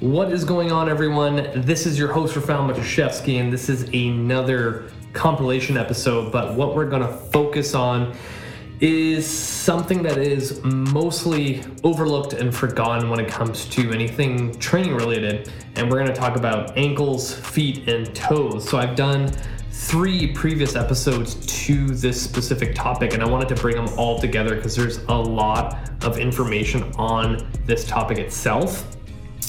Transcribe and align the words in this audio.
What 0.00 0.32
is 0.32 0.46
going 0.46 0.72
on, 0.72 0.88
everyone? 0.88 1.50
This 1.54 1.84
is 1.84 1.98
your 1.98 2.10
host, 2.10 2.34
Rafael 2.34 2.66
Matuszewski, 2.66 3.38
and 3.38 3.52
this 3.52 3.68
is 3.68 3.82
another 3.92 4.90
compilation 5.12 5.76
episode. 5.76 6.32
But 6.32 6.54
what 6.54 6.74
we're 6.74 6.88
going 6.88 7.02
to 7.02 7.12
focus 7.12 7.74
on 7.74 8.16
is 8.80 9.26
something 9.26 10.02
that 10.04 10.16
is 10.16 10.58
mostly 10.64 11.62
overlooked 11.84 12.32
and 12.32 12.54
forgotten 12.54 13.10
when 13.10 13.20
it 13.20 13.28
comes 13.28 13.66
to 13.66 13.92
anything 13.92 14.58
training 14.58 14.94
related. 14.94 15.52
And 15.76 15.90
we're 15.90 15.98
going 15.98 16.14
to 16.14 16.18
talk 16.18 16.34
about 16.34 16.78
ankles, 16.78 17.34
feet, 17.34 17.86
and 17.86 18.14
toes. 18.14 18.66
So 18.66 18.78
I've 18.78 18.96
done 18.96 19.30
three 19.70 20.32
previous 20.32 20.76
episodes 20.76 21.34
to 21.66 21.88
this 21.88 22.22
specific 22.22 22.74
topic, 22.74 23.12
and 23.12 23.22
I 23.22 23.28
wanted 23.28 23.50
to 23.50 23.54
bring 23.56 23.76
them 23.76 23.90
all 23.98 24.18
together 24.18 24.56
because 24.56 24.74
there's 24.74 24.96
a 25.08 25.14
lot 25.14 25.90
of 26.06 26.18
information 26.18 26.84
on 26.94 27.52
this 27.66 27.86
topic 27.86 28.16
itself. 28.16 28.96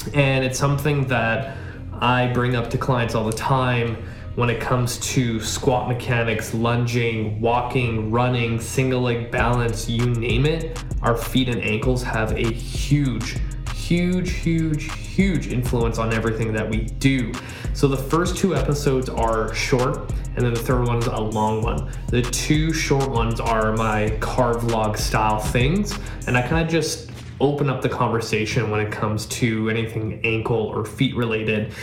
And 0.09 0.43
it's 0.43 0.57
something 0.57 1.07
that 1.07 1.57
I 1.93 2.27
bring 2.33 2.55
up 2.55 2.69
to 2.71 2.77
clients 2.77 3.15
all 3.15 3.25
the 3.25 3.31
time 3.31 3.97
when 4.35 4.49
it 4.49 4.61
comes 4.61 4.97
to 4.99 5.39
squat 5.41 5.87
mechanics, 5.87 6.53
lunging, 6.53 7.39
walking, 7.41 8.09
running, 8.11 8.59
single 8.59 9.01
leg 9.01 9.29
balance, 9.29 9.89
you 9.89 10.05
name 10.05 10.45
it. 10.45 10.81
Our 11.01 11.17
feet 11.17 11.49
and 11.49 11.61
ankles 11.61 12.01
have 12.03 12.31
a 12.31 12.51
huge, 12.51 13.37
huge, 13.75 14.31
huge, 14.31 14.91
huge 14.93 15.47
influence 15.47 15.97
on 15.97 16.13
everything 16.13 16.53
that 16.53 16.69
we 16.69 16.77
do. 16.77 17.33
So 17.73 17.89
the 17.89 17.97
first 17.97 18.37
two 18.37 18.55
episodes 18.55 19.09
are 19.09 19.53
short, 19.53 20.11
and 20.35 20.45
then 20.45 20.53
the 20.53 20.59
third 20.61 20.87
one 20.87 20.99
is 20.99 21.07
a 21.07 21.19
long 21.19 21.61
one. 21.61 21.91
The 22.07 22.21
two 22.21 22.71
short 22.71 23.11
ones 23.11 23.41
are 23.41 23.75
my 23.75 24.11
car 24.21 24.53
vlog 24.53 24.97
style 24.97 25.39
things, 25.39 25.93
and 26.25 26.37
I 26.37 26.41
kind 26.41 26.65
of 26.65 26.71
just 26.71 27.10
open 27.41 27.69
up 27.69 27.81
the 27.81 27.89
conversation 27.89 28.69
when 28.69 28.79
it 28.79 28.91
comes 28.91 29.25
to 29.25 29.69
anything 29.69 30.21
ankle 30.23 30.57
or 30.57 30.85
feet 30.85 31.15
related. 31.15 31.73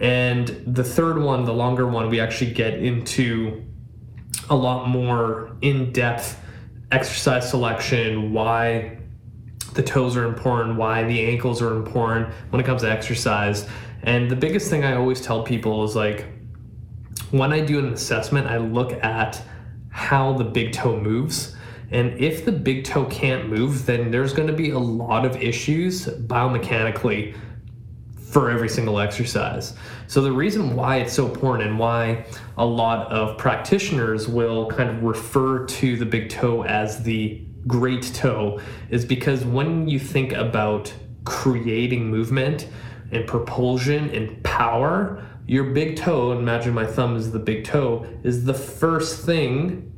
And 0.00 0.48
the 0.66 0.84
third 0.84 1.18
one, 1.18 1.44
the 1.44 1.54
longer 1.54 1.86
one, 1.86 2.10
we 2.10 2.20
actually 2.20 2.52
get 2.52 2.74
into 2.74 3.64
a 4.50 4.54
lot 4.54 4.88
more 4.88 5.56
in 5.62 5.92
depth 5.92 6.38
exercise 6.92 7.48
selection, 7.50 8.32
why 8.32 8.98
the 9.72 9.82
toes 9.82 10.16
are 10.16 10.24
important, 10.24 10.76
why 10.76 11.04
the 11.04 11.26
ankles 11.26 11.60
are 11.60 11.74
important 11.74 12.32
when 12.50 12.60
it 12.60 12.64
comes 12.64 12.82
to 12.82 12.90
exercise. 12.90 13.66
And 14.02 14.30
the 14.30 14.36
biggest 14.36 14.70
thing 14.70 14.84
I 14.84 14.94
always 14.94 15.20
tell 15.20 15.42
people 15.42 15.84
is 15.84 15.96
like, 15.96 16.26
when 17.30 17.52
I 17.52 17.60
do 17.60 17.78
an 17.78 17.92
assessment, 17.92 18.46
I 18.46 18.58
look 18.58 18.92
at 18.92 19.42
how 19.90 20.34
the 20.34 20.44
big 20.44 20.72
toe 20.72 21.00
moves 21.00 21.55
and 21.90 22.18
if 22.18 22.44
the 22.44 22.52
big 22.52 22.84
toe 22.84 23.04
can't 23.06 23.48
move, 23.48 23.86
then 23.86 24.10
there's 24.10 24.32
going 24.32 24.48
to 24.48 24.54
be 24.54 24.70
a 24.70 24.78
lot 24.78 25.24
of 25.24 25.36
issues 25.36 26.06
biomechanically 26.06 27.36
for 28.18 28.50
every 28.50 28.68
single 28.68 28.98
exercise. 28.98 29.74
So, 30.08 30.20
the 30.20 30.32
reason 30.32 30.74
why 30.74 30.96
it's 30.96 31.12
so 31.12 31.26
important 31.26 31.68
and 31.68 31.78
why 31.78 32.26
a 32.58 32.66
lot 32.66 33.10
of 33.10 33.38
practitioners 33.38 34.28
will 34.28 34.66
kind 34.66 34.90
of 34.90 35.02
refer 35.02 35.64
to 35.64 35.96
the 35.96 36.06
big 36.06 36.28
toe 36.28 36.64
as 36.64 37.02
the 37.02 37.42
great 37.66 38.02
toe 38.14 38.60
is 38.90 39.04
because 39.04 39.44
when 39.44 39.88
you 39.88 39.98
think 39.98 40.32
about 40.32 40.92
creating 41.24 42.08
movement 42.08 42.68
and 43.10 43.26
propulsion 43.26 44.10
and 44.10 44.42
power, 44.44 45.24
your 45.46 45.64
big 45.72 45.96
toe, 45.96 46.32
imagine 46.32 46.74
my 46.74 46.86
thumb 46.86 47.16
is 47.16 47.32
the 47.32 47.38
big 47.38 47.64
toe, 47.64 48.06
is 48.22 48.44
the 48.44 48.54
first 48.54 49.24
thing 49.24 49.92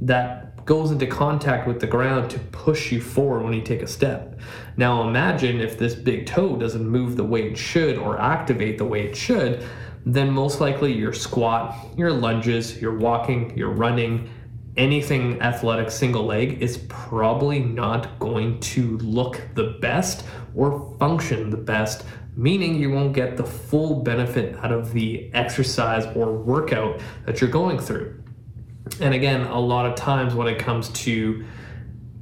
that 0.00 0.45
goes 0.66 0.90
into 0.90 1.06
contact 1.06 1.66
with 1.66 1.80
the 1.80 1.86
ground 1.86 2.28
to 2.28 2.38
push 2.50 2.90
you 2.90 3.00
forward 3.00 3.44
when 3.44 3.52
you 3.52 3.62
take 3.62 3.82
a 3.82 3.86
step. 3.86 4.38
Now 4.76 5.08
imagine 5.08 5.60
if 5.60 5.78
this 5.78 5.94
big 5.94 6.26
toe 6.26 6.56
doesn't 6.56 6.86
move 6.86 7.16
the 7.16 7.24
way 7.24 7.48
it 7.48 7.56
should 7.56 7.96
or 7.96 8.20
activate 8.20 8.76
the 8.76 8.84
way 8.84 9.06
it 9.06 9.16
should, 9.16 9.64
then 10.04 10.30
most 10.30 10.60
likely 10.60 10.92
your 10.92 11.12
squat, 11.12 11.74
your 11.96 12.12
lunges, 12.12 12.80
your 12.80 12.98
walking, 12.98 13.56
your 13.56 13.70
running, 13.70 14.28
anything 14.76 15.40
athletic 15.40 15.90
single 15.90 16.24
leg 16.24 16.60
is 16.60 16.78
probably 16.88 17.60
not 17.60 18.18
going 18.18 18.58
to 18.60 18.98
look 18.98 19.40
the 19.54 19.78
best 19.80 20.24
or 20.56 20.96
function 20.98 21.48
the 21.48 21.56
best, 21.56 22.04
meaning 22.36 22.74
you 22.74 22.90
won't 22.90 23.12
get 23.12 23.36
the 23.36 23.44
full 23.44 24.02
benefit 24.02 24.56
out 24.56 24.72
of 24.72 24.92
the 24.92 25.30
exercise 25.32 26.04
or 26.16 26.32
workout 26.32 27.00
that 27.24 27.40
you're 27.40 27.50
going 27.50 27.78
through. 27.78 28.20
And 29.00 29.14
again, 29.14 29.42
a 29.42 29.60
lot 29.60 29.86
of 29.86 29.94
times 29.94 30.34
when 30.34 30.48
it 30.48 30.58
comes 30.58 30.88
to 30.90 31.44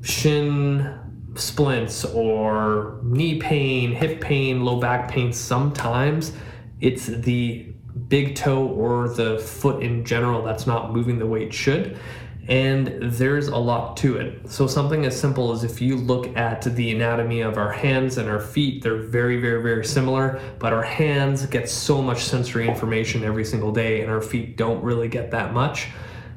shin 0.03 0.99
splints 1.35 2.05
or 2.05 3.01
knee 3.03 3.41
pain, 3.41 3.93
hip 3.93 4.21
pain, 4.21 4.65
low 4.65 4.81
back 4.81 5.11
pain, 5.11 5.33
sometimes 5.33 6.33
it's 6.81 7.07
the 7.07 7.73
big 8.09 8.35
toe 8.35 8.67
or 8.67 9.09
the 9.09 9.39
foot 9.39 9.83
in 9.83 10.05
general 10.05 10.43
that's 10.43 10.67
not 10.67 10.93
moving 10.93 11.19
the 11.19 11.27
way 11.27 11.45
it 11.45 11.55
should. 11.55 11.99
And 12.47 12.99
there's 13.01 13.49
a 13.49 13.57
lot 13.57 13.97
to 13.99 14.19
it. 14.19 14.51
So, 14.51 14.67
something 14.67 15.07
as 15.07 15.19
simple 15.19 15.53
as 15.53 15.65
if 15.65 15.81
you 15.81 15.97
look 15.97 16.37
at 16.37 16.61
the 16.63 16.91
anatomy 16.91 17.41
of 17.41 17.57
our 17.57 17.73
hands 17.73 18.19
and 18.19 18.29
our 18.29 18.41
feet, 18.41 18.83
they're 18.83 18.99
very, 18.99 19.41
very, 19.41 19.63
very 19.63 19.83
similar. 19.83 20.39
But 20.59 20.75
our 20.75 20.83
hands 20.83 21.47
get 21.47 21.71
so 21.71 22.03
much 22.03 22.23
sensory 22.25 22.69
information 22.69 23.25
every 23.25 23.47
single 23.47 23.73
day, 23.73 24.03
and 24.03 24.11
our 24.11 24.21
feet 24.21 24.59
don't 24.59 24.85
really 24.85 25.09
get 25.09 25.31
that 25.31 25.55
much. 25.55 25.89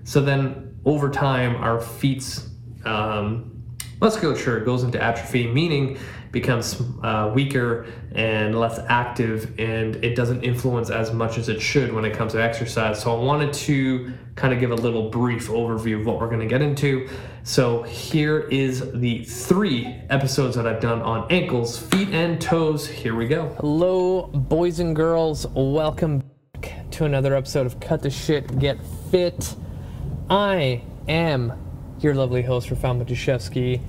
So 0.07 0.21
then 0.21 0.79
over 0.85 1.09
time, 1.09 1.57
our 1.57 1.81
feet's 1.81 2.47
um, 2.85 3.61
musculature 3.99 4.61
goes 4.61 4.83
into 4.83 5.03
atrophy, 5.03 5.47
meaning 5.47 5.97
becomes 6.31 6.81
uh, 7.03 7.29
weaker 7.35 7.87
and 8.15 8.57
less 8.57 8.79
active, 8.87 9.59
and 9.59 9.97
it 9.97 10.15
doesn't 10.15 10.43
influence 10.43 10.89
as 10.89 11.11
much 11.11 11.37
as 11.37 11.49
it 11.49 11.61
should 11.61 11.91
when 11.91 12.05
it 12.05 12.15
comes 12.15 12.31
to 12.31 12.41
exercise. 12.41 13.01
So 13.01 13.19
I 13.19 13.21
wanted 13.21 13.51
to 13.51 14.13
kind 14.35 14.53
of 14.53 14.61
give 14.61 14.71
a 14.71 14.75
little 14.75 15.09
brief 15.09 15.49
overview 15.49 15.99
of 15.99 16.05
what 16.05 16.21
we're 16.21 16.29
going 16.29 16.39
to 16.39 16.47
get 16.47 16.61
into. 16.61 17.09
So 17.43 17.83
here 17.83 18.47
is 18.49 18.89
the 18.93 19.25
three 19.25 19.87
episodes 20.09 20.55
that 20.55 20.65
I've 20.65 20.79
done 20.79 21.01
on 21.01 21.29
ankles, 21.29 21.77
feet, 21.77 22.13
and 22.13 22.39
toes. 22.39 22.87
Here 22.87 23.13
we 23.13 23.27
go. 23.27 23.49
Hello, 23.59 24.27
boys 24.27 24.79
and 24.79 24.95
girls. 24.95 25.45
Welcome 25.47 26.23
back 26.53 26.89
to 26.91 27.03
another 27.03 27.35
episode 27.35 27.65
of 27.65 27.81
Cut 27.81 28.01
the 28.01 28.09
Shit, 28.09 28.57
Get 28.57 28.77
Fit. 29.11 29.53
I 30.29 30.81
am 31.07 31.53
your 32.01 32.13
lovely 32.13 32.41
host, 32.41 32.67
Rafal 32.67 33.01
Matuszewski, 33.01 33.79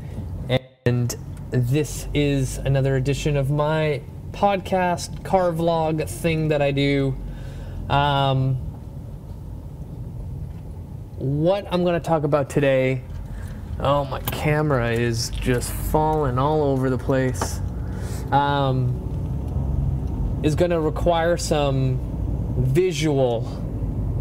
and 0.86 1.16
this 1.50 2.06
is 2.14 2.58
another 2.58 2.94
edition 2.94 3.36
of 3.36 3.50
my 3.50 4.02
podcast, 4.30 5.24
car 5.24 5.50
vlog 5.50 6.08
thing 6.08 6.46
that 6.48 6.62
I 6.62 6.70
do. 6.70 7.16
Um, 7.90 8.54
what 11.16 11.66
I'm 11.72 11.82
going 11.82 12.00
to 12.00 12.06
talk 12.08 12.22
about 12.22 12.48
today. 12.48 13.02
Oh, 13.80 14.04
my 14.04 14.20
camera 14.20 14.92
is 14.92 15.30
just 15.30 15.72
falling 15.72 16.38
all 16.38 16.62
over 16.62 16.88
the 16.88 16.98
place. 16.98 17.60
Um, 18.30 19.06
is 20.44 20.54
going 20.54 20.70
to 20.70 20.80
require 20.80 21.36
some 21.36 21.98
visual 22.58 23.42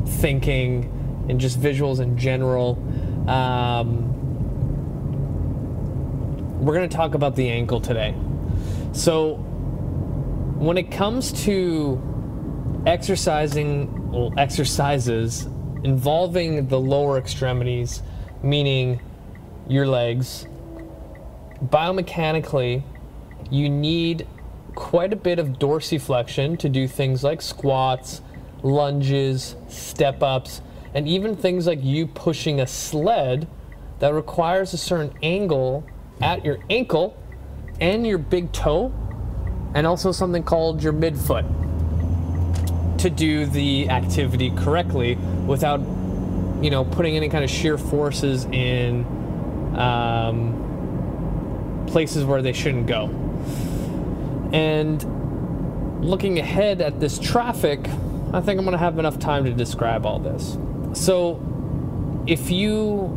thinking 0.07 0.96
and 1.29 1.39
just 1.39 1.59
visuals 1.59 1.99
in 1.99 2.17
general. 2.17 2.77
Um, 3.29 4.13
we're 6.59 6.73
going 6.73 6.89
to 6.89 6.95
talk 6.95 7.13
about 7.13 7.35
the 7.35 7.49
ankle 7.49 7.79
today. 7.79 8.15
So, 8.93 9.35
when 10.57 10.77
it 10.77 10.91
comes 10.91 11.31
to 11.45 12.01
exercising 12.85 14.11
well, 14.11 14.33
exercises 14.37 15.47
involving 15.83 16.67
the 16.67 16.79
lower 16.79 17.17
extremities, 17.17 18.01
meaning 18.41 18.99
your 19.67 19.85
legs, 19.85 20.47
biomechanically, 21.63 22.83
you 23.51 23.69
need 23.69 24.27
quite 24.75 25.13
a 25.13 25.15
bit 25.15 25.39
of 25.39 25.59
dorsiflexion 25.59 26.57
to 26.59 26.69
do 26.69 26.87
things 26.87 27.23
like 27.23 27.41
squats, 27.41 28.21
lunges, 28.63 29.55
step 29.67 30.23
ups, 30.23 30.61
and 30.93 31.07
even 31.07 31.35
things 31.35 31.67
like 31.67 31.83
you 31.83 32.07
pushing 32.07 32.59
a 32.59 32.67
sled 32.67 33.47
that 33.99 34.13
requires 34.13 34.73
a 34.73 34.77
certain 34.77 35.13
angle 35.23 35.85
at 36.21 36.45
your 36.45 36.59
ankle 36.69 37.17
and 37.79 38.07
your 38.07 38.17
big 38.17 38.51
toe, 38.51 38.93
and 39.73 39.85
also 39.85 40.11
something 40.11 40.43
called 40.43 40.81
your 40.81 40.93
midfoot 40.93 41.45
to 42.97 43.09
do 43.09 43.45
the 43.45 43.89
activity 43.89 44.49
correctly 44.51 45.15
without, 45.45 45.79
you 46.61 46.71
know, 46.71 46.83
putting 46.83 47.15
any 47.15 47.29
kind 47.29 47.43
of 47.43 47.49
shear 47.49 47.77
forces 47.77 48.45
in 48.45 49.05
um, 49.77 51.85
places 51.87 52.25
where 52.25 52.41
they 52.41 52.53
shouldn't 52.53 52.87
go. 52.87 53.05
And 54.51 56.03
looking 56.03 56.39
ahead 56.39 56.81
at 56.81 56.99
this 56.99 57.19
traffic, 57.19 57.87
I 58.33 58.41
think 58.41 58.59
I'm 58.59 58.65
going 58.65 58.71
to 58.71 58.77
have 58.77 58.97
enough 58.97 59.19
time 59.19 59.45
to 59.45 59.53
describe 59.53 60.05
all 60.05 60.19
this. 60.19 60.57
So, 60.97 62.23
if 62.25 62.49
you 62.49 63.15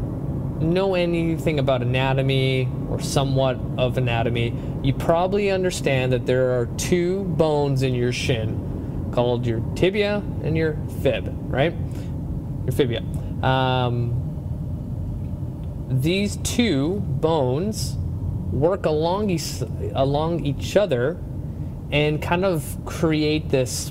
know 0.60 0.94
anything 0.94 1.58
about 1.58 1.80
anatomy 1.80 2.68
or 2.90 3.00
somewhat 3.00 3.58
of 3.78 3.96
anatomy, 3.96 4.54
you 4.82 4.92
probably 4.92 5.50
understand 5.50 6.12
that 6.12 6.26
there 6.26 6.60
are 6.60 6.66
two 6.76 7.24
bones 7.24 7.82
in 7.82 7.94
your 7.94 8.12
shin 8.12 9.10
called 9.14 9.46
your 9.46 9.60
tibia 9.74 10.22
and 10.44 10.56
your 10.58 10.76
fib, 11.02 11.34
right? 11.50 11.74
Your 12.64 12.72
fibia. 12.72 13.02
Um, 13.42 14.16
these 15.90 16.36
two 16.36 17.00
bones 17.00 17.96
work 18.52 18.84
along 18.84 19.30
each, 19.30 19.62
along 19.94 20.44
each 20.44 20.76
other 20.76 21.18
and 21.90 22.20
kind 22.20 22.44
of 22.44 22.78
create 22.84 23.48
this 23.48 23.90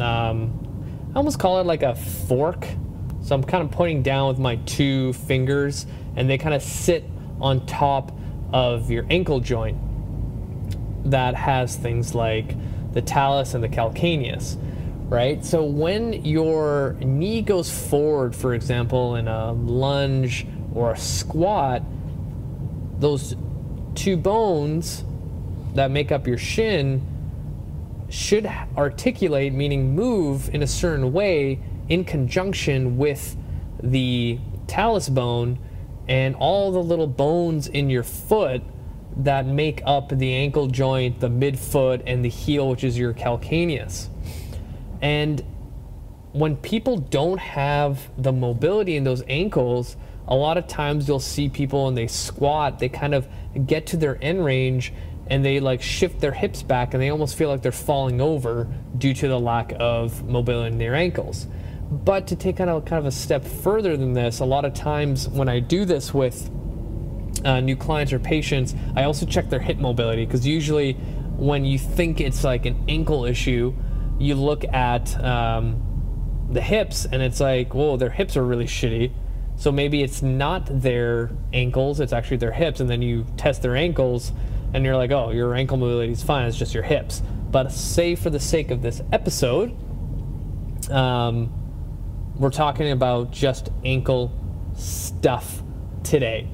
um, 0.00 0.59
I 1.12 1.16
almost 1.16 1.40
call 1.40 1.60
it 1.60 1.66
like 1.66 1.82
a 1.82 1.96
fork. 1.96 2.66
So 3.22 3.34
I'm 3.34 3.42
kind 3.42 3.64
of 3.64 3.72
pointing 3.72 4.02
down 4.02 4.28
with 4.28 4.38
my 4.38 4.56
two 4.56 5.12
fingers 5.12 5.86
and 6.14 6.30
they 6.30 6.38
kind 6.38 6.54
of 6.54 6.62
sit 6.62 7.04
on 7.40 7.66
top 7.66 8.16
of 8.52 8.90
your 8.90 9.06
ankle 9.10 9.40
joint 9.40 9.76
that 11.10 11.34
has 11.34 11.76
things 11.76 12.14
like 12.14 12.54
the 12.92 13.02
talus 13.02 13.54
and 13.54 13.64
the 13.64 13.68
calcaneus, 13.68 14.56
right? 15.08 15.44
So 15.44 15.64
when 15.64 16.24
your 16.24 16.96
knee 17.00 17.42
goes 17.42 17.70
forward, 17.70 18.34
for 18.34 18.54
example, 18.54 19.16
in 19.16 19.26
a 19.26 19.52
lunge 19.52 20.46
or 20.74 20.92
a 20.92 20.96
squat, 20.96 21.82
those 22.98 23.34
two 23.94 24.16
bones 24.16 25.04
that 25.74 25.90
make 25.90 26.12
up 26.12 26.26
your 26.26 26.38
shin 26.38 27.06
should 28.10 28.46
articulate, 28.76 29.52
meaning 29.52 29.94
move 29.94 30.52
in 30.54 30.62
a 30.62 30.66
certain 30.66 31.12
way 31.12 31.60
in 31.88 32.04
conjunction 32.04 32.98
with 32.98 33.36
the 33.82 34.38
talus 34.66 35.08
bone 35.08 35.58
and 36.08 36.34
all 36.36 36.72
the 36.72 36.82
little 36.82 37.06
bones 37.06 37.66
in 37.68 37.88
your 37.88 38.02
foot 38.02 38.62
that 39.16 39.46
make 39.46 39.82
up 39.86 40.08
the 40.10 40.34
ankle 40.34 40.66
joint, 40.66 41.20
the 41.20 41.28
midfoot, 41.28 42.02
and 42.06 42.24
the 42.24 42.28
heel, 42.28 42.68
which 42.68 42.84
is 42.84 42.98
your 42.98 43.14
calcaneus. 43.14 44.08
And 45.00 45.44
when 46.32 46.56
people 46.56 46.96
don't 46.96 47.38
have 47.38 48.08
the 48.20 48.32
mobility 48.32 48.96
in 48.96 49.04
those 49.04 49.22
ankles, 49.28 49.96
a 50.28 50.34
lot 50.34 50.56
of 50.56 50.66
times 50.68 51.08
you'll 51.08 51.18
see 51.18 51.48
people 51.48 51.88
and 51.88 51.96
they 51.96 52.06
squat, 52.06 52.78
they 52.78 52.88
kind 52.88 53.14
of 53.14 53.28
get 53.66 53.86
to 53.86 53.96
their 53.96 54.18
end 54.22 54.44
range 54.44 54.92
and 55.30 55.44
they 55.44 55.60
like 55.60 55.80
shift 55.80 56.20
their 56.20 56.32
hips 56.32 56.62
back 56.62 56.92
and 56.92 57.02
they 57.02 57.08
almost 57.08 57.36
feel 57.36 57.48
like 57.48 57.62
they're 57.62 57.72
falling 57.72 58.20
over 58.20 58.66
due 58.98 59.14
to 59.14 59.28
the 59.28 59.38
lack 59.38 59.72
of 59.78 60.24
mobility 60.24 60.72
in 60.72 60.78
their 60.78 60.96
ankles. 60.96 61.46
But 61.90 62.26
to 62.28 62.36
take 62.36 62.56
kind 62.56 62.68
of 62.68 62.84
kind 62.84 62.98
of 62.98 63.06
a 63.06 63.12
step 63.12 63.44
further 63.44 63.96
than 63.96 64.12
this, 64.12 64.40
a 64.40 64.44
lot 64.44 64.64
of 64.64 64.74
times 64.74 65.28
when 65.28 65.48
I 65.48 65.60
do 65.60 65.84
this 65.84 66.12
with 66.12 66.50
uh, 67.44 67.60
new 67.60 67.76
clients 67.76 68.12
or 68.12 68.18
patients, 68.18 68.74
I 68.96 69.04
also 69.04 69.24
check 69.24 69.48
their 69.48 69.60
hip 69.60 69.78
mobility 69.78 70.26
because 70.26 70.46
usually 70.46 70.94
when 71.36 71.64
you 71.64 71.78
think 71.78 72.20
it's 72.20 72.44
like 72.44 72.66
an 72.66 72.84
ankle 72.88 73.24
issue, 73.24 73.74
you 74.18 74.34
look 74.34 74.64
at 74.64 75.18
um, 75.24 76.48
the 76.50 76.60
hips 76.60 77.06
and 77.06 77.22
it's 77.22 77.40
like, 77.40 77.72
whoa, 77.72 77.96
their 77.96 78.10
hips 78.10 78.36
are 78.36 78.44
really 78.44 78.66
shitty. 78.66 79.12
So 79.56 79.70
maybe 79.70 80.02
it's 80.02 80.22
not 80.22 80.66
their 80.70 81.30
ankles, 81.52 82.00
it's 82.00 82.12
actually 82.12 82.38
their 82.38 82.52
hips, 82.52 82.80
and 82.80 82.88
then 82.88 83.02
you 83.02 83.26
test 83.36 83.62
their 83.62 83.76
ankles 83.76 84.32
and 84.72 84.84
you're 84.84 84.96
like, 84.96 85.10
oh, 85.10 85.30
your 85.30 85.54
ankle 85.54 85.76
mobility 85.76 86.12
is 86.12 86.22
fine, 86.22 86.46
it's 86.46 86.56
just 86.56 86.74
your 86.74 86.82
hips. 86.82 87.22
But 87.50 87.72
say 87.72 88.14
for 88.14 88.30
the 88.30 88.40
sake 88.40 88.70
of 88.70 88.82
this 88.82 89.02
episode, 89.12 89.74
um, 90.90 91.52
we're 92.36 92.50
talking 92.50 92.90
about 92.90 93.32
just 93.32 93.70
ankle 93.84 94.32
stuff 94.74 95.62
today. 96.02 96.48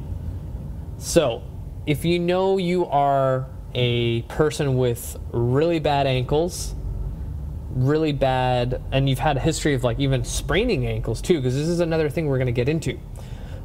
So, 0.98 1.42
if 1.86 2.04
you 2.04 2.18
know 2.18 2.58
you 2.58 2.86
are 2.86 3.46
a 3.74 4.22
person 4.22 4.76
with 4.76 5.16
really 5.32 5.78
bad 5.78 6.06
ankles, 6.06 6.74
really 7.70 8.12
bad, 8.12 8.82
and 8.90 9.08
you've 9.08 9.18
had 9.18 9.36
a 9.36 9.40
history 9.40 9.74
of 9.74 9.84
like 9.84 10.00
even 10.00 10.24
spraining 10.24 10.86
ankles 10.86 11.20
too, 11.20 11.36
because 11.36 11.54
this 11.54 11.68
is 11.68 11.80
another 11.80 12.08
thing 12.08 12.26
we're 12.26 12.38
going 12.38 12.46
to 12.46 12.52
get 12.52 12.68
into. 12.68 12.98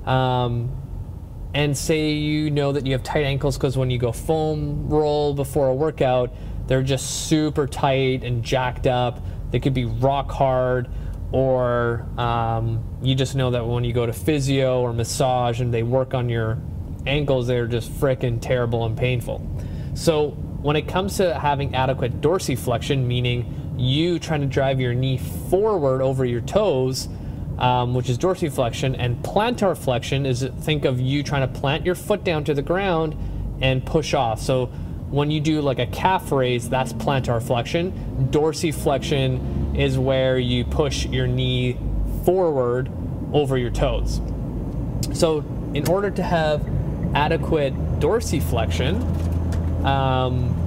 Um, 0.05 0.80
and 1.53 1.77
say 1.77 2.11
you 2.11 2.49
know 2.49 2.71
that 2.71 2.85
you 2.85 2.93
have 2.93 3.03
tight 3.03 3.23
ankles 3.23 3.57
because 3.57 3.77
when 3.77 3.89
you 3.89 3.97
go 3.97 4.11
foam 4.11 4.87
roll 4.87 5.33
before 5.33 5.67
a 5.67 5.75
workout, 5.75 6.33
they're 6.67 6.83
just 6.83 7.27
super 7.27 7.67
tight 7.67 8.23
and 8.23 8.43
jacked 8.43 8.87
up. 8.87 9.19
They 9.51 9.59
could 9.59 9.73
be 9.73 9.85
rock 9.85 10.31
hard, 10.31 10.89
or 11.31 12.05
um, 12.17 12.83
you 13.01 13.15
just 13.15 13.35
know 13.35 13.51
that 13.51 13.65
when 13.65 13.83
you 13.83 13.91
go 13.91 14.05
to 14.05 14.13
physio 14.13 14.81
or 14.81 14.93
massage 14.93 15.59
and 15.59 15.73
they 15.73 15.83
work 15.83 16.13
on 16.13 16.29
your 16.29 16.57
ankles, 17.05 17.47
they're 17.47 17.67
just 17.67 17.91
freaking 17.91 18.39
terrible 18.39 18.85
and 18.85 18.97
painful. 18.97 19.45
So 19.93 20.29
when 20.61 20.75
it 20.75 20.87
comes 20.87 21.17
to 21.17 21.37
having 21.37 21.75
adequate 21.75 22.21
dorsiflexion, 22.21 23.05
meaning 23.05 23.75
you 23.77 24.19
trying 24.19 24.41
to 24.41 24.47
drive 24.47 24.79
your 24.79 24.93
knee 24.93 25.17
forward 25.17 26.01
over 26.01 26.23
your 26.23 26.41
toes, 26.41 27.09
um, 27.61 27.93
which 27.93 28.09
is 28.09 28.17
dorsiflexion, 28.17 28.95
and 28.97 29.23
plantar 29.23 29.77
flexion 29.77 30.25
is 30.25 30.43
think 30.61 30.83
of 30.83 30.99
you 30.99 31.21
trying 31.21 31.47
to 31.47 31.59
plant 31.59 31.85
your 31.85 31.93
foot 31.93 32.23
down 32.23 32.43
to 32.43 32.55
the 32.55 32.61
ground 32.63 33.15
and 33.61 33.85
push 33.85 34.15
off. 34.15 34.41
So 34.41 34.65
when 35.11 35.29
you 35.29 35.39
do 35.39 35.61
like 35.61 35.77
a 35.77 35.85
calf 35.85 36.31
raise, 36.31 36.67
that's 36.67 36.91
plantar 36.91 37.41
flexion. 37.41 38.29
Dorsiflexion 38.31 39.77
is 39.77 39.99
where 39.99 40.39
you 40.39 40.65
push 40.65 41.05
your 41.05 41.27
knee 41.27 41.77
forward 42.25 42.91
over 43.31 43.59
your 43.59 43.69
toes. 43.69 44.21
So 45.13 45.45
in 45.75 45.87
order 45.87 46.09
to 46.09 46.23
have 46.23 46.67
adequate 47.13 47.75
dorsiflexion, 47.99 49.85
um, 49.85 50.57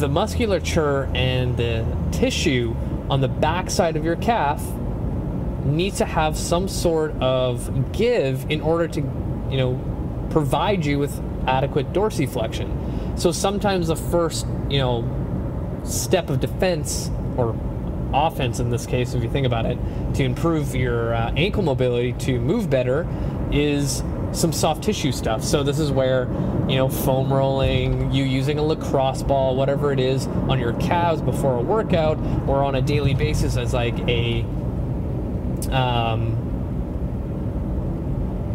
the 0.00 0.08
musculature 0.08 1.08
and 1.14 1.56
the 1.56 1.86
tissue 2.10 2.74
on 3.08 3.20
the 3.20 3.28
backside 3.28 3.96
of 3.96 4.04
your 4.04 4.16
calf 4.16 4.60
needs 5.76 5.98
to 5.98 6.04
have 6.04 6.36
some 6.36 6.68
sort 6.68 7.12
of 7.20 7.92
give 7.92 8.50
in 8.50 8.60
order 8.60 8.88
to, 8.88 9.00
you 9.50 9.56
know, 9.56 10.28
provide 10.30 10.84
you 10.84 10.98
with 10.98 11.20
adequate 11.46 11.92
dorsiflexion. 11.92 13.18
So 13.18 13.32
sometimes 13.32 13.88
the 13.88 13.96
first, 13.96 14.46
you 14.68 14.78
know, 14.78 15.80
step 15.84 16.30
of 16.30 16.40
defense 16.40 17.10
or 17.36 17.56
offense 18.12 18.60
in 18.60 18.70
this 18.70 18.86
case, 18.86 19.14
if 19.14 19.22
you 19.22 19.30
think 19.30 19.46
about 19.46 19.66
it, 19.66 19.78
to 20.14 20.24
improve 20.24 20.74
your 20.74 21.14
uh, 21.14 21.32
ankle 21.36 21.62
mobility 21.62 22.12
to 22.14 22.40
move 22.40 22.70
better 22.70 23.06
is 23.50 24.02
some 24.32 24.52
soft 24.52 24.84
tissue 24.84 25.12
stuff. 25.12 25.42
So 25.42 25.62
this 25.62 25.78
is 25.78 25.90
where, 25.90 26.24
you 26.68 26.76
know, 26.76 26.88
foam 26.88 27.32
rolling, 27.32 28.12
you 28.12 28.24
using 28.24 28.58
a 28.58 28.62
lacrosse 28.62 29.22
ball, 29.22 29.56
whatever 29.56 29.92
it 29.92 30.00
is, 30.00 30.26
on 30.26 30.58
your 30.58 30.74
calves 30.74 31.22
before 31.22 31.56
a 31.56 31.62
workout 31.62 32.18
or 32.46 32.62
on 32.62 32.74
a 32.74 32.82
daily 32.82 33.14
basis 33.14 33.56
as 33.56 33.72
like 33.72 33.98
a 34.08 34.44
um, 35.72 36.36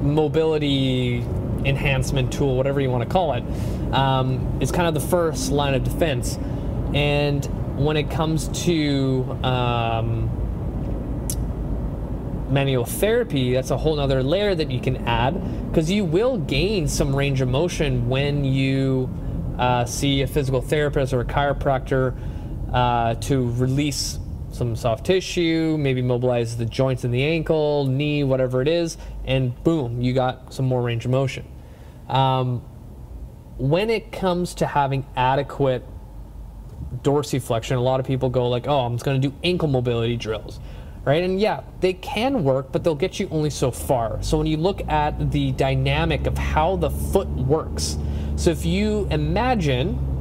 mobility 0.04 1.26
enhancement 1.66 2.34
tool, 2.34 2.58
whatever 2.58 2.82
you 2.82 2.90
want 2.90 3.04
to 3.04 3.10
call 3.10 3.34
it, 3.34 3.44
um, 3.94 4.58
is 4.62 4.72
kind 4.72 4.88
of 4.88 4.94
the 4.94 5.08
first 5.08 5.52
line 5.52 5.74
of 5.74 5.84
defense. 5.84 6.38
And 6.94 7.46
when 7.78 7.98
it 7.98 8.10
comes 8.12 8.50
to 8.66 9.38
um, 9.44 10.30
manual 12.52 12.86
therapy, 12.86 13.54
that's 13.54 13.72
a 13.72 13.78
whole 13.78 14.00
other 14.00 14.22
layer 14.22 14.54
that 14.54 14.70
you 14.70 14.80
can 14.80 14.98
add 15.08 15.70
because 15.70 15.90
you 15.90 16.06
will 16.06 16.38
gain 16.38 16.88
some 16.88 17.16
range 17.16 17.42
of 17.42 17.50
motion 17.50 18.10
when 18.10 18.44
you 18.44 19.10
uh, 19.58 19.86
see 19.86 20.22
a 20.22 20.28
physical 20.28 20.62
therapist 20.62 21.14
or 21.14 21.22
a 21.22 21.26
chiropractor 21.26 22.16
uh, 22.72 23.16
to 23.16 23.52
release 23.54 24.20
some 24.54 24.76
soft 24.76 25.06
tissue, 25.06 25.78
maybe 25.80 26.02
mobilize 26.02 26.58
the 26.58 26.66
joints 26.66 27.04
in 27.04 27.12
the 27.12 27.24
ankle, 27.24 27.86
knee, 27.86 28.24
whatever 28.24 28.62
it 28.62 28.68
is, 28.68 28.98
and 29.26 29.62
boom, 29.64 30.02
you 30.02 30.14
got 30.14 30.54
some 30.54 30.66
more 30.66 30.82
range 30.82 31.06
of 31.06 31.12
motion. 31.12 31.46
Um, 32.08 32.62
when 33.58 33.90
it 33.90 34.12
comes 34.12 34.56
to 34.56 34.66
having 34.66 35.06
adequate 35.16 35.84
dorsiflexion, 37.02 37.78
a 37.78 37.80
lot 37.80 38.00
of 38.00 38.06
people 38.06 38.30
go 38.30 38.48
like, 38.50 38.68
"Oh, 38.68 38.82
I'm 38.82 38.94
just 38.94 39.06
going 39.06 39.22
to 39.22 39.28
do 39.28 39.34
ankle 39.44 39.68
mobility 39.68 40.18
drills." 40.18 40.60
Right? 41.06 41.22
And 41.22 41.40
yeah, 41.40 41.64
they 41.82 41.94
can 41.94 42.46
work, 42.46 42.72
but 42.72 42.84
they'll 42.84 42.96
get 42.96 43.20
you 43.20 43.28
only 43.30 43.50
so 43.50 43.72
far. 43.72 44.24
So 44.24 44.38
when 44.38 44.48
you 44.48 44.56
look 44.56 44.88
at 44.88 45.32
the 45.32 45.52
dynamic 45.52 46.28
of 46.28 46.38
how 46.38 46.78
the 46.78 46.90
foot 46.90 47.28
works, 47.28 47.98
so 48.38 48.52
if 48.52 48.66
you 48.66 49.08
imagine 49.12 50.13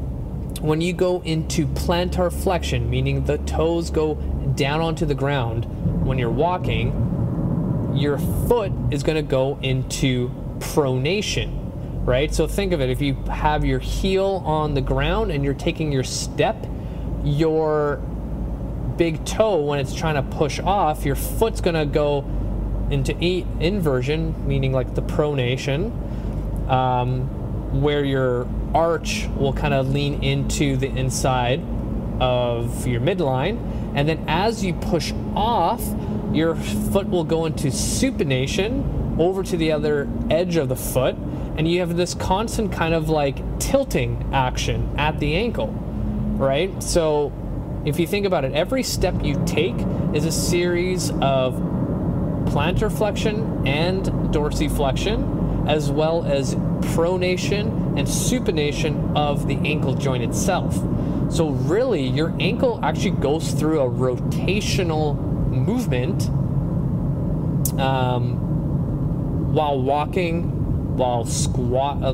when 0.63 0.81
you 0.81 0.93
go 0.93 1.21
into 1.23 1.67
plantar 1.67 2.33
flexion, 2.33 2.89
meaning 2.89 3.25
the 3.25 3.39
toes 3.39 3.91
go 3.91 4.15
down 4.55 4.81
onto 4.81 5.05
the 5.05 5.15
ground 5.15 5.65
when 6.07 6.19
you're 6.19 6.31
walking, 6.31 7.93
your 7.97 8.17
foot 8.47 8.73
is 8.93 9.03
going 9.03 9.17
to 9.17 9.29
go 9.29 9.59
into 9.61 10.31
pronation, 10.61 12.07
right? 12.07 12.33
So 12.33 12.47
think 12.47 12.73
of 12.73 12.81
it 12.81 12.91
if 12.91 13.01
you 13.01 13.15
have 13.25 13.65
your 13.65 13.81
heel 13.81 14.41
on 14.47 14.75
the 14.75 14.81
ground 14.81 15.33
and 15.33 15.45
you're 15.45 15.53
taking 15.53 15.91
your 15.91 16.05
step, 16.05 16.65
your 17.25 17.97
big 18.97 19.25
toe, 19.25 19.63
when 19.63 19.81
it's 19.81 19.95
trying 19.95 20.15
to 20.15 20.37
push 20.37 20.61
off, 20.61 21.05
your 21.05 21.17
foot's 21.17 21.61
going 21.61 21.75
to 21.75 21.87
go 21.87 22.25
into 22.89 23.19
inversion, 23.19 24.47
meaning 24.47 24.73
like 24.73 24.95
the 24.95 25.03
pronation, 25.03 25.91
um, 26.71 27.83
where 27.83 28.05
your 28.05 28.47
arch 28.75 29.29
will 29.37 29.53
kind 29.53 29.75
of 29.75 29.91
lean 29.91 30.23
into 30.23 30.77
the 30.77 30.89
inside 30.89 31.61
of 32.21 32.87
your 32.87 33.01
midline. 33.01 33.59
And 33.95 34.09
then 34.09 34.25
as 34.29 34.65
you 34.65 34.75
push 34.75 35.13
off, 35.35 35.83
your 36.33 36.55
foot 36.55 37.09
will 37.09 37.25
go 37.25 37.47
into 37.47 37.69
supination 37.69 39.19
over 39.19 39.43
to 39.43 39.57
the 39.57 39.73
other 39.73 40.09
edge 40.31 40.57
of 40.57 40.69
the 40.69 40.77
foot. 40.77 41.15
And 41.57 41.69
you 41.71 41.81
have 41.81 41.97
this 41.97 42.15
constant 42.15 42.73
kind 42.73 42.95
of 42.95 43.11
like 43.11 43.59
tilting 43.59 44.31
action 44.33 44.95
at 44.99 45.19
the 45.19 45.35
ankle, 45.35 45.69
right? 45.69 46.83
So 46.83 47.33
if 47.85 47.99
you 47.99 48.07
think 48.07 48.25
about 48.25 48.45
it, 48.45 48.53
every 48.53 48.83
step 48.83 49.23
you 49.23 49.43
take 49.45 49.77
is 50.15 50.25
a 50.25 50.33
series 50.33 51.11
of 51.11 51.55
plantar 52.47 52.91
flexion 52.91 53.67
and 53.67 54.05
dorsiflexion, 54.33 55.42
as 55.67 55.91
well 55.91 56.25
as 56.25 56.55
pronation 56.95 57.99
and 57.99 58.07
supination 58.07 59.17
of 59.17 59.47
the 59.47 59.57
ankle 59.57 59.95
joint 59.95 60.23
itself. 60.23 60.75
So, 61.31 61.51
really, 61.51 62.07
your 62.07 62.35
ankle 62.41 62.81
actually 62.83 63.13
goes 63.13 63.53
through 63.53 63.81
a 63.81 63.89
rotational 63.89 65.19
movement 65.49 66.29
um, 67.81 69.53
while 69.55 69.81
walking, 69.81 70.97
while 70.97 71.25
squat. 71.25 72.03
Uh, 72.03 72.11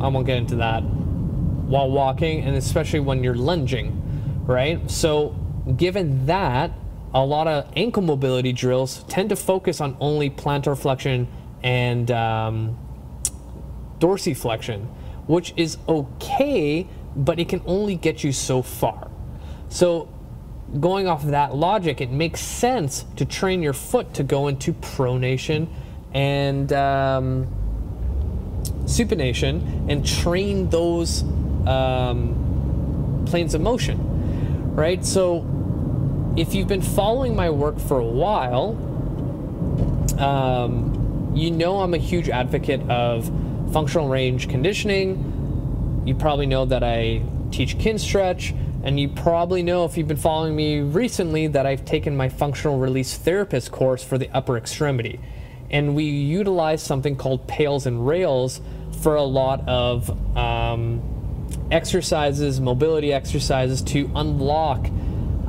I 0.00 0.08
won't 0.08 0.26
get 0.26 0.38
into 0.38 0.56
that. 0.56 0.80
While 0.82 1.90
walking, 1.90 2.44
and 2.44 2.56
especially 2.56 3.00
when 3.00 3.24
you're 3.24 3.34
lunging, 3.34 4.42
right? 4.46 4.88
So, 4.90 5.34
given 5.76 6.26
that, 6.26 6.72
a 7.14 7.24
lot 7.24 7.48
of 7.48 7.70
ankle 7.74 8.02
mobility 8.02 8.52
drills 8.52 9.04
tend 9.04 9.30
to 9.30 9.36
focus 9.36 9.80
on 9.80 9.96
only 10.00 10.30
plantar 10.30 10.78
flexion 10.78 11.26
and 11.62 12.10
um, 12.10 12.78
dorsiflexion, 13.98 14.86
which 15.26 15.52
is 15.56 15.78
okay, 15.88 16.86
but 17.16 17.38
it 17.38 17.48
can 17.48 17.62
only 17.66 17.96
get 17.96 18.24
you 18.24 18.32
so 18.32 18.62
far. 18.62 19.10
So, 19.68 20.08
going 20.80 21.06
off 21.06 21.24
of 21.24 21.30
that 21.30 21.54
logic, 21.54 22.00
it 22.00 22.10
makes 22.10 22.40
sense 22.40 23.04
to 23.16 23.24
train 23.24 23.62
your 23.62 23.72
foot 23.72 24.14
to 24.14 24.22
go 24.22 24.48
into 24.48 24.72
pronation 24.74 25.68
and 26.12 26.72
um, 26.72 27.46
supination 28.84 29.90
and 29.90 30.06
train 30.06 30.70
those 30.70 31.22
um, 31.66 33.24
planes 33.26 33.54
of 33.54 33.60
motion, 33.60 34.74
right? 34.74 35.04
So, 35.04 35.44
if 36.36 36.54
you've 36.54 36.68
been 36.68 36.82
following 36.82 37.34
my 37.34 37.50
work 37.50 37.80
for 37.80 37.98
a 37.98 38.04
while, 38.04 38.76
um, 40.18 40.97
you 41.38 41.50
know 41.50 41.80
I'm 41.80 41.94
a 41.94 41.98
huge 41.98 42.28
advocate 42.28 42.80
of 42.90 43.30
functional 43.72 44.08
range 44.08 44.48
conditioning. 44.48 46.02
You 46.06 46.14
probably 46.14 46.46
know 46.46 46.64
that 46.64 46.82
I 46.82 47.22
teach 47.50 47.78
Kinstretch, 47.78 48.56
and 48.82 48.98
you 48.98 49.08
probably 49.08 49.62
know 49.62 49.84
if 49.84 49.96
you've 49.96 50.08
been 50.08 50.16
following 50.16 50.56
me 50.56 50.80
recently 50.80 51.46
that 51.48 51.66
I've 51.66 51.84
taken 51.84 52.16
my 52.16 52.28
functional 52.28 52.78
release 52.78 53.16
therapist 53.16 53.70
course 53.70 54.02
for 54.02 54.18
the 54.18 54.28
upper 54.30 54.56
extremity. 54.56 55.20
And 55.70 55.94
we 55.94 56.04
utilize 56.04 56.82
something 56.82 57.16
called 57.16 57.46
pails 57.46 57.86
and 57.86 58.06
rails 58.06 58.60
for 59.02 59.16
a 59.16 59.22
lot 59.22 59.68
of 59.68 60.08
um, 60.36 61.46
exercises, 61.70 62.60
mobility 62.60 63.12
exercises 63.12 63.82
to 63.82 64.10
unlock 64.14 64.86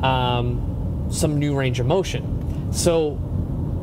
um, 0.04 1.08
some 1.10 1.40
new 1.40 1.56
range 1.56 1.80
of 1.80 1.86
motion. 1.86 2.74
So, 2.74 3.20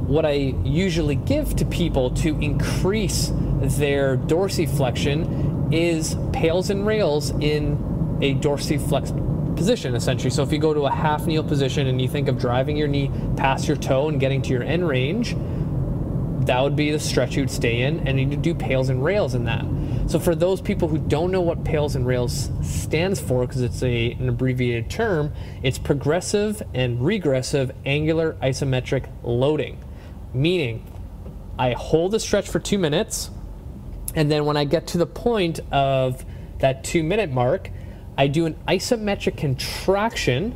what 0.07 0.25
I 0.25 0.55
usually 0.65 1.17
give 1.17 1.57
to 1.57 1.65
people 1.65 2.11
to 2.11 2.39
increase 2.41 3.33
their 3.61 4.17
dorsiflexion 4.17 5.73
is 5.73 6.17
pails 6.33 6.71
and 6.71 6.87
rails 6.87 7.31
in 7.31 8.19
a 8.23 8.35
dorsiflex 8.37 9.57
position, 9.57 9.95
essentially. 9.95 10.31
So, 10.31 10.43
if 10.43 10.53
you 10.53 10.59
go 10.59 10.75
to 10.75 10.87
a 10.87 10.91
half 10.91 11.27
kneel 11.27 11.43
position 11.43 11.87
and 11.87 12.01
you 12.01 12.09
think 12.09 12.29
of 12.29 12.39
driving 12.39 12.77
your 12.77 12.89
knee 12.89 13.11
past 13.37 13.67
your 13.67 13.77
toe 13.77 14.09
and 14.09 14.21
getting 14.21 14.43
to 14.43 14.51
your 14.51 14.63
end 14.63 14.87
range, 14.87 15.35
that 16.47 16.63
would 16.63 16.77
be 16.77 16.93
the 16.93 17.01
stretch 17.01 17.35
you'd 17.35 17.51
stay 17.51 17.83
in, 17.83 18.07
and 18.07 18.21
you 18.21 18.37
do 18.37 18.55
pails 18.55 18.89
and 18.89 19.03
rails 19.03 19.35
in 19.35 19.45
that. 19.45 19.65
So 20.07 20.21
for 20.21 20.37
those 20.37 20.61
people 20.61 20.87
who 20.87 20.99
don't 20.99 21.33
know 21.33 21.41
what 21.41 21.65
Pails 21.65 21.97
and 21.97 22.07
Rails 22.07 22.51
stands 22.63 23.19
for, 23.19 23.45
because 23.45 23.61
it's 23.61 23.83
a, 23.83 24.13
an 24.13 24.29
abbreviated 24.29 24.89
term, 24.89 25.33
it's 25.65 25.79
progressive 25.79 26.63
and 26.75 27.05
regressive 27.05 27.73
angular 27.85 28.35
isometric 28.35 29.11
loading. 29.25 29.83
Meaning, 30.37 30.85
I 31.59 31.73
hold 31.73 32.13
the 32.13 32.21
stretch 32.21 32.47
for 32.47 32.59
two 32.59 32.77
minutes, 32.77 33.31
and 34.15 34.31
then 34.31 34.45
when 34.45 34.59
I 34.59 34.65
get 34.65 34.87
to 34.89 34.99
the 34.99 35.07
point 35.07 35.61
of 35.73 36.27
that 36.59 36.85
two 36.85 37.03
minute 37.03 37.31
mark, 37.31 37.71
I 38.19 38.27
do 38.27 38.45
an 38.45 38.55
isometric 38.69 39.39
contraction. 39.39 40.55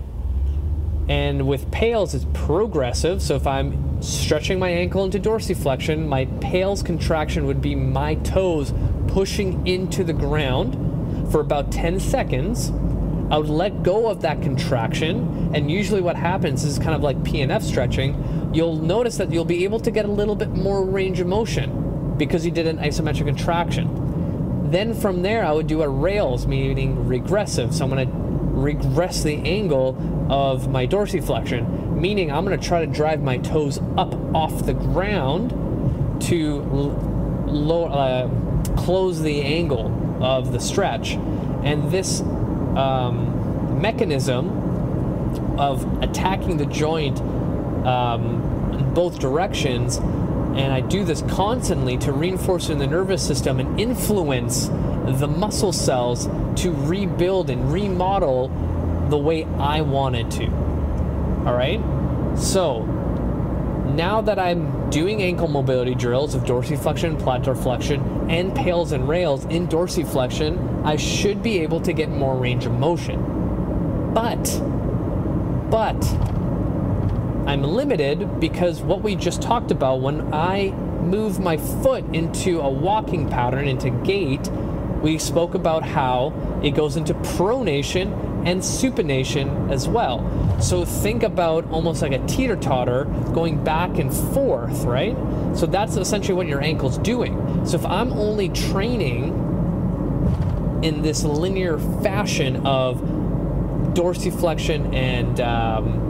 And 1.09 1.49
with 1.49 1.71
pails, 1.71 2.15
it's 2.15 2.27
progressive. 2.35 3.23
So 3.23 3.37
if 3.37 3.47
I'm 3.47 4.03
stretching 4.03 4.59
my 4.59 4.69
ankle 4.69 5.03
into 5.03 5.19
dorsiflexion, 5.19 6.07
my 6.07 6.27
pails 6.43 6.83
contraction 6.83 7.47
would 7.47 7.63
be 7.63 7.75
my 7.75 8.17
toes 8.17 8.75
pushing 9.09 9.67
into 9.67 10.05
the 10.05 10.13
ground 10.13 11.33
for 11.33 11.41
about 11.41 11.73
10 11.73 12.01
seconds. 12.01 12.71
I 13.31 13.39
would 13.39 13.49
let 13.49 13.83
go 13.83 14.09
of 14.09 14.23
that 14.23 14.43
contraction, 14.43 15.53
and 15.55 15.71
usually 15.71 16.01
what 16.01 16.17
happens 16.17 16.65
is 16.65 16.79
kind 16.79 16.95
of 16.95 17.03
like 17.03 17.17
PNF 17.23 17.63
stretching. 17.63 18.51
You'll 18.53 18.77
notice 18.77 19.17
that 19.19 19.33
you'll 19.33 19.45
be 19.45 19.65
able 19.65 19.81
to 19.81 19.91
get 19.91 20.05
a 20.05 20.11
little 20.11 20.35
bit 20.35 20.51
more 20.51 20.85
range 20.85 21.21
of 21.21 21.27
motion 21.27 22.17
because 22.17 22.45
you 22.45 22.51
did 22.51 22.67
an 22.67 22.79
isometric 22.79 23.27
contraction. 23.27 24.71
Then 24.71 24.95
from 24.95 25.23
there, 25.23 25.45
I 25.45 25.53
would 25.53 25.67
do 25.67 25.83
a 25.83 25.89
rails, 25.89 26.47
meaning 26.47 27.07
regressive. 27.07 27.75
So 27.75 27.85
I'm 27.85 27.91
going 27.91 28.09
to 28.09 28.15
regress 28.15 29.23
the 29.23 29.37
angle 29.37 29.97
of 30.29 30.69
my 30.69 30.87
dorsiflexion, 30.87 31.99
meaning 31.99 32.31
I'm 32.31 32.45
going 32.45 32.59
to 32.59 32.67
try 32.67 32.85
to 32.85 32.93
drive 32.93 33.23
my 33.23 33.39
toes 33.39 33.79
up 33.97 34.15
off 34.35 34.67
the 34.67 34.75
ground 34.75 35.51
to 36.23 36.61
lower. 37.47 37.89
Uh, 37.89 38.29
close 38.77 39.21
the 39.21 39.43
angle 39.43 40.19
of 40.23 40.53
the 40.53 40.61
stretch. 40.61 41.13
And 41.63 41.91
this 41.91 42.23
um, 42.77 43.81
mechanism 43.81 45.59
of 45.59 46.03
attacking 46.03 46.57
the 46.57 46.67
joint 46.67 47.21
um, 47.87 48.73
in 48.79 48.95
both 48.95 49.19
directions, 49.19 49.97
and 49.97 50.73
I 50.73 50.81
do 50.81 51.05
this 51.05 51.23
constantly 51.23 51.97
to 51.99 52.13
reinforce 52.13 52.69
in 52.69 52.79
the 52.79 52.87
nervous 52.87 53.27
system 53.27 53.61
and 53.61 53.81
influence 53.81 54.69
the 54.69 55.29
muscle 55.29 55.73
cells 55.73 56.29
to 56.63 56.73
rebuild 56.73 57.51
and 57.51 57.73
remodel 57.73 58.49
the 59.09 59.19
way 59.19 59.45
I 59.45 59.81
want 59.83 60.17
it 60.17 60.31
to. 60.33 60.47
All 61.47 61.55
right? 61.55 61.81
So, 62.37 62.83
now 63.97 64.21
that 64.23 64.39
I'm 64.39 64.91
doing 64.91 65.23
ankle 65.23 65.49
mobility 65.49 65.95
drills 65.95 66.35
of 66.35 66.43
dorsiflexion, 66.43 67.21
plantar 67.21 67.61
flexion, 67.61 68.31
and 68.31 68.55
pails 68.55 68.93
and 68.93 69.09
rails 69.09 69.45
in 69.47 69.69
dorsiflexion, 69.69 70.85
I 70.85 70.97
should 70.97 71.43
be 71.43 71.61
able 71.61 71.81
to 71.83 71.93
get 71.93 72.11
more 72.11 72.37
range 72.37 72.67
of 72.67 72.73
motion. 72.73 74.13
But, 74.15 74.43
but, 75.71 76.05
I'm 77.47 77.63
limited 77.63 78.39
because 78.39 78.81
what 78.81 79.03
we 79.03 79.17
just 79.17 79.43
talked 79.43 79.71
about, 79.71 80.01
when 80.01 80.33
I 80.33 80.71
move 80.71 81.41
my 81.41 81.57
foot 81.57 82.05
into 82.15 82.61
a 82.61 82.71
walking 82.71 83.29
pattern, 83.29 83.67
into 83.67 83.91
gait, 83.91 84.49
we 85.03 85.19
spoke 85.19 85.55
about 85.55 85.83
how 85.83 86.33
it 86.63 86.73
goes 86.73 86.97
into 86.97 87.15
pronation 87.15 88.30
and 88.45 88.61
supination 88.61 89.71
as 89.71 89.89
well. 89.89 90.25
So 90.61 90.85
think 90.85 91.23
about 91.23 91.71
almost 91.71 92.03
like 92.03 92.13
a 92.13 92.27
teeter 92.27 92.57
totter 92.57 93.05
going 93.33 93.63
back 93.63 93.99
and 93.99 94.13
forth, 94.13 94.85
right? 94.85 95.17
So 95.57 95.67
that's 95.67 95.97
essentially 95.97 96.35
what 96.35 96.47
your 96.47 96.63
ankle's 96.63 96.99
doing. 96.99 97.67
So 97.67 97.77
if 97.77 97.87
I'm 97.87 98.13
only 98.13 98.49
training 98.49 99.49
in 100.83 101.03
this 101.03 101.25
linear 101.25 101.79
fashion 102.03 102.67
of 102.67 102.99
dorsiflexion 103.95 104.95
and 104.95 105.41
um, 105.41 106.01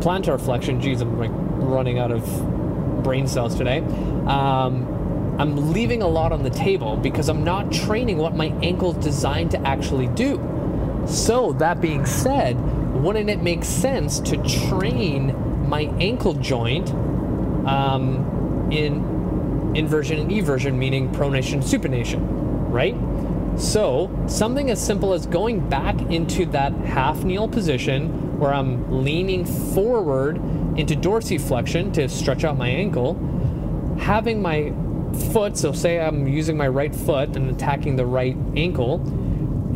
plantar 0.00 0.40
flexion, 0.40 0.80
geez, 0.80 1.00
I'm 1.00 1.18
like 1.18 1.30
running 1.32 1.98
out 1.98 2.12
of 2.12 3.02
brain 3.02 3.26
cells 3.26 3.56
today. 3.56 3.78
Um, 4.26 4.97
I'm 5.38 5.72
leaving 5.72 6.02
a 6.02 6.08
lot 6.08 6.32
on 6.32 6.42
the 6.42 6.50
table 6.50 6.96
because 6.96 7.28
I'm 7.28 7.44
not 7.44 7.70
training 7.70 8.18
what 8.18 8.34
my 8.34 8.46
ankle's 8.62 8.96
designed 8.96 9.52
to 9.52 9.66
actually 9.66 10.08
do. 10.08 10.36
So, 11.06 11.52
that 11.54 11.80
being 11.80 12.04
said, 12.04 12.58
wouldn't 12.94 13.30
it 13.30 13.40
make 13.40 13.64
sense 13.64 14.18
to 14.20 14.36
train 14.68 15.68
my 15.68 15.82
ankle 16.00 16.34
joint 16.34 16.90
um, 17.66 18.68
in 18.72 19.74
inversion 19.76 20.18
and 20.18 20.32
eversion, 20.32 20.76
meaning 20.76 21.10
pronation, 21.12 21.62
supination, 21.62 22.20
right? 22.70 22.96
So, 23.58 24.10
something 24.26 24.70
as 24.70 24.84
simple 24.84 25.12
as 25.12 25.26
going 25.26 25.68
back 25.68 26.00
into 26.10 26.46
that 26.46 26.72
half 26.72 27.22
kneel 27.24 27.48
position 27.48 28.38
where 28.38 28.52
I'm 28.52 29.04
leaning 29.04 29.44
forward 29.44 30.36
into 30.76 30.94
dorsiflexion 30.94 31.92
to 31.94 32.08
stretch 32.08 32.44
out 32.44 32.56
my 32.56 32.68
ankle, 32.68 33.14
having 33.98 34.42
my 34.42 34.72
foot, 35.32 35.56
so 35.56 35.72
say 35.72 36.00
I'm 36.00 36.26
using 36.26 36.56
my 36.56 36.68
right 36.68 36.94
foot 36.94 37.36
and 37.36 37.50
attacking 37.50 37.96
the 37.96 38.06
right 38.06 38.36
ankle, 38.56 39.00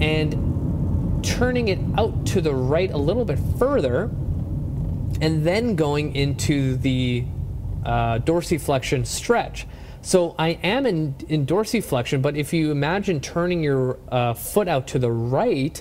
and 0.01 1.25
turning 1.25 1.69
it 1.69 1.79
out 1.97 2.27
to 2.27 2.41
the 2.41 2.55
right 2.55 2.91
a 2.91 2.99
little 2.99 3.25
bit 3.25 3.39
further, 3.59 4.11
and 5.21 5.45
then 5.47 5.77
going 5.77 6.17
into 6.17 6.77
the 6.77 7.25
uh, 7.85 8.19
dorsiflexion 8.19 9.07
stretch. 9.07 9.67
So 10.01 10.35
I 10.37 10.59
am 10.65 10.85
in, 10.85 11.15
in 11.29 11.47
dorsiflexion, 11.47 12.23
but 12.23 12.37
if 12.37 12.53
you 12.53 12.73
imagine 12.73 13.21
turning 13.21 13.63
your 13.63 13.99
uh, 14.09 14.35
foot 14.35 14.67
out 14.67 14.89
to 14.89 14.99
the 14.99 15.13
right, 15.13 15.81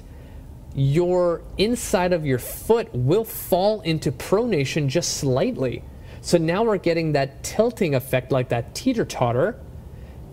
your 0.75 1.41
inside 1.57 2.13
of 2.13 2.25
your 2.25 2.37
foot 2.37 2.93
will 2.93 3.25
fall 3.25 3.81
into 3.81 4.11
pronation 4.11 4.87
just 4.87 5.17
slightly. 5.17 5.83
So 6.21 6.37
now 6.37 6.63
we're 6.63 6.77
getting 6.77 7.13
that 7.13 7.43
tilting 7.43 7.95
effect 7.95 8.31
like 8.31 8.49
that 8.49 8.73
teeter 8.75 9.05
totter 9.05 9.59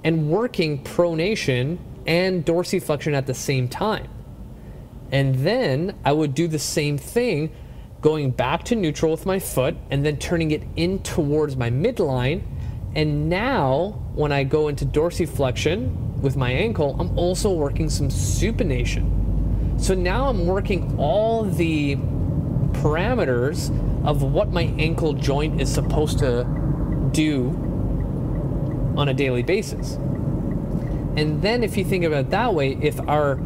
and 0.04 0.30
working 0.30 0.84
pronation 0.84 1.78
and 2.06 2.44
dorsiflexion 2.44 3.14
at 3.14 3.26
the 3.26 3.34
same 3.34 3.68
time. 3.68 4.08
And 5.10 5.34
then 5.36 5.98
I 6.04 6.12
would 6.12 6.34
do 6.34 6.46
the 6.46 6.58
same 6.58 6.98
thing, 6.98 7.52
going 8.00 8.30
back 8.30 8.64
to 8.64 8.76
neutral 8.76 9.10
with 9.10 9.26
my 9.26 9.38
foot 9.38 9.76
and 9.90 10.04
then 10.04 10.18
turning 10.18 10.50
it 10.50 10.62
in 10.76 11.02
towards 11.02 11.56
my 11.56 11.70
midline 11.70 12.44
and 12.94 13.28
now, 13.28 14.02
when 14.14 14.32
I 14.32 14.44
go 14.44 14.68
into 14.68 14.84
dorsiflexion 14.84 16.20
with 16.20 16.36
my 16.36 16.50
ankle, 16.50 16.96
I'm 16.98 17.16
also 17.18 17.52
working 17.52 17.90
some 17.90 18.08
supination. 18.08 19.80
So 19.80 19.94
now 19.94 20.28
I'm 20.28 20.46
working 20.46 20.98
all 20.98 21.44
the 21.44 21.96
parameters 22.72 23.68
of 24.08 24.22
what 24.22 24.50
my 24.50 24.62
ankle 24.78 25.12
joint 25.12 25.60
is 25.60 25.70
supposed 25.70 26.18
to 26.18 26.44
do 27.12 27.50
on 28.96 29.10
a 29.10 29.14
daily 29.14 29.42
basis. 29.42 29.96
And 31.18 31.42
then, 31.42 31.62
if 31.62 31.76
you 31.76 31.84
think 31.84 32.04
about 32.04 32.20
it 32.20 32.30
that 32.30 32.54
way, 32.54 32.78
if 32.80 32.98
our 33.00 33.38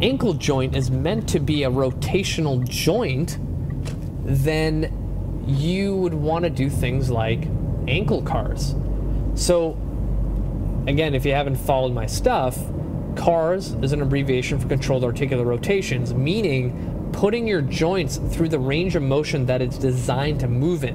ankle 0.00 0.32
joint 0.32 0.74
is 0.74 0.90
meant 0.90 1.28
to 1.28 1.40
be 1.40 1.64
a 1.64 1.70
rotational 1.70 2.66
joint, 2.66 3.36
then 4.24 5.44
you 5.46 5.94
would 5.96 6.14
want 6.14 6.44
to 6.44 6.50
do 6.50 6.70
things 6.70 7.10
like 7.10 7.46
ankle 7.86 8.22
cars. 8.22 8.74
So, 9.34 9.72
again, 10.86 11.14
if 11.14 11.26
you 11.26 11.32
haven't 11.32 11.56
followed 11.56 11.92
my 11.92 12.06
stuff, 12.06 12.58
CARS 13.14 13.74
is 13.82 13.92
an 13.92 14.00
abbreviation 14.00 14.58
for 14.58 14.68
controlled 14.68 15.04
articular 15.04 15.44
rotations, 15.44 16.14
meaning 16.14 16.97
putting 17.18 17.48
your 17.48 17.60
joints 17.60 18.18
through 18.30 18.48
the 18.48 18.60
range 18.60 18.94
of 18.94 19.02
motion 19.02 19.46
that 19.46 19.60
it's 19.60 19.76
designed 19.76 20.38
to 20.38 20.46
move 20.46 20.84
in. 20.84 20.94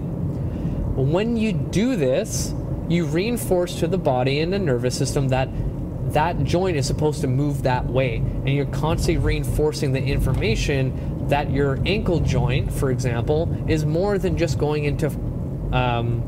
When 0.95 1.35
you 1.35 1.51
do 1.51 1.97
this, 1.97 2.53
you 2.87 3.05
reinforce 3.05 3.77
to 3.81 3.87
the 3.87 3.97
body 3.97 4.39
and 4.39 4.53
the 4.53 4.57
nervous 4.57 4.97
system 4.97 5.27
that 5.27 5.49
that 6.13 6.41
joint 6.45 6.77
is 6.77 6.87
supposed 6.87 7.19
to 7.21 7.27
move 7.27 7.63
that 7.63 7.85
way. 7.87 8.17
And 8.17 8.47
you're 8.47 8.67
constantly 8.67 9.17
reinforcing 9.17 9.91
the 9.91 10.01
information 10.01 11.27
that 11.27 11.51
your 11.51 11.77
ankle 11.85 12.21
joint, 12.21 12.71
for 12.71 12.89
example, 12.89 13.53
is 13.67 13.85
more 13.85 14.17
than 14.17 14.37
just 14.37 14.57
going 14.57 14.85
into 14.85 15.07
um, 15.07 16.23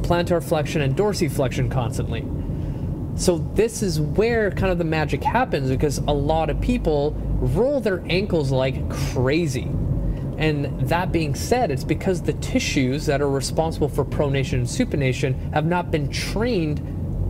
plantar 0.00 0.42
flexion 0.42 0.80
and 0.80 0.96
dorsiflexion 0.96 1.70
constantly. 1.70 2.24
So 3.20 3.36
this 3.52 3.82
is 3.82 4.00
where 4.00 4.50
kind 4.50 4.72
of 4.72 4.78
the 4.78 4.84
magic 4.84 5.22
happens 5.22 5.68
because 5.68 5.98
a 5.98 6.14
lot 6.14 6.48
of 6.48 6.58
people 6.62 7.14
roll 7.38 7.80
their 7.80 8.02
ankles 8.08 8.50
like 8.50 8.88
crazy. 8.90 9.70
And 10.38 10.88
that 10.88 11.10
being 11.10 11.34
said, 11.34 11.70
it's 11.70 11.84
because 11.84 12.22
the 12.22 12.34
tissues 12.34 13.06
that 13.06 13.20
are 13.20 13.28
responsible 13.28 13.88
for 13.88 14.04
pronation 14.04 14.54
and 14.54 14.66
supination 14.66 15.52
have 15.52 15.66
not 15.66 15.90
been 15.90 16.08
trained 16.10 16.80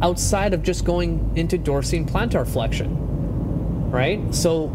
outside 0.02 0.52
of 0.52 0.62
just 0.62 0.84
going 0.84 1.32
into 1.36 1.56
dorsine 1.56 2.06
plantar 2.06 2.46
flexion. 2.46 3.90
Right? 3.90 4.34
So 4.34 4.70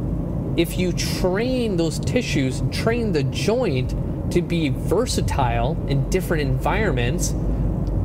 if 0.58 0.78
you 0.78 0.94
train 0.94 1.78
those 1.78 2.00
tissues, 2.00 2.64
train 2.72 3.12
the 3.12 3.24
joint 3.24 3.94
to 4.32 4.42
be 4.42 4.70
versatile 4.70 5.78
in 5.88 6.10
different 6.10 6.42
environments, 6.42 7.36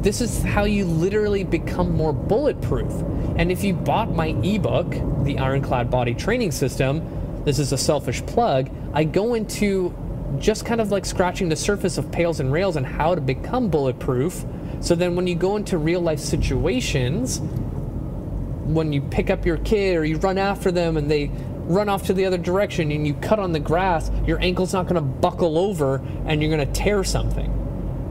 this 0.02 0.20
is 0.20 0.42
how 0.42 0.64
you 0.64 0.84
literally 0.84 1.42
become 1.44 1.92
more 1.92 2.12
bulletproof. 2.12 2.92
And 3.36 3.50
if 3.50 3.64
you 3.64 3.74
bought 3.74 4.14
my 4.14 4.28
ebook, 4.42 4.90
The 5.24 5.38
Ironclad 5.38 5.90
Body 5.90 6.14
Training 6.14 6.52
System, 6.52 7.17
this 7.48 7.58
is 7.58 7.72
a 7.72 7.78
selfish 7.78 8.24
plug, 8.26 8.70
I 8.92 9.04
go 9.04 9.34
into 9.34 9.94
just 10.38 10.64
kind 10.64 10.80
of 10.80 10.90
like 10.90 11.06
scratching 11.06 11.48
the 11.48 11.56
surface 11.56 11.98
of 11.98 12.12
pails 12.12 12.40
and 12.40 12.52
rails 12.52 12.76
and 12.76 12.86
how 12.86 13.14
to 13.14 13.20
become 13.20 13.68
bulletproof. 13.68 14.44
So 14.80 14.94
then 14.94 15.16
when 15.16 15.26
you 15.26 15.34
go 15.34 15.56
into 15.56 15.78
real 15.78 16.00
life 16.00 16.20
situations, 16.20 17.40
when 17.40 18.92
you 18.92 19.00
pick 19.00 19.30
up 19.30 19.46
your 19.46 19.56
kid 19.56 19.96
or 19.96 20.04
you 20.04 20.18
run 20.18 20.38
after 20.38 20.70
them 20.70 20.96
and 20.96 21.10
they 21.10 21.30
run 21.64 21.88
off 21.88 22.04
to 22.06 22.12
the 22.12 22.26
other 22.26 22.38
direction 22.38 22.92
and 22.92 23.06
you 23.06 23.14
cut 23.14 23.38
on 23.38 23.52
the 23.52 23.60
grass, 23.60 24.10
your 24.26 24.38
ankle's 24.40 24.72
not 24.72 24.84
going 24.84 24.96
to 24.96 25.00
buckle 25.00 25.58
over 25.58 26.02
and 26.26 26.42
you're 26.42 26.54
going 26.54 26.66
to 26.66 26.72
tear 26.72 27.02
something 27.02 27.54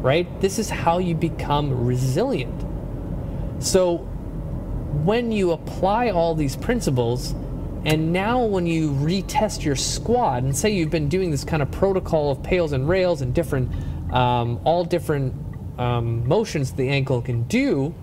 right? 0.01 0.39
This 0.41 0.59
is 0.59 0.69
how 0.69 0.99
you 0.99 1.15
become 1.15 1.85
resilient. 1.85 2.63
So 3.59 3.97
when 5.03 5.31
you 5.31 5.51
apply 5.51 6.11
all 6.11 6.35
these 6.35 6.55
principles, 6.55 7.33
and 7.87 8.11
now 8.11 8.43
when 8.43 8.67
you 8.67 8.91
retest 8.91 9.63
your 9.63 9.77
squat, 9.77 10.43
and 10.43 10.55
say 10.55 10.69
you've 10.69 10.89
been 10.89 11.07
doing 11.07 11.31
this 11.31 11.45
kind 11.45 11.63
of 11.63 11.71
protocol 11.71 12.31
of 12.31 12.43
pails 12.43 12.73
and 12.73 12.89
rails 12.89 13.21
and 13.21 13.33
different, 13.33 13.71
um, 14.13 14.59
all 14.65 14.83
different 14.83 15.33
um, 15.79 16.27
motions 16.27 16.73
the 16.73 16.89
ankle 16.89 17.21
can 17.21 17.43
do, 17.43 17.95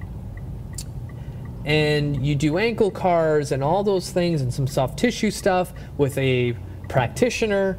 and 1.66 2.24
you 2.26 2.34
do 2.34 2.56
ankle 2.56 2.90
cars 2.90 3.52
and 3.52 3.62
all 3.62 3.84
those 3.84 4.10
things 4.10 4.40
and 4.40 4.54
some 4.54 4.66
soft 4.66 4.98
tissue 4.98 5.30
stuff 5.30 5.74
with 5.98 6.16
a 6.16 6.56
practitioner, 6.88 7.78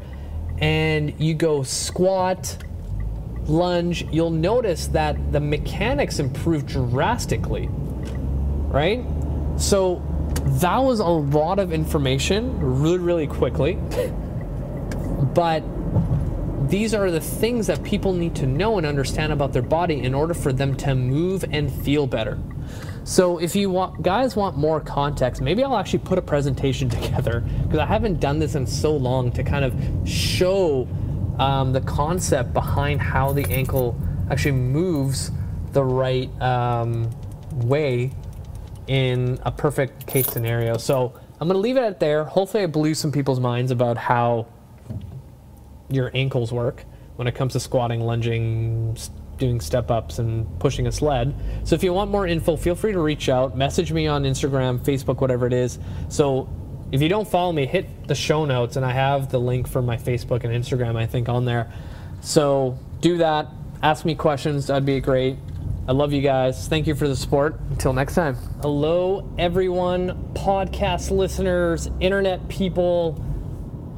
and 0.59 1.19
you 1.19 1.33
go 1.33 1.63
squat 1.63 2.55
lunge, 3.47 4.05
you'll 4.11 4.29
notice 4.29 4.85
that 4.87 5.31
the 5.31 5.39
mechanics 5.39 6.19
improve 6.19 6.67
drastically, 6.67 7.67
right? 8.69 9.03
So 9.57 10.03
that 10.45 10.77
was 10.77 10.99
a 10.99 11.05
lot 11.05 11.59
of 11.59 11.73
information 11.73 12.59
really, 12.59 12.99
really 12.99 13.27
quickly. 13.27 13.79
but 15.33 15.63
these 16.69 16.93
are 16.93 17.11
the 17.11 17.19
things 17.19 17.67
that 17.67 17.83
people 17.83 18.13
need 18.13 18.35
to 18.35 18.47
know 18.47 18.77
and 18.77 18.85
understand 18.85 19.31
about 19.31 19.53
their 19.53 19.61
body 19.61 20.01
in 20.01 20.13
order 20.13 20.33
for 20.33 20.51
them 20.51 20.75
to 20.75 20.95
move 20.95 21.45
and 21.51 21.71
feel 21.71 22.07
better. 22.07 22.39
So 23.03 23.37
if 23.37 23.55
you 23.55 23.69
want, 23.69 24.01
guys 24.01 24.35
want 24.35 24.57
more 24.57 24.79
context, 24.79 25.41
maybe 25.41 25.63
I'll 25.63 25.77
actually 25.77 25.99
put 25.99 26.17
a 26.17 26.21
presentation 26.23 26.89
together 27.01 27.41
because 27.63 27.79
I 27.79 27.85
haven't 27.85 28.19
done 28.19 28.39
this 28.39 28.55
in 28.55 28.65
so 28.65 28.95
long 28.95 29.31
to 29.33 29.43
kind 29.43 29.65
of 29.65 30.09
show 30.09 30.87
um, 31.37 31.73
the 31.73 31.81
concept 31.81 32.53
behind 32.53 33.01
how 33.01 33.31
the 33.31 33.45
ankle 33.51 33.99
actually 34.31 34.53
moves 34.53 35.31
the 35.73 35.83
right 35.83 36.29
um, 36.41 37.11
way 37.51 38.11
in 38.87 39.39
a 39.43 39.51
perfect 39.51 40.07
case 40.07 40.27
scenario. 40.27 40.77
So 40.77 41.13
I'm 41.39 41.47
going 41.47 41.55
to 41.55 41.61
leave 41.61 41.77
it 41.77 41.83
at 41.83 41.99
there. 41.99 42.23
Hopefully, 42.23 42.63
I 42.63 42.67
blew 42.67 42.93
some 42.93 43.11
people's 43.11 43.39
minds 43.39 43.71
about 43.71 43.97
how 43.97 44.47
your 45.89 46.11
ankles 46.13 46.51
work 46.51 46.85
when 47.15 47.27
it 47.27 47.35
comes 47.35 47.53
to 47.53 47.59
squatting, 47.59 48.01
lunging, 48.01 48.97
doing 49.37 49.59
step 49.59 49.91
ups, 49.91 50.19
and 50.19 50.47
pushing 50.59 50.87
a 50.87 50.91
sled. 50.91 51.35
So 51.63 51.75
if 51.75 51.83
you 51.83 51.93
want 51.93 52.11
more 52.11 52.27
info, 52.27 52.55
feel 52.55 52.75
free 52.75 52.91
to 52.91 52.99
reach 52.99 53.29
out, 53.29 53.57
message 53.57 53.91
me 53.91 54.07
on 54.07 54.23
Instagram, 54.23 54.79
Facebook, 54.79 55.21
whatever 55.21 55.45
it 55.45 55.53
is. 55.53 55.79
So 56.09 56.49
if 56.91 57.01
you 57.01 57.09
don't 57.09 57.27
follow 57.27 57.51
me, 57.51 57.65
hit 57.65 58.07
the 58.07 58.15
show 58.15 58.45
notes, 58.45 58.75
and 58.75 58.85
I 58.85 58.91
have 58.91 59.29
the 59.29 59.39
link 59.39 59.67
for 59.67 59.81
my 59.81 59.97
Facebook 59.97 60.43
and 60.43 60.53
Instagram, 60.53 60.95
I 60.95 61.05
think, 61.05 61.29
on 61.29 61.45
there. 61.45 61.71
So 62.21 62.77
do 63.01 63.17
that. 63.17 63.47
Ask 63.81 64.05
me 64.05 64.15
questions. 64.15 64.67
That'd 64.67 64.85
be 64.85 64.99
great. 64.99 65.37
I 65.87 65.91
love 65.91 66.13
you 66.13 66.21
guys. 66.21 66.67
Thank 66.67 66.87
you 66.87 66.95
for 66.95 67.07
the 67.07 67.15
support. 67.15 67.59
Until 67.69 67.93
next 67.93 68.15
time. 68.15 68.35
Hello, 68.61 69.29
everyone, 69.37 70.33
podcast 70.33 71.11
listeners, 71.11 71.89
internet 71.99 72.47
people. 72.47 73.23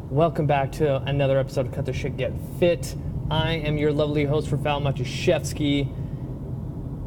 Welcome 0.10 0.48
back 0.48 0.72
to 0.74 0.98
another 1.04 1.40
episode 1.40 1.68
of 1.68 1.74
Cut 1.74 1.86
the 1.86 1.94
Shit 1.94 2.18
Get 2.18 2.34
Fit. 2.60 2.96
I 3.32 3.54
am 3.54 3.78
your 3.78 3.92
lovely 3.92 4.26
host 4.26 4.50
Rafal 4.50 4.82
Matuszewski, 4.82 5.90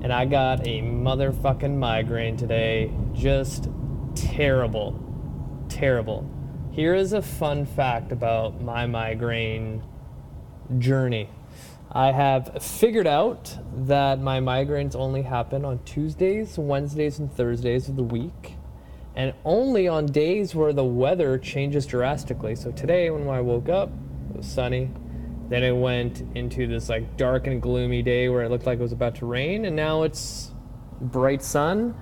and 0.02 0.12
I 0.12 0.24
got 0.24 0.66
a 0.66 0.80
motherfucking 0.80 1.76
migraine 1.76 2.36
today. 2.36 2.92
Just 3.14 3.68
terrible 4.14 5.06
terrible. 5.70 6.28
Here 6.72 6.94
is 6.94 7.12
a 7.14 7.22
fun 7.22 7.64
fact 7.64 8.12
about 8.12 8.60
my 8.60 8.86
migraine 8.86 9.82
journey. 10.78 11.30
I 11.92 12.12
have 12.12 12.62
figured 12.62 13.08
out 13.08 13.58
that 13.74 14.20
my 14.20 14.38
migraines 14.38 14.94
only 14.94 15.22
happen 15.22 15.64
on 15.64 15.80
Tuesdays, 15.84 16.56
Wednesdays, 16.56 17.18
and 17.18 17.32
Thursdays 17.32 17.88
of 17.88 17.96
the 17.96 18.04
week, 18.04 18.54
and 19.16 19.34
only 19.44 19.88
on 19.88 20.06
days 20.06 20.54
where 20.54 20.72
the 20.72 20.84
weather 20.84 21.36
changes 21.36 21.86
drastically. 21.86 22.54
So 22.54 22.70
today, 22.70 23.10
when 23.10 23.28
I 23.28 23.40
woke 23.40 23.68
up, 23.68 23.90
it 24.30 24.36
was 24.36 24.46
sunny, 24.46 24.90
Then 25.48 25.64
it 25.64 25.72
went 25.72 26.22
into 26.36 26.68
this 26.68 26.88
like 26.88 27.16
dark 27.16 27.48
and 27.48 27.60
gloomy 27.60 28.02
day 28.02 28.28
where 28.28 28.44
it 28.44 28.50
looked 28.50 28.66
like 28.66 28.78
it 28.78 28.82
was 28.82 28.92
about 28.92 29.16
to 29.16 29.26
rain, 29.26 29.64
and 29.64 29.74
now 29.74 30.04
it's 30.04 30.52
bright 31.00 31.42
sun. 31.42 31.96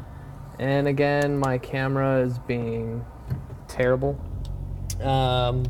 And 0.58 0.86
again, 0.86 1.38
my 1.38 1.56
camera 1.56 2.20
is 2.20 2.38
being 2.40 3.06
terrible. 3.68 4.20
Um, 5.00 5.64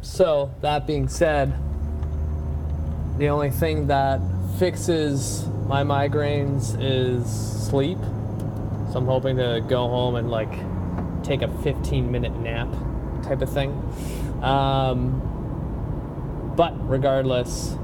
so, 0.00 0.54
that 0.60 0.86
being 0.86 1.08
said, 1.08 1.52
the 3.20 3.28
only 3.28 3.50
thing 3.50 3.86
that 3.88 4.18
fixes 4.58 5.46
my 5.66 5.84
migraines 5.84 6.74
is 6.80 7.26
sleep. 7.68 7.98
So 8.90 8.96
I'm 8.96 9.04
hoping 9.04 9.36
to 9.36 9.62
go 9.68 9.88
home 9.88 10.14
and 10.14 10.30
like 10.30 10.50
take 11.22 11.42
a 11.42 11.48
15 11.62 12.10
minute 12.10 12.34
nap 12.40 12.72
type 13.22 13.42
of 13.42 13.52
thing. 13.52 13.72
Um, 14.42 15.20
but 16.56 16.72
regardless, 16.88 17.76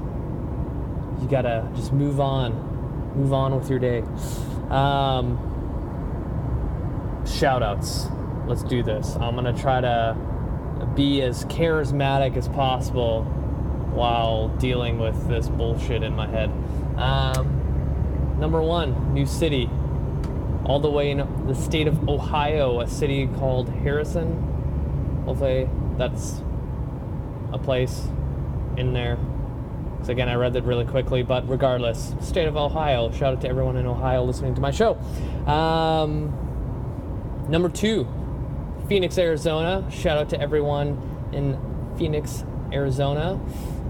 you 1.21 1.27
gotta 1.29 1.69
just 1.75 1.93
move 1.93 2.19
on, 2.19 3.13
move 3.15 3.31
on 3.31 3.55
with 3.55 3.69
your 3.69 3.77
day. 3.77 4.01
Um, 4.71 5.37
shout 7.27 7.61
outs. 7.61 8.07
Let's 8.47 8.63
do 8.63 8.81
this. 8.81 9.15
I'm 9.17 9.35
gonna 9.35 9.55
try 9.55 9.81
to 9.81 10.17
be 10.95 11.21
as 11.21 11.45
charismatic 11.45 12.35
as 12.37 12.47
possible 12.47 13.31
while 13.97 14.47
dealing 14.47 14.99
with 14.99 15.27
this 15.27 15.49
bullshit 15.49 16.03
in 16.03 16.15
my 16.15 16.27
head. 16.27 16.51
Um, 16.95 18.37
number 18.39 18.61
one, 18.61 19.13
new 19.13 19.25
city. 19.25 19.69
All 20.65 20.79
the 20.79 20.89
way 20.89 21.11
in 21.11 21.17
the 21.47 21.55
state 21.55 21.87
of 21.87 22.07
Ohio, 22.07 22.79
a 22.81 22.87
city 22.87 23.27
called 23.27 23.69
Harrison. 23.69 25.23
Hopefully, 25.25 25.67
that's 25.97 26.41
a 27.51 27.57
place 27.57 28.07
in 28.77 28.93
there. 28.93 29.17
So 30.03 30.11
again, 30.11 30.29
I 30.29 30.35
read 30.35 30.53
that 30.53 30.63
really 30.63 30.85
quickly, 30.85 31.23
but 31.23 31.49
regardless, 31.49 32.13
state 32.21 32.47
of 32.47 32.55
Ohio. 32.55 33.11
Shout 33.11 33.33
out 33.33 33.41
to 33.41 33.49
everyone 33.49 33.77
in 33.77 33.87
Ohio 33.87 34.23
listening 34.23 34.53
to 34.55 34.61
my 34.61 34.71
show. 34.71 34.95
Um, 35.47 36.33
number 37.49 37.69
two, 37.69 38.07
Phoenix, 38.87 39.17
Arizona. 39.17 39.89
Shout 39.89 40.17
out 40.17 40.29
to 40.29 40.39
everyone 40.39 41.29
in 41.33 41.57
Phoenix, 41.97 42.45
Arizona. 42.71 43.39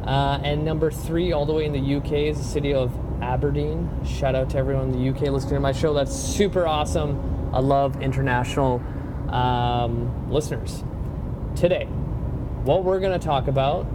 Uh, 0.07 0.39
and 0.41 0.63
number 0.63 0.89
three, 0.89 1.33
all 1.33 1.45
the 1.45 1.51
way 1.51 1.65
in 1.65 1.73
the 1.73 1.95
UK, 1.97 2.13
is 2.13 2.37
the 2.37 2.43
city 2.43 2.73
of 2.73 2.97
Aberdeen. 3.21 3.89
Shout 4.05 4.35
out 4.35 4.49
to 4.51 4.57
everyone 4.57 4.93
in 4.93 5.03
the 5.03 5.09
UK 5.09 5.33
listening 5.33 5.55
to 5.55 5.59
my 5.59 5.73
show. 5.73 5.93
That's 5.93 6.15
super 6.15 6.65
awesome. 6.65 7.49
I 7.53 7.59
love 7.59 8.01
international 8.01 8.81
um, 9.29 10.31
listeners. 10.31 10.85
Today, 11.57 11.87
what 12.63 12.85
we're 12.85 13.01
going 13.01 13.19
to 13.19 13.25
talk 13.25 13.49
about, 13.49 13.85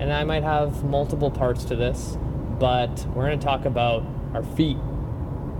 and 0.00 0.12
I 0.12 0.24
might 0.24 0.42
have 0.42 0.82
multiple 0.82 1.30
parts 1.30 1.64
to 1.66 1.76
this, 1.76 2.18
but 2.58 3.06
we're 3.14 3.26
going 3.26 3.38
to 3.38 3.44
talk 3.44 3.66
about 3.66 4.04
our 4.34 4.42
feet 4.42 4.78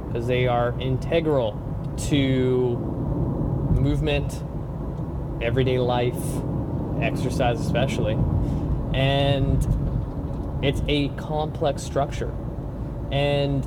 because 0.08 0.26
they 0.26 0.48
are 0.48 0.74
integral 0.80 1.60
to 2.08 2.76
movement, 3.80 4.42
everyday 5.40 5.78
life, 5.78 6.18
exercise 7.00 7.60
especially. 7.60 8.18
And 8.94 10.64
it's 10.64 10.82
a 10.88 11.08
complex 11.16 11.82
structure. 11.82 12.32
And 13.12 13.66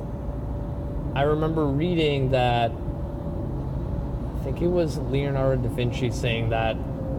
I 1.14 1.22
remember 1.22 1.66
reading 1.66 2.30
that 2.30 2.72
I 2.72 4.44
think 4.44 4.62
it 4.62 4.68
was 4.68 4.98
Leonardo 4.98 5.62
da 5.62 5.68
Vinci 5.68 6.10
saying 6.10 6.48
that 6.50 6.76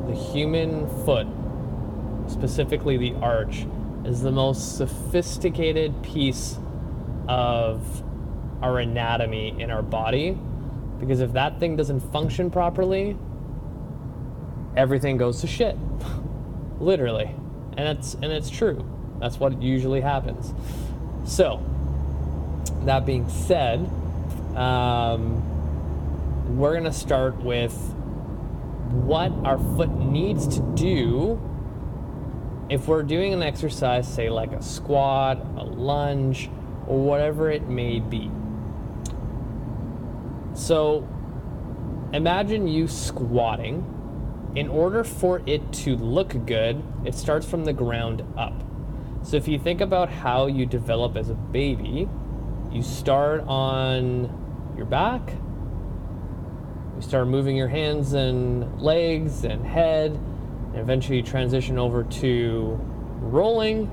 the 0.07 0.15
human 0.15 0.87
foot, 1.05 1.27
specifically 2.27 2.97
the 2.97 3.13
arch, 3.21 3.65
is 4.05 4.21
the 4.21 4.31
most 4.31 4.77
sophisticated 4.77 6.01
piece 6.01 6.57
of 7.27 8.03
our 8.61 8.79
anatomy 8.79 9.55
in 9.61 9.69
our 9.69 9.83
body 9.83 10.37
because 10.99 11.21
if 11.21 11.33
that 11.33 11.59
thing 11.59 11.75
doesn't 11.75 12.01
function 12.11 12.51
properly, 12.51 13.17
everything 14.75 15.17
goes 15.17 15.41
to 15.41 15.47
shit. 15.47 15.77
Literally. 16.79 17.35
And 17.79 17.97
it's 17.97 18.13
and 18.15 18.25
it's 18.25 18.49
true. 18.49 18.85
That's 19.21 19.39
what 19.39 19.61
usually 19.61 20.01
happens. 20.01 20.53
So, 21.23 21.63
that 22.81 23.05
being 23.05 23.29
said, 23.29 23.89
um, 24.53 26.57
we're 26.57 26.73
gonna 26.73 26.91
start 26.91 27.41
with 27.41 27.73
what 28.91 29.31
our 29.45 29.57
foot 29.57 29.91
needs 29.91 30.45
to 30.57 30.61
do 30.75 31.39
if 32.69 32.89
we're 32.89 33.03
doing 33.03 33.33
an 33.33 33.41
exercise, 33.41 34.13
say 34.13 34.29
like 34.29 34.51
a 34.51 34.61
squat, 34.61 35.37
a 35.55 35.63
lunge, 35.63 36.49
or 36.85 36.99
whatever 36.99 37.49
it 37.49 37.69
may 37.69 38.01
be. 38.01 38.29
So 40.53 41.07
imagine 42.11 42.67
you 42.67 42.89
squatting. 42.89 43.85
In 44.55 44.67
order 44.67 45.03
for 45.03 45.41
it 45.45 45.71
to 45.73 45.95
look 45.95 46.45
good, 46.45 46.83
it 47.05 47.13
starts 47.13 47.45
from 47.45 47.65
the 47.65 47.73
ground 47.73 48.23
up. 48.35 48.63
So 49.21 49.37
if 49.37 49.47
you 49.47 49.59
think 49.59 49.79
about 49.79 50.09
how 50.09 50.47
you 50.47 50.65
develop 50.65 51.15
as 51.15 51.29
a 51.29 51.35
baby, 51.35 52.09
you 52.71 52.81
start 52.81 53.43
on 53.47 54.73
your 54.75 54.87
back, 54.87 55.21
you 56.95 57.01
start 57.01 57.27
moving 57.27 57.55
your 57.55 57.67
hands 57.67 58.13
and 58.13 58.81
legs 58.81 59.43
and 59.43 59.65
head, 59.65 60.11
and 60.11 60.77
eventually 60.77 61.17
you 61.17 61.23
transition 61.23 61.77
over 61.77 62.03
to 62.03 62.79
rolling. 63.19 63.89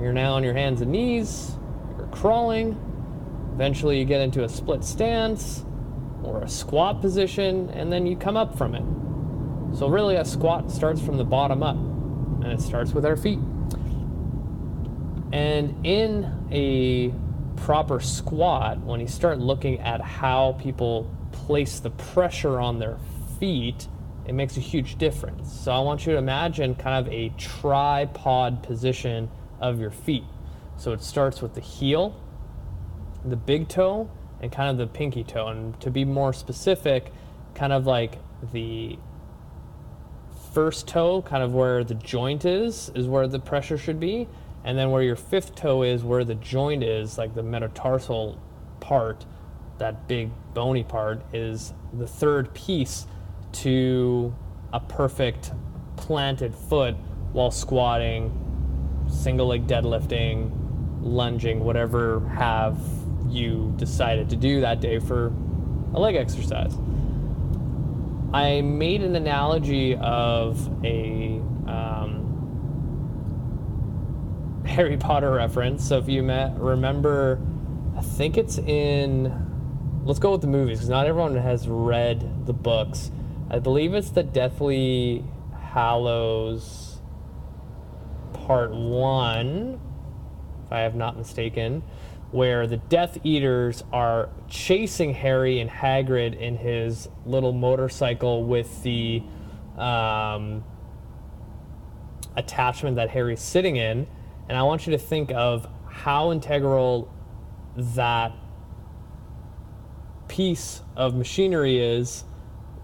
You're 0.00 0.12
now 0.12 0.34
on 0.34 0.42
your 0.42 0.54
hands 0.54 0.80
and 0.80 0.90
knees, 0.90 1.56
you're 1.96 2.08
crawling. 2.08 2.76
Eventually 3.54 3.98
you 3.98 4.04
get 4.04 4.20
into 4.20 4.44
a 4.44 4.48
split 4.48 4.82
stance 4.82 5.64
or 6.22 6.42
a 6.42 6.48
squat 6.48 7.00
position, 7.00 7.70
and 7.70 7.92
then 7.92 8.06
you 8.06 8.16
come 8.16 8.36
up 8.36 8.56
from 8.56 8.74
it. 8.74 8.84
So, 9.74 9.88
really, 9.88 10.16
a 10.16 10.24
squat 10.24 10.70
starts 10.70 11.00
from 11.00 11.18
the 11.18 11.24
bottom 11.24 11.62
up, 11.62 11.76
and 11.76 12.46
it 12.46 12.60
starts 12.60 12.92
with 12.92 13.04
our 13.04 13.16
feet. 13.16 13.38
And 15.32 15.86
in 15.86 16.48
a 16.50 17.12
proper 17.56 18.00
squat, 18.00 18.80
when 18.80 19.00
you 19.00 19.06
start 19.06 19.38
looking 19.38 19.78
at 19.80 20.00
how 20.00 20.56
people 20.60 21.10
place 21.32 21.80
the 21.80 21.90
pressure 21.90 22.60
on 22.60 22.78
their 22.78 22.98
feet, 23.38 23.88
it 24.26 24.34
makes 24.34 24.56
a 24.56 24.60
huge 24.60 24.96
difference. 24.96 25.52
So, 25.52 25.72
I 25.72 25.80
want 25.80 26.06
you 26.06 26.12
to 26.12 26.18
imagine 26.18 26.74
kind 26.74 27.06
of 27.06 27.12
a 27.12 27.28
tripod 27.36 28.62
position 28.62 29.30
of 29.60 29.78
your 29.78 29.90
feet. 29.90 30.24
So, 30.76 30.92
it 30.92 31.02
starts 31.02 31.40
with 31.40 31.54
the 31.54 31.60
heel, 31.60 32.18
the 33.24 33.36
big 33.36 33.68
toe, 33.68 34.10
and 34.40 34.50
kind 34.50 34.70
of 34.70 34.78
the 34.78 34.86
pinky 34.86 35.24
toe. 35.24 35.48
And 35.48 35.78
to 35.80 35.90
be 35.90 36.04
more 36.04 36.32
specific, 36.32 37.12
kind 37.54 37.72
of 37.72 37.86
like 37.86 38.18
the 38.52 38.98
first 40.52 40.88
toe, 40.88 41.22
kind 41.22 41.42
of 41.42 41.54
where 41.54 41.84
the 41.84 41.94
joint 41.94 42.44
is, 42.44 42.90
is 42.94 43.06
where 43.06 43.26
the 43.26 43.38
pressure 43.38 43.78
should 43.78 44.00
be. 44.00 44.28
And 44.64 44.76
then 44.76 44.90
where 44.90 45.02
your 45.02 45.16
fifth 45.16 45.54
toe 45.54 45.82
is, 45.82 46.02
where 46.02 46.24
the 46.24 46.34
joint 46.34 46.82
is, 46.82 47.16
like 47.16 47.34
the 47.34 47.42
metatarsal 47.42 48.40
part, 48.80 49.24
that 49.78 50.08
big 50.08 50.30
bony 50.52 50.82
part, 50.82 51.22
is 51.32 51.72
the 51.92 52.06
third 52.06 52.52
piece 52.54 53.06
to 53.52 54.34
a 54.72 54.80
perfect 54.80 55.52
planted 55.96 56.54
foot 56.54 56.96
while 57.32 57.50
squatting, 57.50 58.32
single 59.08 59.46
leg 59.46 59.66
deadlifting, 59.66 60.50
lunging, 61.00 61.60
whatever 61.60 62.26
have 62.28 62.78
you 63.28 63.72
decided 63.76 64.28
to 64.30 64.36
do 64.36 64.60
that 64.60 64.80
day 64.80 64.98
for 64.98 65.32
a 65.94 66.00
leg 66.00 66.16
exercise. 66.16 66.74
I 68.32 68.60
made 68.60 69.02
an 69.02 69.16
analogy 69.16 69.96
of 69.96 70.84
a 70.84 71.40
um, 71.66 72.24
Harry 74.66 74.98
Potter 74.98 75.32
reference. 75.32 75.88
So 75.88 75.98
if 75.98 76.08
you 76.08 76.22
met, 76.22 76.58
remember, 76.58 77.40
I 77.96 78.02
think 78.02 78.36
it's 78.36 78.58
in. 78.58 79.46
Let's 80.04 80.18
go 80.18 80.32
with 80.32 80.42
the 80.42 80.46
movies 80.46 80.78
because 80.78 80.90
not 80.90 81.06
everyone 81.06 81.36
has 81.36 81.68
read 81.68 82.46
the 82.46 82.52
books. 82.52 83.10
I 83.50 83.58
believe 83.58 83.94
it's 83.94 84.10
the 84.10 84.22
Deathly 84.22 85.24
Hallows 85.58 87.00
Part 88.32 88.72
One, 88.72 89.80
if 90.64 90.72
I 90.72 90.80
have 90.80 90.94
not 90.94 91.16
mistaken 91.16 91.82
where 92.30 92.66
the 92.66 92.76
Death 92.76 93.18
Eaters 93.24 93.82
are 93.92 94.28
chasing 94.48 95.14
Harry 95.14 95.60
and 95.60 95.70
Hagrid 95.70 96.38
in 96.38 96.56
his 96.56 97.08
little 97.24 97.52
motorcycle 97.52 98.44
with 98.44 98.82
the 98.82 99.22
um, 99.78 100.62
attachment 102.36 102.96
that 102.96 103.10
Harry's 103.10 103.40
sitting 103.40 103.76
in. 103.76 104.06
And 104.48 104.58
I 104.58 104.62
want 104.62 104.86
you 104.86 104.92
to 104.92 104.98
think 104.98 105.32
of 105.32 105.66
how 105.88 106.30
integral 106.30 107.12
that 107.76 108.32
piece 110.28 110.82
of 110.96 111.14
machinery 111.14 111.78
is 111.78 112.24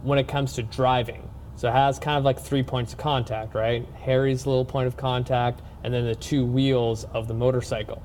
when 0.03 0.19
it 0.19 0.27
comes 0.27 0.55
to 0.55 0.63
driving. 0.63 1.29
So 1.57 1.69
it 1.69 1.73
has 1.73 1.99
kind 1.99 2.19
of 2.19 2.25
like 2.25 2.39
three 2.39 2.63
points 2.63 2.93
of 2.93 2.99
contact, 2.99 3.55
right? 3.55 3.87
Harry's 4.01 4.47
little 4.47 4.65
point 4.65 4.87
of 4.87 4.97
contact, 4.97 5.61
and 5.85 5.93
then 5.93 6.05
the 6.05 6.15
two 6.15 6.45
wheels 6.45 7.05
of 7.13 7.29
the 7.29 7.35
motorcycle. 7.35 8.03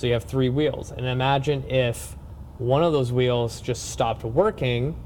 So 0.00 0.06
you 0.06 0.14
have 0.14 0.24
three 0.24 0.48
wheels. 0.48 0.92
And 0.92 1.04
imagine 1.04 1.62
if 1.68 2.16
one 2.56 2.82
of 2.82 2.94
those 2.94 3.12
wheels 3.12 3.60
just 3.60 3.90
stopped 3.90 4.24
working, 4.24 4.98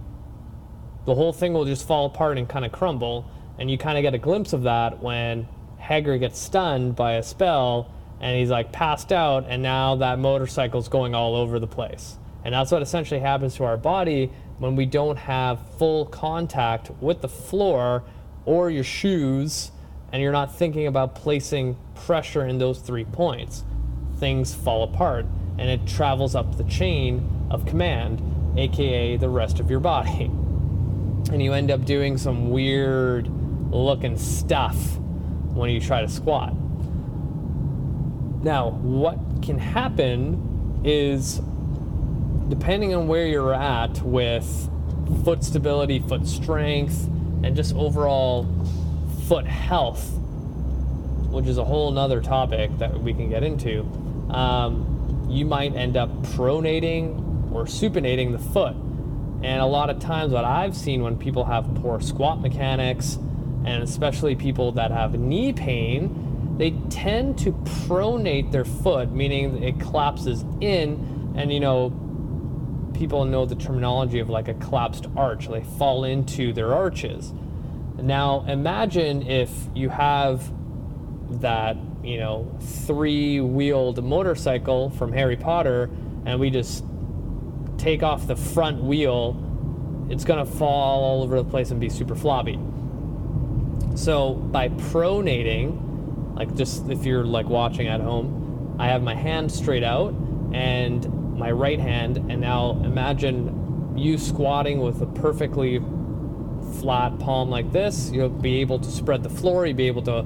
the 1.05 1.17
whole 1.17 1.33
thing 1.33 1.53
will 1.53 1.65
just 1.65 1.85
fall 1.85 2.07
apart 2.07 2.39
and 2.39 2.49
kind 2.49 2.65
of 2.65 2.71
crumble. 2.71 3.29
And 3.59 3.69
you 3.69 3.77
kind 3.77 3.99
of 3.99 4.03
get 4.03 4.15
a 4.15 4.19
glimpse 4.19 4.53
of 4.53 4.63
that 4.63 5.03
when 5.03 5.49
Hagrid 5.81 6.21
gets 6.21 6.39
stunned 6.39 6.95
by 6.95 7.15
a 7.15 7.25
spell 7.25 7.93
and 8.21 8.39
he's 8.39 8.51
like 8.51 8.71
passed 8.71 9.13
out, 9.13 9.47
and 9.49 9.65
now 9.65 9.97
that 9.97 10.21
motorcycle's 10.21 10.89
going 10.89 11.13
all 11.13 11.35
over 11.35 11.59
the 11.59 11.67
place. 11.67 12.17
And 12.45 12.55
that's 12.55 12.71
what 12.71 12.81
essentially 12.81 13.19
happens 13.19 13.57
to 13.57 13.65
our 13.65 13.77
body 13.77 14.31
when 14.61 14.77
we 14.77 14.87
don't 14.87 15.17
have 15.17 15.59
full 15.77 16.07
contact 16.07 16.93
with 17.01 17.21
the 17.21 17.29
floor 17.29 18.05
or 18.45 18.71
your 18.71 18.85
shoes 18.85 19.73
and 20.13 20.23
you're 20.23 20.31
not 20.31 20.55
thinking 20.55 20.87
about 20.87 21.17
placing 21.17 21.77
pressure 21.97 22.47
in 22.47 22.59
those 22.59 22.79
three 22.79 23.05
points. 23.05 23.65
Things 24.25 24.55
fall 24.55 24.85
apart 24.85 25.27
and 25.59 25.69
it 25.69 25.87
travels 25.87 26.35
up 26.35 26.57
the 26.57 26.65
chain 26.65 27.47
of 27.51 27.67
command, 27.67 28.23
aka 28.57 29.19
the 29.19 29.29
rest 29.29 29.61
of 29.61 29.71
your 29.71 29.81
body. 29.81 30.31
And 31.31 31.43
you 31.43 31.53
end 31.53 31.71
up 31.71 31.85
doing 31.85 32.17
some 32.17 32.49
weird 32.49 33.29
looking 33.71 34.17
stuff 34.17 34.97
when 35.53 35.69
you 35.69 35.79
try 35.79 36.01
to 36.01 36.09
squat. 36.09 36.55
Now, 38.43 38.71
what 38.71 39.19
can 39.43 39.59
happen 39.59 40.81
is 40.85 41.43
depending 42.49 42.95
on 42.95 43.07
where 43.07 43.27
you're 43.27 43.53
at 43.53 44.01
with 44.01 44.71
foot 45.23 45.45
stability, 45.45 45.99
foot 45.99 46.27
strength, 46.27 47.09
and 47.43 47.55
just 47.55 47.75
overall 47.75 48.47
foot 49.29 49.47
health, 49.47 50.13
which 51.31 51.47
is 51.47 51.59
a 51.59 51.65
whole 51.65 51.91
nother 51.91 52.23
topic 52.23 52.71
that 52.79 52.99
we 52.99 53.13
can 53.13 53.29
get 53.29 53.43
into, 53.43 53.87
um, 54.35 55.27
you 55.29 55.45
might 55.45 55.75
end 55.75 55.97
up 55.97 56.11
pronating 56.35 57.53
or 57.53 57.65
supinating 57.65 58.33
the 58.33 58.39
foot. 58.39 58.75
And 59.43 59.61
a 59.61 59.67
lot 59.67 59.91
of 59.91 59.99
times, 59.99 60.33
what 60.33 60.45
I've 60.45 60.77
seen 60.77 61.03
when 61.03 61.17
people 61.19 61.45
have 61.45 61.73
poor 61.77 62.01
squat 62.01 62.41
mechanics, 62.41 63.17
and 63.65 63.83
especially 63.83 64.35
people 64.35 64.73
that 64.73 64.91
have 64.91 65.19
knee 65.19 65.53
pain, 65.53 66.57
they 66.59 66.71
tend 66.89 67.39
to 67.41 67.53
pronate 67.87 68.51
their 68.53 68.65
foot, 68.65 69.13
meaning 69.13 69.63
it 69.63 69.79
collapses 69.81 70.45
in, 70.61 71.35
and 71.37 71.53
you 71.53 71.61
know, 71.61 71.91
people 72.95 73.25
know 73.25 73.45
the 73.45 73.57
terminology 73.57 74.19
of 74.21 74.31
like 74.31 74.49
a 74.49 74.55
collapsed 74.55 75.07
arch. 75.17 75.49
They 75.49 75.63
fall 75.63 76.05
into 76.05 76.53
their 76.53 76.75
arches. 76.75 77.33
Now 78.01 78.45
imagine 78.49 79.23
if 79.23 79.51
you 79.75 79.89
have 79.89 80.53
that, 81.41 81.77
you 82.05 82.19
know, 82.19 82.57
three-wheeled 82.61 84.05
motorcycle 84.05 84.91
from 84.91 85.13
Harry 85.13 85.37
Potter 85.37 85.91
and 86.27 86.39
we 86.39 86.51
just 86.51 86.85
take 87.79 88.03
off 88.03 88.27
the 88.27 88.37
front 88.37 88.83
wheel, 88.83 89.37
it's 90.11 90.25
gonna 90.25 90.45
fall 90.45 91.03
all 91.03 91.23
over 91.23 91.37
the 91.43 91.49
place 91.49 91.71
and 91.71 91.81
be 91.81 91.89
super 91.89 92.15
floppy. 92.15 92.59
So 93.95 94.35
by 94.35 94.69
pronating, 94.69 96.35
like 96.35 96.55
just 96.57 96.89
if 96.89 97.05
you're 97.05 97.25
like 97.25 97.49
watching 97.49 97.89
at 97.89 98.01
home, 98.01 98.77
I 98.79 98.89
have 98.89 99.03
my 99.03 99.15
hand 99.15 99.51
straight 99.53 99.85
out 99.85 100.13
and 100.53 101.39
my 101.39 101.51
right 101.51 101.81
hand, 101.81 102.17
and 102.17 102.41
now 102.41 102.73
imagine 102.85 103.95
you 103.97 104.19
squatting 104.19 104.81
with 104.81 105.01
a 105.03 105.07
perfectly 105.07 105.81
flat 106.81 107.19
palm 107.19 107.51
like 107.51 107.71
this. 107.73 108.11
You'll 108.13 108.29
be 108.29 108.61
able 108.61 108.79
to 108.79 108.91
spread 108.91 109.23
the 109.23 109.31
floor, 109.31 109.67
you'll 109.67 109.77
be 109.77 109.87
able 109.87 110.03
to, 110.03 110.25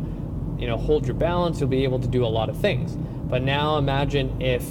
you 0.59 0.67
know, 0.67 0.77
hold 0.77 1.07
your 1.07 1.15
balance, 1.15 1.61
you'll 1.61 1.69
be 1.69 1.85
able 1.85 1.99
to 2.01 2.09
do 2.09 2.25
a 2.25 2.29
lot 2.29 2.49
of 2.49 2.57
things. 2.57 2.97
But 2.97 3.43
now 3.43 3.79
imagine 3.79 4.41
if 4.41 4.65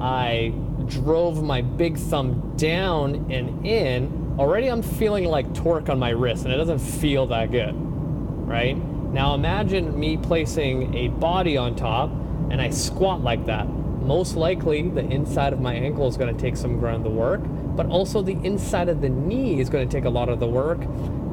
I 0.00 0.52
drove 0.86 1.42
my 1.42 1.62
big 1.62 1.96
thumb 1.96 2.54
down 2.56 3.30
and 3.30 3.66
in, 3.66 4.36
already 4.38 4.68
I'm 4.68 4.82
feeling 4.82 5.24
like 5.24 5.52
torque 5.54 5.88
on 5.88 5.98
my 5.98 6.10
wrist 6.10 6.44
and 6.44 6.52
it 6.52 6.56
doesn't 6.56 6.78
feel 6.78 7.26
that 7.28 7.50
good, 7.50 7.74
right? 7.74 8.76
Now 8.76 9.34
imagine 9.34 9.98
me 9.98 10.16
placing 10.16 10.94
a 10.94 11.08
body 11.08 11.56
on 11.56 11.74
top 11.74 12.10
and 12.50 12.60
I 12.60 12.70
squat 12.70 13.22
like 13.22 13.46
that 13.46 13.66
most 14.06 14.36
likely 14.36 14.88
the 14.88 15.00
inside 15.00 15.52
of 15.52 15.60
my 15.60 15.74
ankle 15.74 16.06
is 16.06 16.16
going 16.16 16.34
to 16.34 16.40
take 16.40 16.56
some 16.56 16.82
of 16.82 17.02
the 17.02 17.10
work, 17.10 17.40
but 17.76 17.86
also 17.86 18.22
the 18.22 18.38
inside 18.44 18.88
of 18.88 19.00
the 19.00 19.08
knee 19.08 19.60
is 19.60 19.68
going 19.68 19.86
to 19.86 19.92
take 19.92 20.04
a 20.04 20.10
lot 20.10 20.28
of 20.28 20.38
the 20.38 20.46
work. 20.46 20.80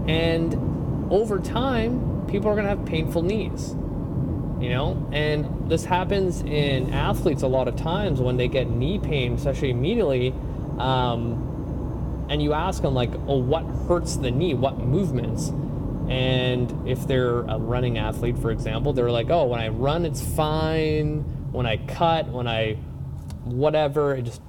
And 0.08 1.12
over 1.12 1.40
time, 1.40 2.26
people 2.28 2.50
are 2.50 2.56
going 2.56 2.66
to 2.66 2.70
have 2.70 2.84
painful 2.86 3.22
knees. 3.22 3.76
You 4.64 4.70
know, 4.70 5.10
and 5.12 5.70
this 5.70 5.84
happens 5.84 6.40
in 6.40 6.94
athletes 6.94 7.44
a 7.44 7.48
lot 7.48 7.68
of 7.68 7.76
times 7.76 8.22
when 8.22 8.38
they 8.38 8.48
get 8.48 8.70
knee 8.70 8.98
pain, 8.98 9.34
especially 9.34 9.72
immediately. 9.72 10.34
Um, 10.78 12.26
and 12.30 12.42
you 12.42 12.54
ask 12.54 12.82
them, 12.82 12.94
like, 12.94 13.12
oh, 13.28 13.40
what 13.40 13.66
hurts 13.90 14.16
the 14.16 14.32
knee? 14.32 14.54
What 14.54 14.78
movements? 14.80 15.50
And 16.10 16.88
if 16.88 17.06
they're 17.06 17.42
a 17.42 17.58
running 17.58 17.98
athlete, 17.98 18.38
for 18.38 18.52
example, 18.52 18.94
they're 18.94 19.12
like, 19.12 19.30
oh, 19.30 19.48
when 19.48 19.60
I 19.60 19.68
run, 19.68 20.06
it's 20.06 20.22
fine 20.22 21.26
when 21.52 21.66
I 21.66 21.78
cut, 21.78 22.30
when 22.30 22.48
I 22.48 22.74
whatever, 23.44 24.16
it 24.16 24.24
just 24.24 24.42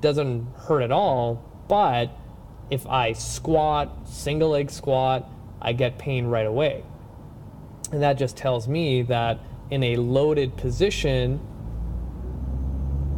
doesn't 0.00 0.46
hurt 0.66 0.82
at 0.82 0.90
all. 0.90 1.44
But 1.68 2.10
if 2.70 2.86
I 2.86 3.12
squat, 3.12 4.08
single 4.08 4.50
leg 4.50 4.70
squat, 4.70 5.30
I 5.60 5.72
get 5.72 5.98
pain 5.98 6.26
right 6.26 6.46
away. 6.46 6.84
And 7.92 8.02
that 8.02 8.18
just 8.18 8.36
tells 8.36 8.68
me 8.68 9.02
that 9.02 9.40
in 9.70 9.82
a 9.82 9.96
loaded 9.96 10.56
position, 10.56 11.40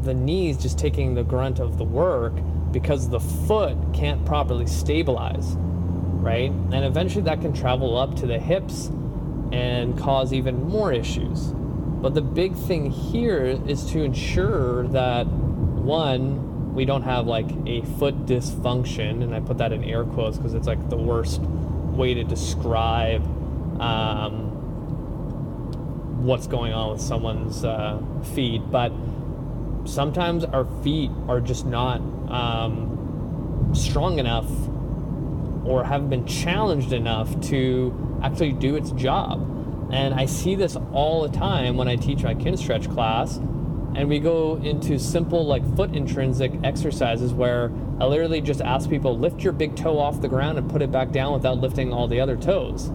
the 0.02 0.14
knee 0.14 0.50
is 0.50 0.56
just 0.56 0.78
taking 0.78 1.14
the 1.14 1.22
grunt 1.22 1.58
of 1.58 1.76
the 1.78 1.84
work 1.84 2.32
because 2.72 3.08
the 3.08 3.20
foot 3.20 3.76
can't 3.92 4.24
properly 4.24 4.66
stabilize, 4.66 5.54
right? 5.56 6.50
And 6.50 6.84
eventually 6.84 7.24
that 7.24 7.40
can 7.40 7.52
travel 7.52 7.96
up 7.98 8.14
to 8.16 8.26
the 8.26 8.38
hips 8.38 8.86
and 9.52 9.98
cause 9.98 10.32
even 10.32 10.68
more 10.68 10.92
issues. 10.92 11.52
But 11.52 12.14
the 12.14 12.22
big 12.22 12.54
thing 12.54 12.90
here 12.90 13.44
is 13.44 13.84
to 13.86 14.02
ensure 14.02 14.86
that 14.88 15.26
one, 15.26 16.74
we 16.74 16.84
don't 16.84 17.02
have 17.02 17.26
like 17.26 17.50
a 17.66 17.82
foot 17.98 18.26
dysfunction, 18.26 19.22
and 19.22 19.34
I 19.34 19.40
put 19.40 19.58
that 19.58 19.72
in 19.72 19.82
air 19.82 20.04
quotes 20.04 20.36
because 20.36 20.54
it's 20.54 20.66
like 20.66 20.88
the 20.88 20.96
worst 20.96 21.40
way 21.42 22.14
to 22.14 22.24
describe 22.24 23.22
um, 23.80 24.49
what's 26.24 26.46
going 26.46 26.72
on 26.72 26.92
with 26.92 27.00
someone's 27.00 27.64
uh, 27.64 28.00
feet. 28.34 28.62
But 28.70 28.92
sometimes 29.84 30.44
our 30.44 30.64
feet 30.82 31.10
are 31.28 31.40
just 31.40 31.66
not 31.66 32.00
um, 32.30 33.70
strong 33.74 34.18
enough 34.18 34.48
or 35.64 35.84
have 35.84 36.08
been 36.08 36.26
challenged 36.26 36.92
enough 36.92 37.40
to 37.48 38.20
actually 38.22 38.52
do 38.52 38.76
its 38.76 38.90
job. 38.92 39.46
And 39.92 40.14
I 40.14 40.26
see 40.26 40.54
this 40.54 40.76
all 40.92 41.22
the 41.26 41.36
time 41.36 41.76
when 41.76 41.88
I 41.88 41.96
teach 41.96 42.22
my 42.22 42.34
Kinstretch 42.34 42.92
class. 42.92 43.36
And 43.36 44.08
we 44.08 44.20
go 44.20 44.56
into 44.56 44.98
simple, 45.00 45.44
like 45.44 45.64
foot 45.76 45.94
intrinsic 45.94 46.52
exercises 46.62 47.34
where 47.34 47.72
I 48.00 48.04
literally 48.04 48.40
just 48.40 48.60
ask 48.60 48.88
people 48.88 49.18
lift 49.18 49.42
your 49.42 49.52
big 49.52 49.74
toe 49.74 49.98
off 49.98 50.20
the 50.20 50.28
ground 50.28 50.58
and 50.58 50.70
put 50.70 50.80
it 50.80 50.92
back 50.92 51.10
down 51.10 51.32
without 51.32 51.58
lifting 51.58 51.92
all 51.92 52.06
the 52.06 52.20
other 52.20 52.36
toes. 52.36 52.90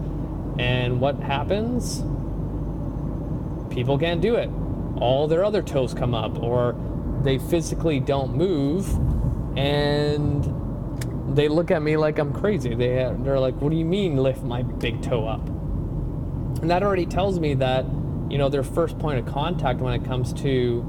And 0.58 1.00
what 1.00 1.20
happens? 1.20 2.02
People 3.76 3.98
can't 3.98 4.22
do 4.22 4.36
it. 4.36 4.48
All 4.96 5.28
their 5.28 5.44
other 5.44 5.62
toes 5.62 5.92
come 5.92 6.14
up, 6.14 6.42
or 6.42 6.74
they 7.22 7.38
physically 7.38 8.00
don't 8.00 8.34
move, 8.34 8.88
and 9.58 11.36
they 11.36 11.48
look 11.48 11.70
at 11.70 11.82
me 11.82 11.98
like 11.98 12.18
I'm 12.18 12.32
crazy. 12.32 12.74
They, 12.74 13.12
they're 13.18 13.38
like, 13.38 13.54
What 13.60 13.70
do 13.70 13.76
you 13.76 13.84
mean, 13.84 14.16
lift 14.16 14.42
my 14.42 14.62
big 14.62 15.02
toe 15.02 15.28
up? 15.28 15.46
And 16.62 16.70
that 16.70 16.82
already 16.82 17.04
tells 17.04 17.38
me 17.38 17.52
that, 17.54 17.84
you 18.30 18.38
know, 18.38 18.48
their 18.48 18.62
first 18.62 18.98
point 18.98 19.18
of 19.18 19.26
contact 19.26 19.80
when 19.80 19.92
it 19.92 20.06
comes 20.06 20.32
to 20.32 20.80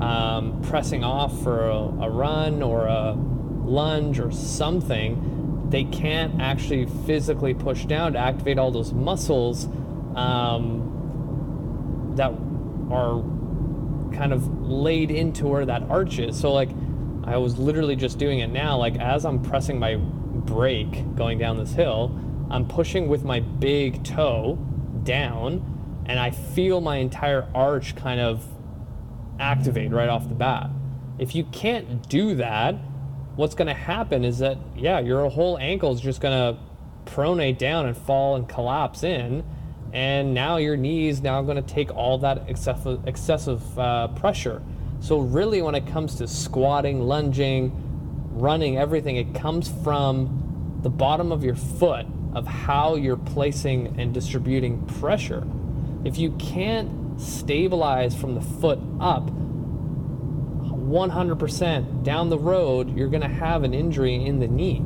um, 0.00 0.60
pressing 0.62 1.04
off 1.04 1.44
for 1.44 1.68
a, 1.68 1.76
a 1.76 2.10
run 2.10 2.60
or 2.60 2.86
a 2.86 3.12
lunge 3.12 4.18
or 4.18 4.32
something, 4.32 5.68
they 5.70 5.84
can't 5.84 6.40
actually 6.42 6.86
physically 7.06 7.54
push 7.54 7.84
down 7.84 8.14
to 8.14 8.18
activate 8.18 8.58
all 8.58 8.72
those 8.72 8.92
muscles 8.92 9.66
um, 10.16 10.81
that 12.16 12.32
are 12.90 13.22
kind 14.12 14.32
of 14.32 14.62
laid 14.62 15.10
into 15.10 15.46
where 15.46 15.64
that 15.66 15.82
arch 15.88 16.18
is. 16.18 16.38
So, 16.38 16.52
like, 16.52 16.70
I 17.24 17.36
was 17.36 17.58
literally 17.58 17.96
just 17.96 18.18
doing 18.18 18.40
it 18.40 18.48
now. 18.48 18.76
Like, 18.76 18.96
as 18.98 19.24
I'm 19.24 19.42
pressing 19.42 19.78
my 19.78 19.96
brake 19.96 21.14
going 21.14 21.38
down 21.38 21.56
this 21.56 21.72
hill, 21.72 22.18
I'm 22.50 22.66
pushing 22.66 23.08
with 23.08 23.24
my 23.24 23.40
big 23.40 24.04
toe 24.04 24.56
down 25.04 26.04
and 26.06 26.18
I 26.18 26.30
feel 26.30 26.80
my 26.80 26.96
entire 26.96 27.48
arch 27.54 27.94
kind 27.96 28.20
of 28.20 28.46
activate 29.38 29.90
right 29.92 30.08
off 30.08 30.28
the 30.28 30.34
bat. 30.34 30.70
If 31.18 31.34
you 31.34 31.44
can't 31.44 32.08
do 32.08 32.34
that, 32.36 32.74
what's 33.36 33.54
going 33.54 33.68
to 33.68 33.74
happen 33.74 34.24
is 34.24 34.38
that, 34.38 34.58
yeah, 34.76 35.00
your 35.00 35.28
whole 35.30 35.58
ankle 35.58 35.92
is 35.92 36.00
just 36.00 36.20
going 36.20 36.54
to 36.54 36.60
pronate 37.10 37.58
down 37.58 37.86
and 37.86 37.96
fall 37.96 38.36
and 38.36 38.48
collapse 38.48 39.02
in. 39.02 39.44
And 39.92 40.32
now 40.32 40.56
your 40.56 40.76
knee 40.76 41.08
is 41.08 41.20
now 41.20 41.42
going 41.42 41.56
to 41.56 41.62
take 41.62 41.94
all 41.94 42.18
that 42.18 42.48
excessive, 42.48 43.06
excessive 43.06 43.78
uh, 43.78 44.08
pressure. 44.08 44.62
So, 45.00 45.18
really, 45.18 45.60
when 45.60 45.74
it 45.74 45.86
comes 45.86 46.14
to 46.16 46.28
squatting, 46.28 47.00
lunging, 47.00 47.72
running, 48.32 48.78
everything, 48.78 49.16
it 49.16 49.34
comes 49.34 49.70
from 49.82 50.78
the 50.82 50.90
bottom 50.90 51.30
of 51.30 51.44
your 51.44 51.56
foot 51.56 52.06
of 52.34 52.46
how 52.46 52.94
you're 52.94 53.16
placing 53.16 54.00
and 54.00 54.14
distributing 54.14 54.84
pressure. 54.86 55.46
If 56.04 56.18
you 56.18 56.32
can't 56.32 57.20
stabilize 57.20 58.14
from 58.14 58.34
the 58.34 58.40
foot 58.40 58.78
up 59.00 59.30
100% 60.92 62.02
down 62.02 62.30
the 62.30 62.38
road, 62.38 62.96
you're 62.96 63.08
going 63.08 63.22
to 63.22 63.28
have 63.28 63.62
an 63.64 63.74
injury 63.74 64.14
in 64.14 64.40
the 64.40 64.48
knee. 64.48 64.78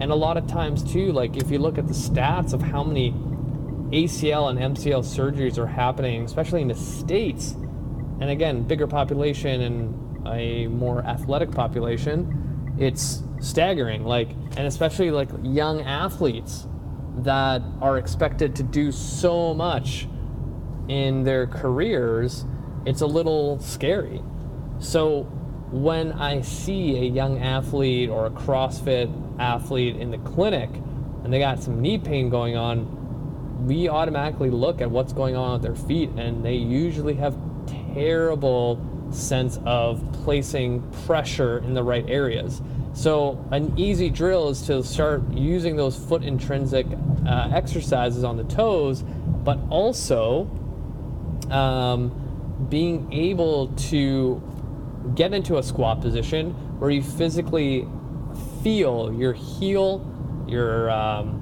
And 0.00 0.10
a 0.10 0.14
lot 0.14 0.36
of 0.36 0.46
times, 0.46 0.82
too, 0.82 1.12
like 1.12 1.36
if 1.36 1.50
you 1.50 1.58
look 1.58 1.78
at 1.78 1.88
the 1.88 1.94
stats 1.94 2.52
of 2.52 2.62
how 2.62 2.84
many 2.84 3.14
ACL 3.92 4.50
and 4.50 4.76
MCL 4.76 5.02
surgeries 5.02 5.58
are 5.58 5.66
happening, 5.66 6.24
especially 6.24 6.62
in 6.62 6.68
the 6.68 6.74
States, 6.74 7.52
and 8.20 8.30
again, 8.30 8.62
bigger 8.62 8.86
population 8.86 9.62
and 9.62 10.26
a 10.28 10.66
more 10.68 11.04
athletic 11.04 11.50
population, 11.50 12.74
it's 12.78 13.22
staggering. 13.40 14.04
Like, 14.04 14.30
and 14.56 14.66
especially 14.66 15.10
like 15.10 15.28
young 15.42 15.80
athletes 15.82 16.66
that 17.18 17.62
are 17.80 17.98
expected 17.98 18.54
to 18.56 18.62
do 18.62 18.92
so 18.92 19.54
much 19.54 20.06
in 20.88 21.24
their 21.24 21.46
careers, 21.46 22.44
it's 22.84 23.00
a 23.00 23.06
little 23.06 23.58
scary. 23.60 24.22
So 24.78 25.22
when 25.70 26.12
I 26.12 26.42
see 26.42 26.96
a 26.98 27.04
young 27.04 27.38
athlete 27.40 28.10
or 28.10 28.26
a 28.26 28.30
CrossFit 28.30 29.10
athlete 29.38 29.96
in 29.96 30.10
the 30.10 30.18
clinic 30.18 30.70
and 31.24 31.32
they 31.32 31.38
got 31.38 31.62
some 31.62 31.80
knee 31.80 31.98
pain 31.98 32.28
going 32.28 32.56
on, 32.56 32.99
we 33.66 33.88
automatically 33.88 34.50
look 34.50 34.80
at 34.80 34.90
what's 34.90 35.12
going 35.12 35.36
on 35.36 35.52
with 35.52 35.62
their 35.62 35.74
feet 35.74 36.10
and 36.10 36.44
they 36.44 36.54
usually 36.54 37.14
have 37.14 37.36
terrible 37.94 38.80
sense 39.10 39.58
of 39.64 40.02
placing 40.24 40.82
pressure 41.06 41.58
in 41.58 41.74
the 41.74 41.82
right 41.82 42.08
areas. 42.08 42.62
So 42.92 43.44
an 43.50 43.78
easy 43.78 44.10
drill 44.10 44.48
is 44.48 44.62
to 44.62 44.82
start 44.82 45.22
using 45.32 45.76
those 45.76 45.96
foot 45.96 46.22
intrinsic 46.22 46.86
uh, 47.26 47.50
exercises 47.52 48.24
on 48.24 48.36
the 48.36 48.44
toes, 48.44 49.02
but 49.02 49.58
also 49.68 50.50
um, 51.50 52.66
being 52.68 53.12
able 53.12 53.68
to 53.68 54.42
get 55.14 55.32
into 55.32 55.58
a 55.58 55.62
squat 55.62 56.00
position 56.00 56.50
where 56.78 56.90
you 56.90 57.02
physically 57.02 57.86
feel 58.62 59.12
your 59.12 59.32
heel, 59.32 60.06
your 60.46 60.90
um, 60.90 61.39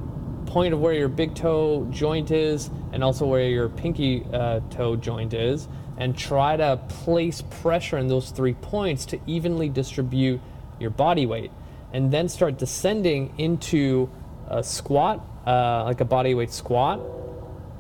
point 0.49 0.73
of 0.73 0.81
where 0.81 0.95
your 0.95 1.09
big 1.09 1.35
toe 1.35 1.87
joint 1.91 2.31
is, 2.31 2.71
and 2.93 3.05
also 3.05 3.27
where 3.27 3.49
your 3.49 3.69
pinky 3.69 4.25
uh, 4.33 4.61
toe 4.71 4.97
joint 4.97 5.35
is, 5.35 5.69
and 5.99 6.17
try 6.17 6.57
to 6.57 6.81
place 6.89 7.43
pressure 7.43 7.99
in 7.99 8.09
those 8.09 8.31
three 8.31 8.55
points 8.55 9.05
to 9.07 9.21
evenly 9.27 9.69
distribute 9.69 10.41
your 10.81 10.91
body 10.91 11.27
weight. 11.27 11.51
And 11.93 12.11
then 12.11 12.29
start 12.29 12.59
descending 12.59 13.35
into 13.39 14.11
a 14.49 14.63
squat, 14.63 15.25
uh, 15.47 15.85
like 15.85 16.01
a 16.01 16.05
body 16.05 16.35
weight 16.35 16.53
squat, 16.53 17.01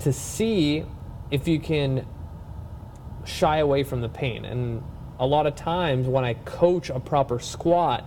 to 0.00 0.12
see 0.12 0.84
if 1.30 1.48
you 1.48 1.58
can 1.58 2.06
shy 3.24 3.58
away 3.58 3.82
from 3.82 4.00
the 4.00 4.08
pain. 4.08 4.44
And 4.44 4.82
a 5.18 5.26
lot 5.26 5.46
of 5.46 5.54
times 5.54 6.06
when 6.06 6.24
I 6.24 6.34
coach 6.34 6.90
a 6.90 7.00
proper 7.00 7.38
squat 7.38 8.04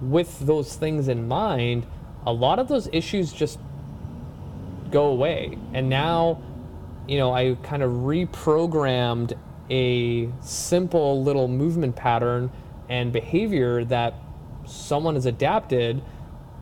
with 0.00 0.40
those 0.40 0.74
things 0.76 1.08
in 1.08 1.26
mind, 1.28 1.86
a 2.26 2.32
lot 2.32 2.58
of 2.58 2.68
those 2.68 2.88
issues 2.92 3.32
just 3.32 3.58
go 4.90 5.06
away. 5.06 5.56
And 5.72 5.88
now, 5.88 6.42
you 7.06 7.18
know, 7.18 7.32
I 7.32 7.56
kind 7.62 7.82
of 7.82 7.90
reprogrammed 7.90 9.38
a 9.70 10.28
simple 10.40 11.22
little 11.22 11.48
movement 11.48 11.96
pattern 11.96 12.50
and 12.88 13.12
behavior 13.12 13.84
that 13.84 14.14
someone 14.64 15.14
has 15.14 15.26
adapted, 15.26 16.02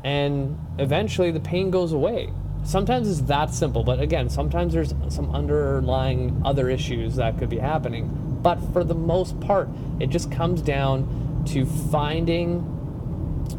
and 0.02 0.58
eventually 0.78 1.30
the 1.30 1.40
pain 1.40 1.70
goes 1.70 1.92
away. 1.92 2.30
Sometimes 2.64 3.10
it's 3.10 3.28
that 3.28 3.52
simple, 3.52 3.84
but 3.84 4.00
again, 4.00 4.28
sometimes 4.30 4.72
there's 4.72 4.94
some 5.08 5.34
underlying 5.34 6.40
other 6.44 6.70
issues 6.70 7.16
that 7.16 7.38
could 7.38 7.50
be 7.50 7.58
happening. 7.58 8.38
But 8.42 8.56
for 8.72 8.84
the 8.84 8.94
most 8.94 9.38
part, 9.40 9.68
it 10.00 10.08
just 10.08 10.30
comes 10.30 10.62
down 10.62 11.44
to 11.48 11.66
finding 11.66 12.70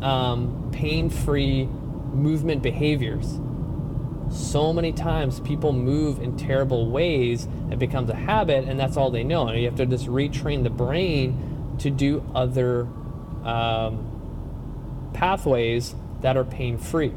um, 0.01 0.69
pain 0.71 1.09
free 1.09 1.69
movement 2.15 2.61
behaviors. 2.61 3.39
So 4.31 4.73
many 4.73 4.91
times 4.91 5.39
people 5.41 5.71
move 5.71 6.19
in 6.19 6.35
terrible 6.35 6.89
ways, 6.89 7.47
it 7.71 7.77
becomes 7.77 8.09
a 8.09 8.15
habit, 8.15 8.65
and 8.65 8.79
that's 8.79 8.97
all 8.97 9.11
they 9.11 9.23
know. 9.23 9.47
And 9.47 9.59
you 9.59 9.65
have 9.65 9.75
to 9.75 9.85
just 9.85 10.07
retrain 10.07 10.63
the 10.63 10.69
brain 10.69 11.75
to 11.79 11.91
do 11.91 12.25
other 12.33 12.87
um, 13.43 15.11
pathways 15.13 15.93
that 16.21 16.37
are 16.37 16.43
pain 16.43 16.77
free. 16.77 17.13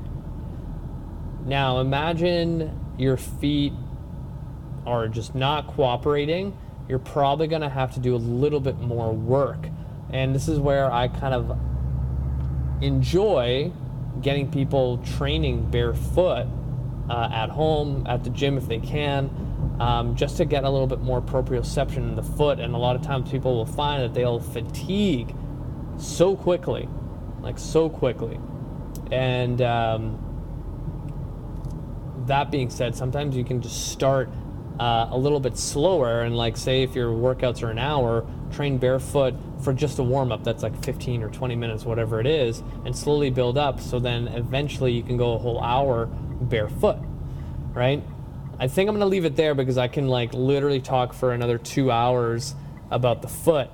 Now, 1.47 1.81
imagine 1.81 2.79
your 2.99 3.17
feet 3.17 3.73
are 4.85 5.09
just 5.09 5.35
not 5.35 5.67
cooperating 5.69 6.57
you're 6.89 6.99
probably 6.99 7.47
going 7.47 7.61
to 7.61 7.69
have 7.69 7.93
to 7.95 8.01
do 8.01 8.15
a 8.15 8.17
little 8.17 8.61
bit 8.61 8.81
more 8.81 9.13
work. 9.13 9.69
And 10.11 10.35
this 10.35 10.49
is 10.49 10.59
where 10.59 10.91
I 10.91 11.09
kind 11.09 11.35
of 11.35 11.59
enjoy 12.83 13.71
getting 14.21 14.51
people 14.51 14.99
training 14.99 15.71
barefoot 15.71 16.47
uh, 17.09 17.29
at 17.33 17.51
home, 17.51 18.07
at 18.07 18.25
the 18.25 18.31
gym 18.31 18.59
if 18.59 18.66
they 18.68 18.79
can, 18.79 19.77
um, 19.81 20.16
just 20.16 20.37
to 20.38 20.44
get 20.44 20.64
a 20.64 20.71
little 20.71 20.87
bit 20.87 21.01
more 21.01 21.23
proprioception 21.23 21.99
in 21.99 22.16
the 22.16 22.23
foot. 22.23 22.59
And 22.61 22.75
a 22.75 22.79
lot 22.79 22.97
of 22.97 23.03
times 23.03 23.31
people 23.31 23.55
will 23.55 23.66
find 23.66 24.03
that 24.03 24.14
they'll 24.14 24.40
fatigue 24.40 25.35
so 25.97 26.37
quickly, 26.37 26.88
like 27.40 27.59
so 27.59 27.88
quickly. 27.88 28.38
And 29.11 29.62
um, 29.62 30.25
that 32.27 32.51
being 32.51 32.71
said, 32.71 32.94
sometimes 32.94 33.37
you 33.37 33.44
can 33.44 33.62
just 33.62 33.88
start 33.88 34.31
uh, 34.79 35.09
a 35.11 35.18
little 35.18 35.40
bit 35.40 35.57
slower 35.57 36.21
and 36.21 36.37
like 36.37 36.57
say 36.57 36.83
if 36.83 36.94
your 36.94 37.11
workouts 37.11 37.62
are 37.62 37.71
an 37.71 37.79
hour 37.79 38.27
train 38.49 38.79
barefoot 38.79 39.35
for 39.63 39.73
just 39.73 39.99
a 39.99 40.03
warm 40.03 40.33
up 40.33 40.45
that's 40.45 40.63
like 40.63 40.85
15 40.85 41.23
or 41.23 41.31
20 41.31 41.57
minutes 41.57 41.85
whatever 41.85 42.21
it 42.21 42.27
is 42.27 42.63
and 42.85 42.97
slowly 42.97 43.31
build 43.31 43.57
up 43.59 43.81
so 43.81 43.99
then 43.99 44.29
eventually 44.29 44.93
you 44.93 45.03
can 45.03 45.17
go 45.17 45.35
a 45.35 45.39
whole 45.39 45.61
hour 45.63 46.07
barefoot 46.07 46.99
right? 47.75 48.03
I 48.59 48.67
think 48.67 48.89
i'm 48.89 48.99
to 48.99 49.07
leave 49.07 49.25
it 49.25 49.37
there 49.37 49.55
because 49.55 49.79
i 49.79 49.87
can 49.87 50.09
like 50.09 50.35
literally 50.35 50.81
talk 50.81 51.13
for 51.13 51.33
another 51.33 51.59
two 51.59 51.91
hours 51.91 52.55
about 52.91 53.23
the 53.23 53.29
foot. 53.29 53.71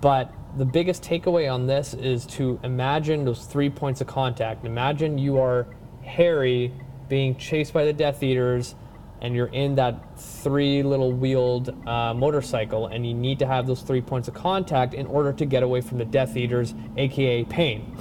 But 0.00 0.32
the 0.56 0.64
biggest 0.64 1.02
takeaway 1.02 1.52
on 1.52 1.66
this 1.66 1.94
is 1.94 2.26
to 2.26 2.58
imagine 2.62 3.24
those 3.24 3.44
three 3.44 3.70
points 3.70 4.00
of 4.00 4.06
contact. 4.06 4.64
Imagine 4.64 5.18
you 5.18 5.38
are 5.38 5.66
harry 6.02 6.72
being 7.08 7.36
chased 7.36 7.72
by 7.72 7.84
the 7.84 7.92
death 7.92 8.22
eaters 8.22 8.74
and 9.20 9.34
you're 9.34 9.46
in 9.46 9.74
that 9.76 10.18
three 10.18 10.82
little 10.82 11.12
wheeled 11.12 11.74
uh, 11.88 12.12
motorcycle 12.14 12.88
and 12.88 13.06
you 13.06 13.14
need 13.14 13.38
to 13.38 13.46
have 13.46 13.66
those 13.66 13.82
three 13.82 14.00
points 14.00 14.28
of 14.28 14.34
contact 14.34 14.94
in 14.94 15.06
order 15.06 15.32
to 15.32 15.44
get 15.44 15.62
away 15.62 15.80
from 15.80 15.98
the 15.98 16.04
Death 16.04 16.36
Eaters, 16.36 16.74
aka 16.96 17.44
pain, 17.44 17.96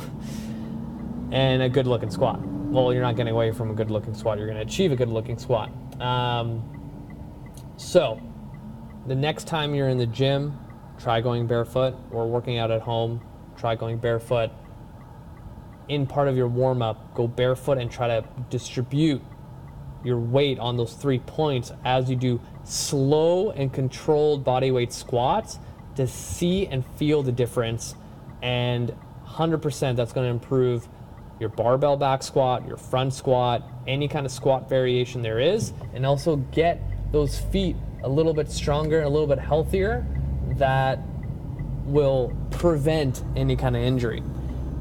and 1.31 1.61
a 1.61 1.69
good 1.69 1.87
looking 1.87 2.09
squat. 2.09 2.39
Well, 2.41 2.91
you're 2.91 3.03
not 3.03 3.15
getting 3.15 3.33
away 3.33 3.51
from 3.51 3.69
a 3.69 3.73
good 3.73 3.91
looking 3.91 4.13
squat, 4.13 4.37
you're 4.37 4.47
going 4.47 4.57
to 4.57 4.63
achieve 4.63 4.91
a 4.91 4.95
good 4.95 5.09
looking 5.09 5.37
squat. 5.37 5.71
Um, 6.01 6.63
so, 7.77 8.19
the 9.07 9.15
next 9.15 9.47
time 9.47 9.75
you're 9.75 9.89
in 9.89 9.97
the 9.97 10.07
gym, 10.07 10.57
try 10.97 11.21
going 11.21 11.47
barefoot 11.47 11.95
or 12.11 12.27
working 12.27 12.57
out 12.57 12.71
at 12.71 12.81
home, 12.81 13.21
try 13.57 13.75
going 13.75 13.97
barefoot. 13.97 14.51
In 15.89 16.07
part 16.07 16.27
of 16.27 16.37
your 16.37 16.47
warm 16.47 16.81
up, 16.81 17.13
go 17.13 17.27
barefoot 17.27 17.77
and 17.77 17.91
try 17.91 18.07
to 18.07 18.25
distribute 18.49 19.21
your 20.03 20.19
weight 20.19 20.59
on 20.59 20.77
those 20.77 20.93
three 20.93 21.19
points 21.19 21.71
as 21.85 22.09
you 22.09 22.15
do 22.15 22.41
slow 22.63 23.51
and 23.51 23.71
controlled 23.73 24.43
body 24.43 24.71
weight 24.71 24.91
squats 24.91 25.59
to 25.95 26.07
see 26.07 26.67
and 26.67 26.85
feel 26.97 27.23
the 27.23 27.31
difference. 27.31 27.95
And 28.41 28.93
100% 29.27 29.95
that's 29.95 30.13
going 30.13 30.25
to 30.25 30.31
improve 30.31 30.87
your 31.39 31.49
barbell 31.49 31.97
back 31.97 32.23
squat, 32.23 32.67
your 32.67 32.77
front 32.77 33.13
squat, 33.13 33.67
any 33.87 34.07
kind 34.07 34.25
of 34.25 34.31
squat 34.31 34.69
variation 34.69 35.21
there 35.21 35.39
is, 35.39 35.73
and 35.93 36.05
also 36.05 36.37
get 36.37 36.81
those 37.11 37.39
feet 37.39 37.75
a 38.03 38.09
little 38.09 38.33
bit 38.33 38.49
stronger, 38.51 39.01
a 39.01 39.09
little 39.09 39.27
bit 39.27 39.39
healthier 39.39 40.05
that 40.57 40.99
will 41.85 42.33
prevent 42.51 43.23
any 43.35 43.55
kind 43.55 43.75
of 43.75 43.81
injury. 43.81 44.23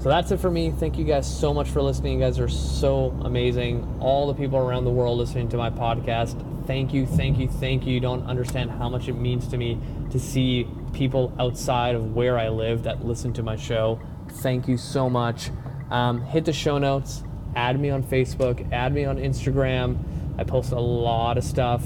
So 0.03 0.09
that's 0.09 0.32
it 0.32 0.40
for 0.40 0.50
me. 0.50 0.72
Thank 0.72 0.98
you 0.98 1.05
guys 1.05 1.32
so 1.32 1.55
much 1.55 1.68
for 1.68 1.80
listening. 1.80 2.14
You 2.14 2.26
guys 2.26 2.40
are 2.40 2.48
so 2.48 3.16
amazing. 3.22 3.98
All 4.00 4.26
the 4.26 4.34
people 4.34 4.59
around 4.59 4.82
the 4.82 4.90
world 4.90 5.16
listening 5.16 5.48
to 5.50 5.57
my 5.57 5.70
podcast, 5.70 6.66
thank 6.66 6.92
you, 6.92 7.07
thank 7.07 7.38
you, 7.38 7.46
thank 7.46 7.86
you. 7.86 7.94
You 7.94 8.00
don't 8.00 8.26
understand 8.26 8.72
how 8.72 8.88
much 8.88 9.07
it 9.07 9.12
means 9.12 9.46
to 9.46 9.57
me 9.57 9.78
to 10.11 10.18
see 10.18 10.66
people 10.92 11.32
outside 11.38 11.94
of 11.94 12.16
where 12.16 12.36
I 12.36 12.48
live 12.48 12.82
that 12.82 13.05
listen 13.05 13.32
to 13.34 13.44
my 13.44 13.55
show. 13.55 14.00
Thank 14.28 14.66
you 14.66 14.76
so 14.76 15.09
much. 15.09 15.50
Um, 15.88 16.20
hit 16.22 16.46
the 16.46 16.53
show 16.53 16.78
notes, 16.78 17.22
add 17.55 17.78
me 17.78 17.90
on 17.90 18.03
Facebook, 18.03 18.72
add 18.72 18.92
me 18.92 19.05
on 19.05 19.18
Instagram. 19.18 19.98
I 20.36 20.42
post 20.42 20.72
a 20.72 20.80
lot 20.80 21.38
of 21.38 21.44
stuff. 21.44 21.84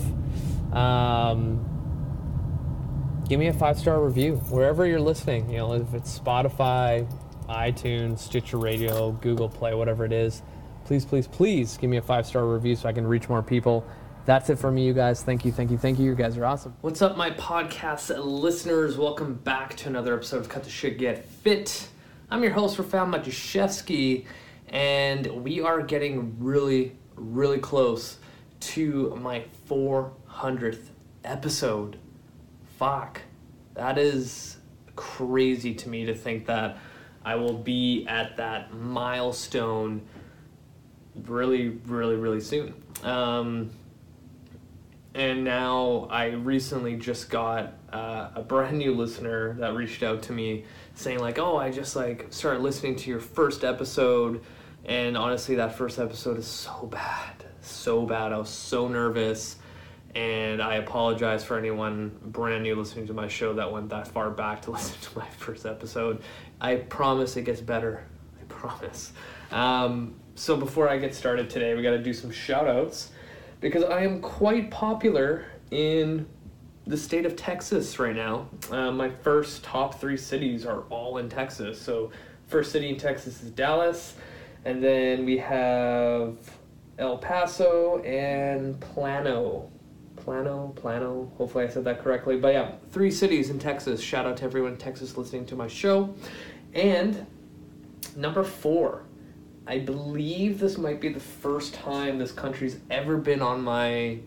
Um, 0.73 1.61
give 3.29 3.39
me 3.39 3.49
a 3.49 3.53
five 3.53 3.79
star 3.79 4.03
review 4.03 4.37
wherever 4.49 4.87
you're 4.87 5.01
listening. 5.03 5.51
You 5.51 5.59
know, 5.59 5.75
if 5.75 5.93
it's 5.93 6.19
Spotify, 6.19 7.07
iTunes, 7.49 8.19
Stitcher 8.19 8.59
Radio, 8.59 9.13
Google 9.13 9.49
Play, 9.49 9.75
whatever 9.75 10.05
it 10.05 10.13
is. 10.13 10.43
Please, 10.85 11.05
please, 11.05 11.27
please 11.27 11.77
give 11.77 11.91
me 11.91 11.97
a 11.97 12.03
five 12.03 12.27
star 12.27 12.47
review 12.47 12.77
so 12.77 12.89
I 12.89 12.93
can 12.93 13.07
reach 13.07 13.29
more 13.29 13.43
people. 13.43 13.87
That's 14.25 14.51
it 14.51 14.59
for 14.59 14.71
me, 14.71 14.85
you 14.85 14.93
guys. 14.93 15.23
Thank 15.23 15.45
you, 15.45 15.53
thank 15.53 15.71
you, 15.71 15.79
thank 15.79 15.99
you. 15.99 16.07
You 16.07 16.15
guys 16.15 16.37
are 16.37 16.45
awesome. 16.45 16.75
What's 16.81 17.01
up, 17.03 17.17
my 17.17 17.31
podcast 17.31 18.13
listeners? 18.25 18.99
Welcome 18.99 19.35
back 19.35 19.77
to 19.77 19.89
another 19.89 20.15
episode 20.15 20.39
of 20.39 20.49
Cut 20.49 20.65
the 20.65 20.71
Shit 20.71 20.99
Get 20.99 21.25
Fit. 21.25 21.89
I'm 22.31 22.43
your 22.43 22.53
host, 22.53 22.77
Rafal 22.77 23.09
Majashevsky, 23.09 24.27
and 24.69 25.27
we 25.45 25.61
are 25.61 25.81
getting 25.81 26.37
really, 26.41 26.97
really 27.15 27.59
close 27.59 28.19
to 28.59 29.17
my 29.23 29.45
400th 29.69 30.89
episode. 31.25 31.99
Fuck. 32.79 33.23
That 33.75 33.99
is 33.99 34.57
crazy 34.97 35.75
to 35.75 35.89
me 35.89 36.05
to 36.07 36.15
think 36.15 36.47
that 36.47 36.79
I 37.27 37.35
will 37.35 37.59
be 37.59 38.07
at 38.07 38.37
that 38.37 38.73
milestone 38.73 40.03
really, 41.27 41.71
really, 41.87 42.15
really 42.15 42.41
soon. 42.41 42.73
Um, 43.03 43.71
and 45.13 45.43
now 45.43 46.07
I 46.09 46.27
recently 46.27 46.95
just 46.95 47.29
got 47.29 47.75
uh, 47.93 48.29
a 48.37 48.43
brand 48.43 48.79
new 48.79 48.95
listener 48.95 49.55
that 49.55 49.75
reached 49.75 50.05
out 50.05 50.23
to 50.25 50.33
me 50.33 50.67
saying 50.95 51.19
like, 51.19 51.39
"Oh, 51.39 51.57
I 51.57 51.73
just 51.73 51.97
like 51.97 52.27
started 52.31 52.63
listening 52.63 52.95
to 52.97 53.11
your 53.11 53.21
first 53.21 53.65
episode, 53.65 54.43
and 54.85 55.17
honestly, 55.17 55.57
that 55.57 55.75
first 55.75 55.99
episode 55.99 56.39
is 56.39 56.47
so 56.47 56.87
bad, 56.87 57.45
so 57.61 58.07
bad. 58.07 58.33
I 58.33 58.39
was 58.39 58.51
so 58.51 58.87
nervous." 58.87 59.57
And 60.15 60.63
I 60.63 60.77
apologize 60.77 61.45
for 61.45 61.59
anyone 61.59 62.19
brand 62.23 62.63
new 62.63 62.75
listening 62.75 63.07
to 63.09 63.13
my 63.13 63.29
show 63.29 63.53
that 63.53 63.71
went 63.71 63.91
that 63.91 64.09
far 64.09 64.31
back 64.31 64.63
to 64.63 64.71
listen 64.73 64.97
to 65.13 65.19
my 65.19 65.27
first 65.27 65.67
episode. 65.67 66.23
I 66.61 66.77
promise 66.77 67.37
it 67.37 67.43
gets 67.43 67.61
better. 67.61 68.05
I 68.41 68.45
promise. 68.45 69.13
Um, 69.51 70.15
so 70.35 70.57
before 70.57 70.89
I 70.89 70.99
get 70.99 71.15
started 71.15 71.51
today, 71.51 71.75
we 71.75 71.83
got 71.83 71.91
to 71.91 72.03
do 72.03 72.13
some 72.13 72.31
shout 72.31 72.67
outs 72.67 73.11
because 73.61 73.85
I 73.85 74.03
am 74.03 74.21
quite 74.21 74.71
popular 74.71 75.47
in 75.71 76.27
the 76.87 76.97
state 76.97 77.27
of 77.27 77.37
Texas 77.37 77.99
right 77.99 78.15
now. 78.15 78.49
Uh, 78.71 78.93
my 78.93 79.11
first 79.11 79.65
top 79.65 80.01
three 80.01 80.17
cities 80.17 80.65
are 80.65 80.83
all 80.91 81.19
in 81.19 81.29
Texas. 81.29 81.81
So, 81.81 82.13
first 82.47 82.71
city 82.71 82.89
in 82.89 82.97
Texas 82.97 83.43
is 83.43 83.51
Dallas, 83.51 84.15
and 84.65 84.83
then 84.83 85.25
we 85.25 85.37
have 85.39 86.37
El 86.99 87.19
Paso 87.19 88.01
and 88.03 88.79
Plano. 88.81 89.71
Plano, 90.27 90.73
Plano. 90.75 91.31
Hopefully, 91.39 91.67
I 91.67 91.69
said 91.69 91.85
that 91.85 92.03
correctly. 92.03 92.37
But 92.37 92.53
yeah, 92.53 92.73
three 92.91 93.13
cities 93.13 93.49
in 93.49 93.61
Texas. 93.61 94.01
Shout 94.01 94.27
out 94.27 94.37
to 94.39 94.45
everyone 94.45 94.73
in 94.73 94.77
Texas 94.77 95.17
listening 95.17 95.47
to 95.47 95.55
my 95.55 95.69
show. 95.69 96.13
And 96.75 97.25
number 98.17 98.43
four, 98.43 99.05
I 99.69 99.79
believe 99.79 100.59
this 100.59 100.79
might 100.79 101.01
be 101.01 101.11
the 101.11 101.21
first 101.21 101.75
time 101.75 102.19
this 102.19 102.33
country's 102.33 102.79
ever 102.91 103.17
been 103.19 103.41
on 103.41 103.63
my 103.63 104.19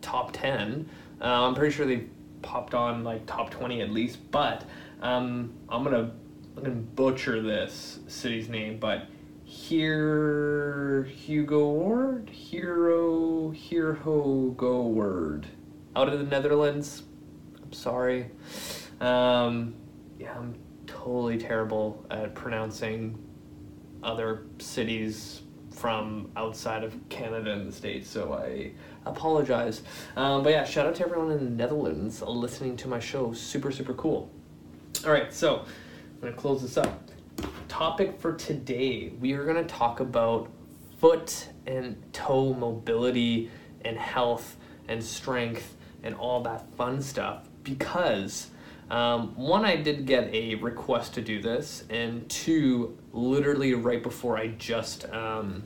top 0.00 0.32
10. 0.32 0.88
Uh, 1.20 1.24
I'm 1.24 1.54
pretty 1.54 1.74
sure 1.74 1.84
they 1.84 2.06
popped 2.40 2.72
on 2.72 3.04
like 3.04 3.26
top 3.26 3.50
20 3.50 3.82
at 3.82 3.90
least, 3.90 4.30
but 4.30 4.64
um, 5.02 5.52
I'm 5.68 5.84
gonna 5.84 6.12
I'm 6.56 6.62
gonna 6.62 6.74
butcher 6.74 7.42
this 7.42 7.98
city's 8.08 8.48
name, 8.48 8.78
but 8.78 9.06
here 9.44 11.02
Hugo 11.02 11.68
Ward, 11.68 12.30
Hero 12.30 13.50
Hero 13.72 14.50
Go 14.54 14.82
Word, 14.82 15.46
out 15.96 16.06
of 16.10 16.18
the 16.18 16.26
Netherlands. 16.26 17.04
I'm 17.62 17.72
sorry. 17.72 18.26
Um, 19.00 19.76
yeah, 20.18 20.34
I'm 20.36 20.56
totally 20.86 21.38
terrible 21.38 22.04
at 22.10 22.34
pronouncing 22.34 23.18
other 24.02 24.42
cities 24.58 25.40
from 25.70 26.30
outside 26.36 26.84
of 26.84 26.94
Canada 27.08 27.52
and 27.52 27.66
the 27.66 27.72
States, 27.72 28.10
so 28.10 28.34
I 28.34 28.72
apologize. 29.06 29.80
Um, 30.16 30.42
but 30.42 30.50
yeah, 30.52 30.64
shout 30.64 30.86
out 30.86 30.96
to 30.96 31.04
everyone 31.04 31.30
in 31.30 31.42
the 31.42 31.50
Netherlands 31.50 32.20
listening 32.20 32.76
to 32.76 32.88
my 32.88 33.00
show. 33.00 33.32
Super, 33.32 33.72
super 33.72 33.94
cool. 33.94 34.30
All 35.06 35.12
right, 35.12 35.32
so 35.32 35.60
I'm 35.60 36.20
going 36.20 36.34
to 36.34 36.38
close 36.38 36.60
this 36.60 36.76
up. 36.76 37.08
Topic 37.68 38.20
for 38.20 38.34
today 38.34 39.14
we 39.18 39.32
are 39.32 39.46
going 39.46 39.56
to 39.56 39.64
talk 39.64 40.00
about 40.00 40.50
foot 41.00 41.48
and 41.66 41.96
toe 42.12 42.52
mobility 42.52 43.50
and 43.84 43.96
health 43.96 44.56
and 44.88 45.02
strength 45.02 45.76
and 46.02 46.14
all 46.14 46.42
that 46.42 46.72
fun 46.74 47.00
stuff 47.00 47.48
because 47.62 48.48
um, 48.90 49.34
one, 49.36 49.64
I 49.64 49.76
did 49.76 50.04
get 50.04 50.32
a 50.34 50.56
request 50.56 51.14
to 51.14 51.22
do 51.22 51.40
this, 51.40 51.84
and 51.88 52.28
two, 52.28 52.98
literally 53.12 53.72
right 53.72 54.02
before 54.02 54.36
I 54.36 54.48
just 54.48 55.08
um, 55.08 55.62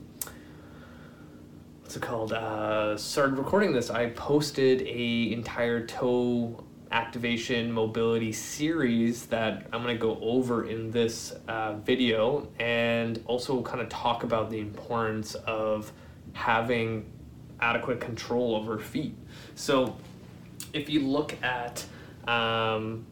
what's 1.81 1.97
it 1.97 2.03
called 2.03 2.33
uh, 2.33 2.97
started 2.97 3.37
recording 3.37 3.73
this, 3.73 3.91
I 3.91 4.11
posted 4.11 4.83
a 4.83 5.33
entire 5.33 5.87
toe 5.87 6.64
activation 6.93 7.73
mobility 7.73 8.33
series 8.33 9.27
that 9.27 9.67
I'm 9.73 9.83
to 9.83 10.01
go 10.01 10.19
over 10.21 10.69
in 10.69 10.93
this 10.93 11.33
uh, 11.49 11.75
video 11.75 12.49
and 12.61 13.21
also 13.27 13.61
kind 13.62 13.81
of 13.81 13.89
talk 13.89 14.23
about 14.23 14.51
the 14.51 14.61
importance 14.61 15.35
of 15.35 15.93
having 16.33 17.11
adequate 17.61 18.01
control 18.01 18.55
over 18.55 18.79
feet. 18.79 19.17
So 19.55 19.97
if 20.73 20.89
you 20.89 21.01
look 21.01 21.41
at 21.43 21.85
um, 22.27 23.07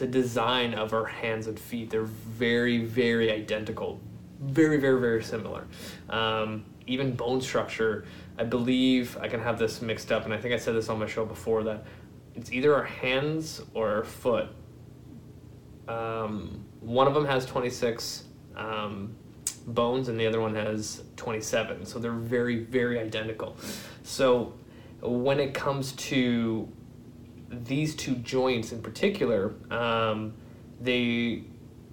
the 0.00 0.06
design 0.06 0.74
of 0.74 0.92
our 0.92 1.04
hands 1.04 1.46
and 1.46 1.60
feet. 1.60 1.90
They're 1.90 2.02
very, 2.02 2.78
very 2.78 3.30
identical, 3.30 4.00
very, 4.40 4.78
very, 4.78 4.98
very 4.98 5.22
similar. 5.22 5.66
Um, 6.08 6.64
even 6.86 7.14
bone 7.14 7.40
structure, 7.40 8.06
I 8.38 8.44
believe 8.44 9.16
I 9.20 9.28
can 9.28 9.40
have 9.40 9.58
this 9.58 9.82
mixed 9.82 10.10
up, 10.10 10.24
and 10.24 10.34
I 10.34 10.38
think 10.38 10.54
I 10.54 10.56
said 10.56 10.74
this 10.74 10.88
on 10.88 10.98
my 10.98 11.06
show 11.06 11.24
before 11.24 11.62
that 11.64 11.84
it's 12.34 12.50
either 12.50 12.74
our 12.74 12.84
hands 12.84 13.60
or 13.74 13.90
our 13.90 14.04
foot. 14.04 14.48
Um, 15.86 16.64
one 16.80 17.06
of 17.06 17.14
them 17.14 17.26
has 17.26 17.44
26 17.44 18.24
um, 18.56 19.14
bones, 19.66 20.08
and 20.08 20.18
the 20.18 20.26
other 20.26 20.40
one 20.40 20.54
has 20.54 21.02
27. 21.16 21.86
So 21.86 21.98
they're 21.98 22.12
very, 22.12 22.58
very 22.58 22.98
identical. 22.98 23.56
So 24.02 24.54
when 25.00 25.40
it 25.40 25.54
comes 25.54 25.92
to 25.92 26.68
these 27.48 27.94
two 27.94 28.14
joints 28.16 28.72
in 28.72 28.82
particular, 28.82 29.54
um, 29.70 30.34
they 30.80 31.44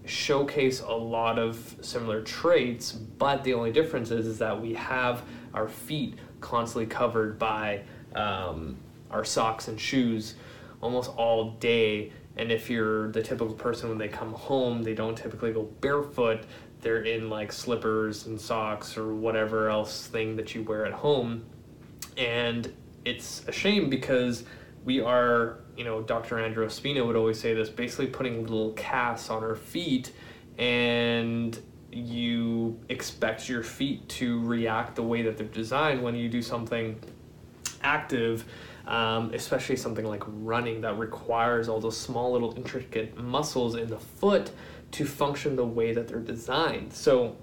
showcase 0.05 0.81
a 0.81 0.93
lot 0.93 1.37
of 1.37 1.75
similar 1.81 2.21
traits, 2.21 2.91
but 2.91 3.43
the 3.43 3.53
only 3.53 3.71
difference 3.71 4.11
is, 4.11 4.25
is 4.25 4.39
that 4.39 4.59
we 4.61 4.73
have 4.73 5.23
our 5.53 5.67
feet 5.67 6.15
constantly 6.39 6.85
covered 6.85 7.37
by 7.37 7.81
um, 8.15 8.77
our 9.11 9.25
socks 9.25 9.67
and 9.67 9.79
shoes 9.79 10.35
almost 10.81 11.11
all 11.17 11.51
day. 11.51 12.11
And 12.37 12.51
if 12.51 12.69
you're 12.69 13.11
the 13.11 13.23
typical 13.23 13.55
person 13.55 13.89
when 13.89 13.97
they 13.97 14.07
come 14.07 14.33
home, 14.33 14.83
they 14.83 14.93
don't 14.93 15.17
typically 15.17 15.51
go 15.51 15.63
barefoot. 15.81 16.41
They're 16.88 17.01
in 17.03 17.29
like 17.29 17.51
slippers 17.51 18.27
and 18.27 18.39
socks 18.39 18.95
or 18.95 19.13
whatever 19.13 19.69
else 19.69 20.07
thing 20.07 20.38
that 20.38 20.55
you 20.55 20.63
wear 20.63 20.85
at 20.85 20.93
home. 20.93 21.43
And 22.15 22.73
it's 23.03 23.45
a 23.45 23.51
shame 23.51 23.89
because 23.89 24.45
we 24.85 25.01
are, 25.01 25.59
you 25.75 25.83
know, 25.83 26.01
Dr. 26.01 26.38
Andreo 26.38 26.71
Spina 26.71 27.03
would 27.03 27.17
always 27.17 27.38
say 27.38 27.53
this, 27.53 27.67
basically 27.67 28.07
putting 28.07 28.41
little 28.41 28.71
casts 28.71 29.29
on 29.29 29.43
our 29.43 29.57
feet 29.57 30.13
and 30.57 31.59
you 31.91 32.79
expect 32.88 33.49
your 33.49 33.63
feet 33.63 34.07
to 34.07 34.41
react 34.45 34.95
the 34.95 35.03
way 35.03 35.23
that 35.23 35.35
they're 35.35 35.45
designed 35.47 36.01
when 36.01 36.15
you 36.15 36.29
do 36.29 36.41
something 36.41 36.97
active, 37.83 38.45
um, 38.88 39.33
especially 39.33 39.75
something 39.75 40.05
like 40.05 40.23
running 40.25 40.79
that 40.79 40.97
requires 40.97 41.67
all 41.67 41.81
those 41.81 41.97
small 41.97 42.31
little 42.31 42.55
intricate 42.55 43.17
muscles 43.17 43.75
in 43.75 43.89
the 43.89 43.99
foot 43.99 44.51
to 44.91 45.05
function 45.05 45.55
the 45.55 45.65
way 45.65 45.93
that 45.93 46.07
they're 46.07 46.19
designed. 46.19 46.93
So 46.93 47.35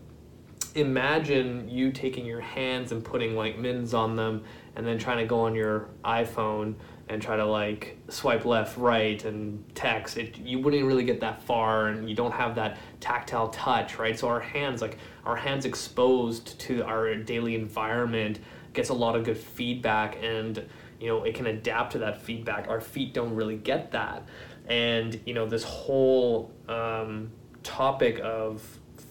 imagine 0.75 1.69
you 1.69 1.93
taking 1.93 2.27
your 2.27 2.41
hands 2.41 2.91
and 2.91 3.05
putting 3.05 3.37
like 3.37 3.59
mittens 3.59 3.95
on 3.95 4.17
them 4.17 4.43
and 4.77 4.87
then 4.87 4.99
trying 4.99 5.19
to 5.19 5.27
go 5.27 5.41
on 5.41 5.55
your 5.55 5.89
iPhone 6.05 6.75
and 7.09 7.21
try 7.21 7.37
to 7.37 7.45
like 7.45 7.99
swipe 8.09 8.45
left, 8.45 8.79
right, 8.79 9.23
and 9.25 9.63
text, 9.75 10.17
it 10.17 10.39
you 10.39 10.59
wouldn't 10.59 10.85
really 10.85 11.05
get 11.05 11.21
that 11.21 11.43
far, 11.43 11.89
and 11.89 12.09
you 12.09 12.17
don't 12.17 12.33
have 12.33 12.55
that 12.55 12.79
tactile 13.01 13.49
touch, 13.49 13.99
right? 13.99 14.19
So 14.19 14.29
our 14.29 14.41
hands, 14.41 14.81
like 14.81 14.97
our 15.25 15.37
hands 15.37 15.67
exposed 15.67 16.59
to 16.61 16.83
our 16.85 17.15
daily 17.15 17.55
environment, 17.55 18.39
gets 18.73 18.89
a 18.89 18.95
lot 18.95 19.17
of 19.17 19.25
good 19.25 19.37
feedback, 19.37 20.17
and 20.23 20.67
you 20.99 21.09
know 21.09 21.25
it 21.25 21.35
can 21.35 21.47
adapt 21.47 21.93
to 21.93 21.99
that 21.99 22.23
feedback. 22.23 22.69
Our 22.69 22.81
feet 22.81 23.13
don't 23.13 23.35
really 23.35 23.57
get 23.57 23.93
that, 23.93 24.27
and 24.69 25.21
you 25.27 25.35
know 25.35 25.47
this 25.47 25.65
whole 25.65 26.53
um, 26.69 27.31
topic 27.63 28.21
of 28.23 28.63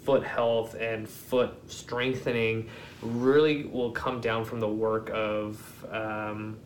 foot 0.04 0.24
health 0.24 0.76
and 0.76 1.08
foot 1.08 1.54
strengthening 1.72 2.70
really 3.01 3.64
will 3.66 3.91
come 3.91 4.20
down 4.20 4.43
from 4.43 4.60
the 4.60 4.68
work 4.68 5.10
of 5.14 5.86
um, 5.91 6.58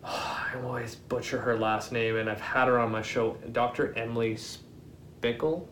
I 0.04 0.54
always 0.62 0.94
butcher 0.94 1.40
her 1.40 1.58
last 1.58 1.92
name, 1.92 2.16
and 2.16 2.30
I've 2.30 2.40
had 2.40 2.68
her 2.68 2.78
on 2.78 2.90
my 2.90 3.02
show, 3.02 3.36
Dr. 3.52 3.96
Emily 3.96 4.36
Spickle. 4.36 5.66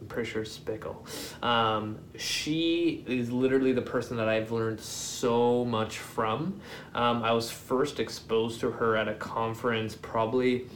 I'm 0.00 0.06
pretty 0.06 0.30
sure 0.30 0.44
Spickle. 0.44 0.96
Um, 1.44 1.98
she 2.16 3.04
is 3.06 3.30
literally 3.30 3.72
the 3.72 3.82
person 3.82 4.16
that 4.16 4.28
I've 4.28 4.50
learned 4.50 4.80
so 4.80 5.64
much 5.64 5.98
from. 5.98 6.60
Um, 6.94 7.22
I 7.22 7.32
was 7.32 7.50
first 7.50 8.00
exposed 8.00 8.60
to 8.60 8.70
her 8.70 8.96
at 8.96 9.08
a 9.08 9.14
conference 9.14 9.94
probably 9.94 10.66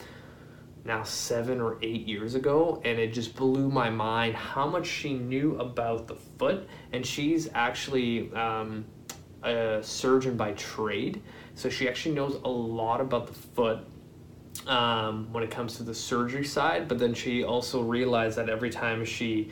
now 0.85 1.03
seven 1.03 1.61
or 1.61 1.79
eight 1.81 2.07
years 2.07 2.35
ago, 2.35 2.83
and 2.85 2.99
it 2.99 3.15
just 3.15 3.35
blew 3.35 3.71
my 3.71 3.89
mind 3.89 4.35
how 4.35 4.69
much 4.69 4.87
she 4.87 5.15
knew 5.15 5.59
about 5.59 6.07
the 6.07 6.17
foot. 6.17 6.69
And 6.93 7.05
she's 7.05 7.49
actually 7.55 8.31
um, 8.35 8.85
a 9.43 9.79
surgeon 9.83 10.37
by 10.37 10.53
trade, 10.53 11.23
so 11.55 11.71
she 11.71 11.89
actually 11.89 12.15
knows 12.15 12.35
a 12.45 12.49
lot 12.49 13.01
about 13.01 13.27
the 13.27 13.33
foot 13.33 13.79
um, 14.67 15.33
when 15.33 15.43
it 15.43 15.51
comes 15.51 15.77
to 15.77 15.83
the 15.83 15.95
surgery 15.95 16.45
side. 16.45 16.89
But 16.89 16.99
then 16.99 17.15
she 17.15 17.45
also 17.45 17.83
realized 17.83 18.37
that 18.39 18.49
every 18.49 18.71
time 18.71 19.05
she 19.05 19.51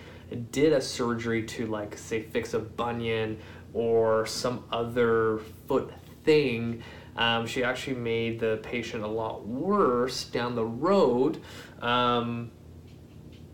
did 0.50 0.72
a 0.72 0.80
surgery 0.80 1.44
to, 1.44 1.66
like, 1.66 1.98
say, 1.98 2.22
fix 2.22 2.55
a 2.55 2.59
bunion 2.59 3.38
or 3.74 4.26
some 4.26 4.64
other 4.72 5.40
foot 5.66 5.92
thing, 6.24 6.82
um, 7.16 7.46
she 7.46 7.62
actually 7.62 7.96
made 7.96 8.40
the 8.40 8.59
patient 8.62 9.03
a 9.03 9.09
lot 9.09 9.46
worse 9.46 10.24
down 10.24 10.55
the 10.55 10.64
road 10.64 11.40
um, 11.82 12.50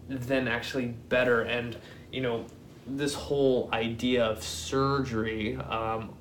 than 0.08 0.46
actually 0.46 0.86
better. 0.86 1.42
And, 1.42 1.76
you 2.12 2.20
know, 2.20 2.46
this 2.86 3.14
whole 3.14 3.68
idea 3.72 4.24
of 4.24 4.42
surgery, 4.42 5.56
um, 5.56 6.14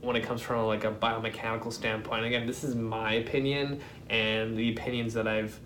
when 0.00 0.16
it 0.16 0.22
comes 0.22 0.40
from 0.40 0.66
like 0.66 0.84
a 0.84 0.92
biomechanical 0.92 1.72
standpoint, 1.72 2.24
again, 2.24 2.46
this 2.46 2.64
is 2.64 2.74
my 2.74 3.14
opinion 3.14 3.80
and 4.08 4.56
the 4.56 4.70
opinions 4.72 5.14
that 5.14 5.26
I've 5.26 5.58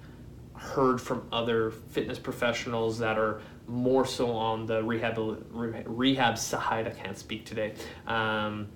heard 0.55 1.01
from 1.01 1.26
other 1.33 1.70
fitness 1.70 2.18
professionals 2.18 2.99
that 2.99 3.18
are 3.18 3.41
more 3.66 4.07
so 4.07 4.30
on 4.30 4.66
the 4.66 4.83
rehab 4.83 5.18
rehab 5.51 6.39
side. 6.39 6.87
I 6.87 6.91
can't 6.91 7.18
speak 7.18 7.45
today. 7.45 7.74
Um, 8.07 8.68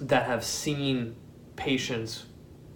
that 0.00 0.26
have 0.26 0.44
seen 0.44 1.16
patients 1.56 2.26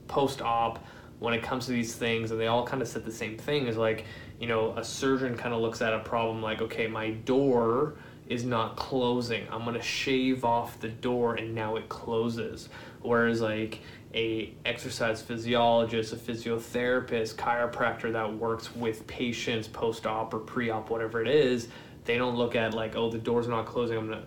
post 0.09 0.41
op 0.41 0.85
when 1.19 1.35
it 1.35 1.43
comes 1.43 1.67
to 1.67 1.73
these 1.73 1.95
things 1.95 2.31
and 2.31 2.41
they 2.41 2.47
all 2.47 2.67
kind 2.67 2.81
of 2.81 2.89
said 2.89 3.05
the 3.05 3.13
same 3.13 3.37
thing 3.37 3.67
is 3.67 3.77
like 3.77 4.07
you 4.41 4.47
know 4.47 4.75
a 4.77 4.83
surgeon 4.83 5.37
kind 5.37 5.55
of 5.55 5.61
looks 5.61 5.83
at 5.83 5.93
a 5.93 5.99
problem 5.99 6.43
like 6.43 6.63
okay 6.63 6.87
my 6.87 7.11
door 7.11 7.95
is 8.31 8.45
not 8.45 8.77
closing 8.77 9.47
i'm 9.51 9.65
to 9.75 9.83
shave 9.83 10.45
off 10.45 10.81
the 10.81 10.89
door 10.89 11.35
and 11.35 11.55
now 11.55 11.77
it 11.77 11.89
closes 11.91 12.71
whereas 13.03 13.43
like 13.43 13.81
a 14.15 14.55
exercise 14.65 15.21
physiologist 15.21 16.13
a 16.15 16.17
physiotherapist 16.17 17.35
chiropractor 17.35 18.11
that 18.13 18.33
works 18.39 18.75
with 18.75 19.07
patients 19.07 19.69
post-op 19.69 20.33
or 20.33 20.39
pre-op 20.39 20.89
whatever 20.89 21.21
it 21.21 21.29
is 21.29 21.69
they 22.05 22.17
don't 22.17 22.37
look 22.37 22.57
at 22.57 22.73
like 22.73 22.97
oh 22.97 23.11
the 23.11 23.19
door's 23.19 23.47
not 23.47 23.67
closing 23.67 23.99
i'm 23.99 24.09
to 24.09 24.23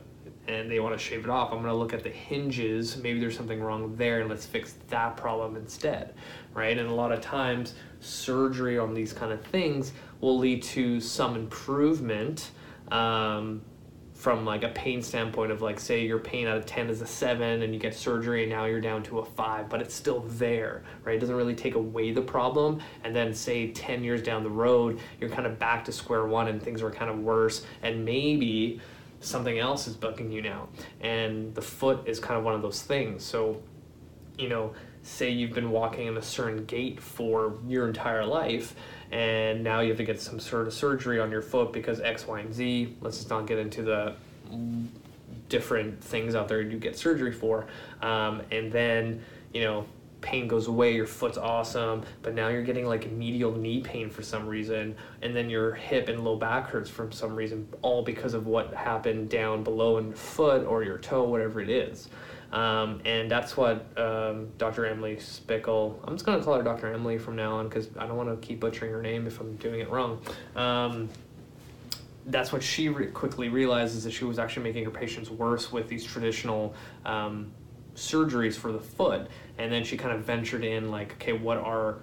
and 0.47 0.69
they 0.69 0.79
want 0.79 0.97
to 0.97 1.03
shave 1.03 1.23
it 1.23 1.29
off, 1.29 1.51
I'm 1.51 1.59
going 1.59 1.69
to 1.69 1.75
look 1.75 1.93
at 1.93 2.03
the 2.03 2.09
hinges. 2.09 2.97
Maybe 2.97 3.19
there's 3.19 3.35
something 3.35 3.61
wrong 3.61 3.95
there, 3.95 4.19
and 4.19 4.29
let's 4.29 4.45
fix 4.45 4.75
that 4.89 5.15
problem 5.15 5.55
instead, 5.55 6.13
right? 6.53 6.77
And 6.77 6.89
a 6.89 6.93
lot 6.93 7.11
of 7.11 7.21
times, 7.21 7.75
surgery 8.01 8.77
on 8.77 8.93
these 8.93 9.13
kind 9.13 9.31
of 9.31 9.41
things 9.41 9.93
will 10.19 10.37
lead 10.37 10.61
to 10.63 10.99
some 10.99 11.35
improvement 11.35 12.51
um, 12.91 13.61
from 14.23 14.45
like 14.45 14.63
a 14.63 14.69
pain 14.69 15.01
standpoint 15.01 15.51
of 15.51 15.61
like 15.61 15.79
say 15.79 16.05
your 16.05 16.17
pain 16.17 16.47
out 16.47 16.55
of 16.55 16.65
10 16.65 16.89
is 16.89 17.01
a 17.01 17.05
7 17.05 17.61
and 17.61 17.73
you 17.73 17.79
get 17.79 17.93
surgery 17.93 18.43
and 18.43 18.51
now 18.51 18.63
you're 18.63 18.79
down 18.79 19.03
to 19.03 19.19
a 19.19 19.25
5 19.25 19.67
but 19.67 19.81
it's 19.81 19.93
still 19.93 20.21
there 20.21 20.81
right 21.03 21.17
it 21.17 21.19
doesn't 21.19 21.35
really 21.35 21.55
take 21.55 21.75
away 21.75 22.11
the 22.13 22.21
problem 22.21 22.79
and 23.03 23.13
then 23.13 23.33
say 23.33 23.71
10 23.71 24.01
years 24.01 24.23
down 24.23 24.41
the 24.41 24.49
road 24.49 24.99
you're 25.19 25.29
kind 25.29 25.45
of 25.45 25.59
back 25.59 25.83
to 25.83 25.91
square 25.91 26.25
one 26.25 26.47
and 26.47 26.63
things 26.63 26.81
are 26.81 26.89
kind 26.89 27.11
of 27.11 27.19
worse 27.19 27.65
and 27.81 28.05
maybe 28.05 28.79
something 29.23 29.57
else 29.57 29.87
is 29.87 29.95
bugging 29.95 30.31
you 30.31 30.41
now. 30.41 30.69
And 31.01 31.53
the 31.55 31.61
foot 31.61 32.07
is 32.07 32.19
kind 32.19 32.37
of 32.37 32.43
one 32.43 32.53
of 32.53 32.61
those 32.61 32.81
things. 32.81 33.23
So, 33.23 33.61
you 34.37 34.49
know, 34.49 34.73
say 35.01 35.29
you've 35.29 35.53
been 35.53 35.71
walking 35.71 36.07
in 36.07 36.17
a 36.17 36.21
certain 36.21 36.65
gait 36.65 37.01
for 37.01 37.57
your 37.67 37.87
entire 37.87 38.25
life 38.25 38.75
and 39.13 39.63
now 39.63 39.79
you 39.81 39.89
have 39.89 39.97
to 39.97 40.03
get 40.03 40.19
some 40.19 40.39
sort 40.39 40.65
of 40.65 40.73
surgery 40.73 41.19
on 41.19 41.29
your 41.29 41.43
foot 41.43 41.71
because 41.71 42.01
X, 42.01 42.25
Y, 42.25 42.39
and 42.39 42.51
Z. 42.51 42.97
Let's 42.99 43.17
just 43.17 43.29
not 43.29 43.45
get 43.45 43.59
into 43.59 43.83
the 43.83 44.15
different 45.49 46.03
things 46.03 46.33
out 46.33 46.47
there 46.47 46.61
you 46.61 46.79
get 46.79 46.97
surgery 46.97 47.31
for. 47.31 47.67
Um, 48.01 48.41
and 48.51 48.71
then, 48.71 49.23
you 49.53 49.61
know, 49.61 49.85
pain 50.21 50.47
goes 50.47 50.67
away, 50.67 50.95
your 50.95 51.05
foot's 51.05 51.37
awesome, 51.37 52.01
but 52.23 52.33
now 52.33 52.47
you're 52.47 52.63
getting 52.63 52.87
like 52.87 53.11
medial 53.11 53.55
knee 53.55 53.81
pain 53.81 54.09
for 54.09 54.23
some 54.23 54.47
reason, 54.47 54.95
and 55.21 55.35
then 55.35 55.47
your 55.47 55.75
hip 55.75 56.09
and 56.09 56.23
low 56.23 56.35
back 56.35 56.69
hurts 56.69 56.89
for 56.89 57.11
some 57.11 57.35
reason, 57.35 57.67
all 57.83 58.01
because 58.01 58.33
of 58.33 58.47
what 58.47 58.73
happened 58.73 59.29
down 59.29 59.63
below 59.63 59.99
in 59.99 60.07
your 60.07 60.15
foot 60.15 60.65
or 60.65 60.83
your 60.83 60.97
toe, 60.97 61.23
whatever 61.23 61.61
it 61.61 61.69
is. 61.69 62.09
Um, 62.53 63.01
and 63.03 63.29
that's 63.31 63.57
what 63.57 63.87
um, 63.97 64.49
Dr. 64.59 64.85
Emily 64.85 65.15
Spickle, 65.15 65.97
I'm 66.03 66.13
just 66.13 66.23
going 66.23 66.37
to 66.37 66.45
call 66.45 66.53
her 66.53 66.61
Dr. 66.61 66.93
Emily 66.93 67.17
from 67.17 67.35
now 67.35 67.55
on 67.55 67.67
because 67.67 67.89
I 67.97 68.05
don't 68.05 68.15
want 68.15 68.29
to 68.29 68.47
keep 68.47 68.59
butchering 68.59 68.91
her 68.91 69.01
name 69.01 69.25
if 69.25 69.41
I'm 69.41 69.55
doing 69.55 69.79
it 69.79 69.89
wrong. 69.89 70.21
Um, 70.55 71.09
that's 72.27 72.53
what 72.53 72.61
she 72.61 72.89
re- 72.89 73.07
quickly 73.07 73.49
realizes 73.49 74.03
that 74.03 74.11
she 74.11 74.23
was 74.23 74.37
actually 74.37 74.63
making 74.63 74.85
her 74.85 74.91
patients 74.91 75.31
worse 75.31 75.71
with 75.71 75.89
these 75.89 76.05
traditional 76.05 76.75
um, 77.05 77.51
surgeries 77.95 78.55
for 78.55 78.71
the 78.71 78.79
foot 78.79 79.27
and 79.57 79.71
then 79.71 79.83
she 79.83 79.97
kind 79.97 80.15
of 80.15 80.21
ventured 80.23 80.63
in 80.63 80.89
like 80.89 81.13
okay 81.13 81.33
what 81.33 81.57
are 81.57 81.97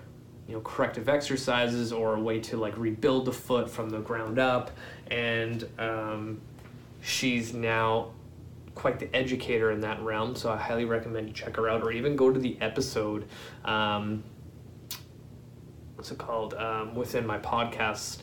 you 0.47 0.55
know 0.55 0.61
corrective 0.61 1.09
exercises 1.09 1.93
or 1.93 2.15
a 2.15 2.21
way 2.21 2.39
to 2.39 2.57
like 2.57 2.77
rebuild 2.77 3.25
the 3.25 3.33
foot 3.33 3.69
from 3.69 3.91
the 3.91 3.99
ground 3.99 4.39
up 4.39 4.71
and 5.11 5.67
um, 5.79 6.41
she's 7.01 7.53
now 7.53 8.11
quite 8.81 8.99
the 8.99 9.15
educator 9.15 9.71
in 9.71 9.81
that 9.81 10.01
realm 10.03 10.35
so 10.35 10.51
i 10.51 10.57
highly 10.57 10.85
recommend 10.85 11.29
you 11.29 11.35
check 11.35 11.57
her 11.57 11.69
out 11.69 11.83
or 11.83 11.93
even 11.93 12.17
go 12.17 12.33
to 12.33 12.41
the 12.41 12.57
episode 12.61 13.27
um, 13.65 14.23
what's 15.95 16.11
it 16.11 16.19
called 16.19 16.55
um, 16.55 16.95
within 16.95 17.27
my 17.27 17.39
podcast 17.39 18.19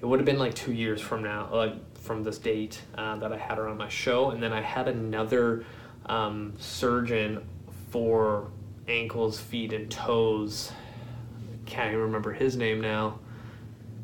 it 0.00 0.06
would 0.06 0.18
have 0.18 0.26
been 0.26 0.38
like 0.38 0.54
two 0.54 0.72
years 0.72 1.00
from 1.00 1.22
now 1.22 1.48
like 1.52 1.74
from 1.98 2.22
this 2.22 2.38
date 2.38 2.82
uh, 2.96 3.16
that 3.16 3.32
i 3.32 3.36
had 3.36 3.56
her 3.56 3.68
on 3.68 3.76
my 3.76 3.88
show 3.88 4.30
and 4.30 4.42
then 4.42 4.52
i 4.52 4.60
had 4.60 4.88
another 4.88 5.64
um, 6.06 6.54
surgeon 6.58 7.46
for 7.90 8.50
ankles, 8.88 9.38
feet, 9.38 9.72
and 9.72 9.90
toes. 9.90 10.72
Can't 11.66 11.88
even 11.88 12.00
remember 12.00 12.32
his 12.32 12.56
name 12.56 12.80
now. 12.80 13.18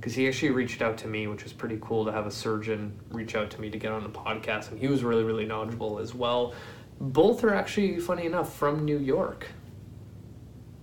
Because 0.06 0.14
he 0.14 0.28
actually 0.28 0.50
reached 0.50 0.82
out 0.82 0.98
to 0.98 1.08
me, 1.08 1.26
which 1.26 1.42
was 1.42 1.52
pretty 1.52 1.78
cool 1.80 2.04
to 2.04 2.12
have 2.12 2.28
a 2.28 2.30
surgeon 2.30 2.96
reach 3.10 3.34
out 3.34 3.50
to 3.50 3.60
me 3.60 3.70
to 3.70 3.76
get 3.76 3.90
on 3.90 4.04
the 4.04 4.08
podcast. 4.08 4.70
And 4.70 4.78
he 4.78 4.86
was 4.86 5.02
really, 5.02 5.24
really 5.24 5.46
knowledgeable 5.46 5.98
as 5.98 6.14
well. 6.14 6.54
Both 7.00 7.42
are 7.42 7.52
actually, 7.52 7.98
funny 7.98 8.24
enough, 8.24 8.54
from 8.54 8.84
New 8.84 8.98
York. 8.98 9.48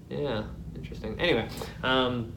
Yeah, 0.10 0.44
interesting. 0.76 1.18
Anyway, 1.22 1.48
um, 1.84 2.34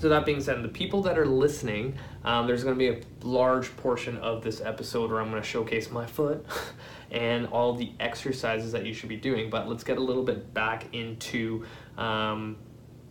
so 0.00 0.08
that 0.08 0.26
being 0.26 0.40
said, 0.40 0.60
the 0.64 0.68
people 0.68 1.02
that 1.02 1.16
are 1.16 1.24
listening, 1.24 1.96
um, 2.24 2.48
there's 2.48 2.64
going 2.64 2.76
to 2.76 2.78
be 2.80 2.88
a 2.88 3.00
large 3.24 3.76
portion 3.76 4.16
of 4.16 4.42
this 4.42 4.60
episode 4.60 5.12
where 5.12 5.20
I'm 5.20 5.30
going 5.30 5.40
to 5.40 5.48
showcase 5.48 5.88
my 5.88 6.04
foot 6.04 6.44
and 7.12 7.46
all 7.46 7.74
the 7.74 7.92
exercises 8.00 8.72
that 8.72 8.84
you 8.84 8.92
should 8.92 9.08
be 9.08 9.18
doing. 9.18 9.50
But 9.50 9.68
let's 9.68 9.84
get 9.84 9.98
a 9.98 10.02
little 10.02 10.24
bit 10.24 10.52
back 10.52 10.92
into 10.92 11.64
um, 11.96 12.56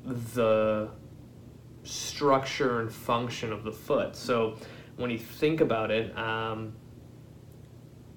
the 0.03 0.89
structure 1.87 2.81
and 2.81 2.91
function 2.91 3.51
of 3.51 3.63
the 3.63 3.71
foot. 3.71 4.15
So 4.15 4.57
when 4.97 5.09
you 5.09 5.17
think 5.17 5.61
about 5.61 5.91
it, 5.91 6.15
um, 6.17 6.73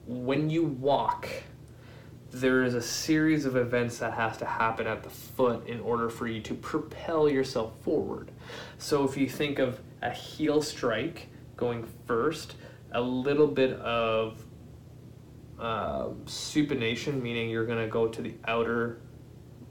when 0.07 0.51
you 0.51 0.65
walk, 0.65 1.29
there 2.33 2.63
is 2.63 2.75
a 2.75 2.83
series 2.83 3.45
of 3.45 3.57
events 3.57 3.99
that 3.99 4.13
has 4.15 4.37
to 4.39 4.47
happen 4.47 4.87
at 4.87 5.03
the 5.03 5.11
foot 5.11 5.67
in 5.67 5.81
order 5.81 6.09
for 6.09 6.27
you 6.27 6.41
to 6.43 6.55
propel 6.55 7.29
yourself 7.29 7.79
forward. 7.83 8.31
So 8.79 9.05
if 9.05 9.17
you 9.17 9.29
think 9.29 9.59
of 9.59 9.81
a 10.03 10.11
heel 10.11 10.63
strike 10.63 11.29
going 11.57 11.87
first, 12.07 12.55
a 12.93 13.01
little 13.01 13.47
bit 13.47 13.73
of 13.81 14.45
uh, 15.59 16.09
supination, 16.25 17.21
meaning 17.21 17.51
you're 17.51 17.67
going 17.67 17.85
to 17.85 17.91
go 17.91 18.09
to 18.09 18.23
the 18.23 18.35
outer 18.47 19.01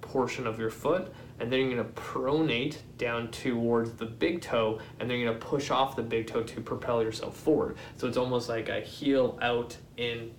portion 0.02 0.46
of 0.46 0.60
your 0.60 0.70
foot, 0.70 1.12
and 1.40 1.52
then 1.52 1.60
you're 1.60 1.76
going 1.76 1.94
to 1.94 2.02
pronate 2.02 2.78
down 2.98 3.32
towards 3.32 3.92
the 3.94 4.06
big 4.06 4.42
toe, 4.42 4.80
and 5.00 5.10
then 5.10 5.18
you're 5.18 5.30
going 5.30 5.40
to 5.40 5.46
push 5.46 5.72
off 5.72 5.96
the 5.96 6.04
big 6.04 6.28
toe 6.28 6.44
to 6.44 6.62
propel 6.62 7.02
yourself 7.02 7.36
forward. 7.36 7.78
So 7.98 8.08
it's 8.08 8.18
almost 8.18 8.50
like 8.50 8.70
a 8.70 8.82
heel 8.82 9.38
out 9.42 9.78
in 9.98 10.32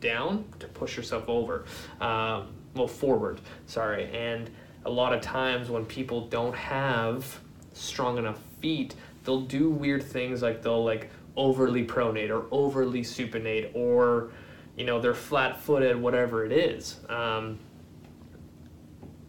down 0.00 0.44
to 0.58 0.66
push 0.68 0.96
yourself 0.96 1.28
over, 1.28 1.64
um, 2.00 2.48
well, 2.74 2.88
forward, 2.88 3.40
sorry. 3.66 4.10
And 4.12 4.50
a 4.84 4.90
lot 4.90 5.12
of 5.12 5.20
times 5.20 5.70
when 5.70 5.84
people 5.84 6.26
don't 6.28 6.54
have 6.54 7.40
strong 7.72 8.18
enough 8.18 8.40
feet, 8.60 8.94
they'll 9.24 9.40
do 9.42 9.70
weird 9.70 10.02
things 10.02 10.42
like 10.42 10.62
they'll 10.62 10.84
like 10.84 11.10
overly 11.36 11.86
pronate 11.86 12.30
or 12.30 12.46
overly 12.50 13.02
supinate 13.02 13.70
or 13.74 14.30
you 14.76 14.84
know 14.84 15.00
they're 15.00 15.14
flat-footed 15.14 16.00
whatever 16.00 16.46
it 16.46 16.52
is 16.52 16.96
um, 17.10 17.58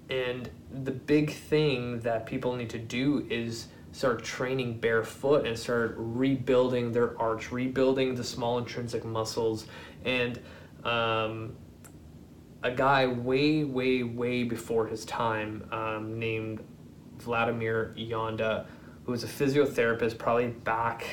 and 0.09 0.49
the 0.83 0.91
big 0.91 1.31
thing 1.31 1.99
that 2.01 2.25
people 2.25 2.55
need 2.55 2.69
to 2.71 2.79
do 2.79 3.25
is 3.29 3.67
start 3.91 4.23
training 4.23 4.79
barefoot 4.79 5.45
and 5.47 5.57
start 5.57 5.95
rebuilding 5.97 6.91
their 6.91 7.19
arch 7.19 7.51
rebuilding 7.51 8.15
the 8.15 8.23
small 8.23 8.57
intrinsic 8.57 9.03
muscles. 9.05 9.65
And 10.05 10.39
um, 10.83 11.55
a 12.63 12.71
guy 12.71 13.07
way 13.07 13.63
way 13.63 14.03
way 14.03 14.43
before 14.43 14.87
his 14.87 15.05
time 15.05 15.67
um, 15.71 16.19
named 16.19 16.63
Vladimir 17.17 17.93
Janda, 17.97 18.65
who 19.05 19.11
was 19.11 19.23
a 19.23 19.27
physiotherapist 19.27 20.17
probably 20.17 20.47
back 20.47 21.05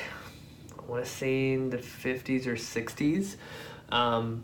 I 0.85 0.91
want 0.91 1.03
to 1.03 1.09
say 1.09 1.53
in 1.53 1.69
the 1.69 1.77
50s 1.77 2.45
or 2.45 2.55
60s, 2.55 3.37
um, 3.89 4.43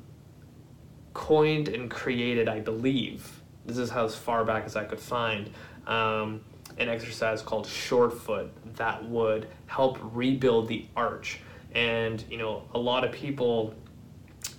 coined 1.13 1.67
and 1.67 1.89
created, 1.89 2.49
I 2.49 2.59
believe, 2.59 3.40
this 3.75 3.85
is 3.85 3.89
how 3.89 4.05
as 4.05 4.15
far 4.15 4.43
back 4.43 4.65
as 4.65 4.75
I 4.75 4.83
could 4.83 4.99
find, 4.99 5.49
um, 5.87 6.41
an 6.77 6.89
exercise 6.89 7.41
called 7.41 7.67
short 7.67 8.17
foot 8.17 8.51
that 8.75 9.03
would 9.05 9.47
help 9.65 9.97
rebuild 10.01 10.67
the 10.67 10.85
arch. 10.95 11.39
And, 11.73 12.23
you 12.29 12.37
know, 12.37 12.63
a 12.73 12.79
lot 12.79 13.03
of 13.03 13.11
people 13.11 13.73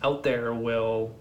out 0.02 0.22
there 0.22 0.52
will 0.52 1.14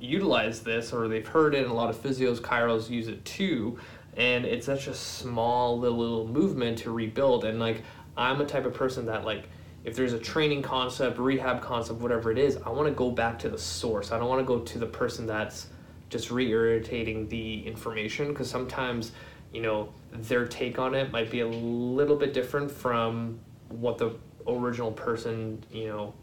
utilize 0.00 0.60
this 0.62 0.92
or 0.92 1.08
they've 1.08 1.26
heard 1.26 1.54
it 1.54 1.62
and 1.62 1.70
a 1.70 1.74
lot 1.74 1.90
of 1.90 1.96
physios, 1.96 2.40
chiros 2.40 2.88
use 2.88 3.08
it 3.08 3.24
too. 3.24 3.78
And 4.16 4.44
it's 4.44 4.66
such 4.66 4.86
a 4.86 4.94
small 4.94 5.78
little, 5.78 5.98
little 5.98 6.28
movement 6.28 6.78
to 6.78 6.90
rebuild. 6.90 7.44
And 7.44 7.58
like, 7.58 7.82
I'm 8.16 8.40
a 8.40 8.44
type 8.44 8.64
of 8.64 8.74
person 8.74 9.06
that 9.06 9.24
like, 9.24 9.48
if 9.84 9.94
there's 9.94 10.12
a 10.12 10.18
training 10.18 10.62
concept, 10.62 11.18
rehab 11.18 11.62
concept, 11.62 12.00
whatever 12.00 12.30
it 12.30 12.38
is, 12.38 12.56
I 12.66 12.70
want 12.70 12.88
to 12.88 12.94
go 12.94 13.10
back 13.10 13.38
to 13.40 13.48
the 13.48 13.58
source. 13.58 14.10
I 14.12 14.18
don't 14.18 14.28
want 14.28 14.40
to 14.40 14.44
go 14.44 14.58
to 14.58 14.78
the 14.78 14.86
person 14.86 15.26
that's 15.26 15.68
just 16.08 16.30
reiterating 16.30 17.28
the 17.28 17.66
information 17.66 18.28
because 18.28 18.48
sometimes, 18.48 19.12
you 19.52 19.60
know, 19.60 19.92
their 20.12 20.46
take 20.46 20.78
on 20.78 20.94
it 20.94 21.12
might 21.12 21.30
be 21.30 21.40
a 21.40 21.48
little 21.48 22.16
bit 22.16 22.32
different 22.32 22.70
from 22.70 23.38
what 23.68 23.98
the 23.98 24.16
original 24.46 24.92
person, 24.92 25.62
you 25.70 25.88
know, 25.88 26.14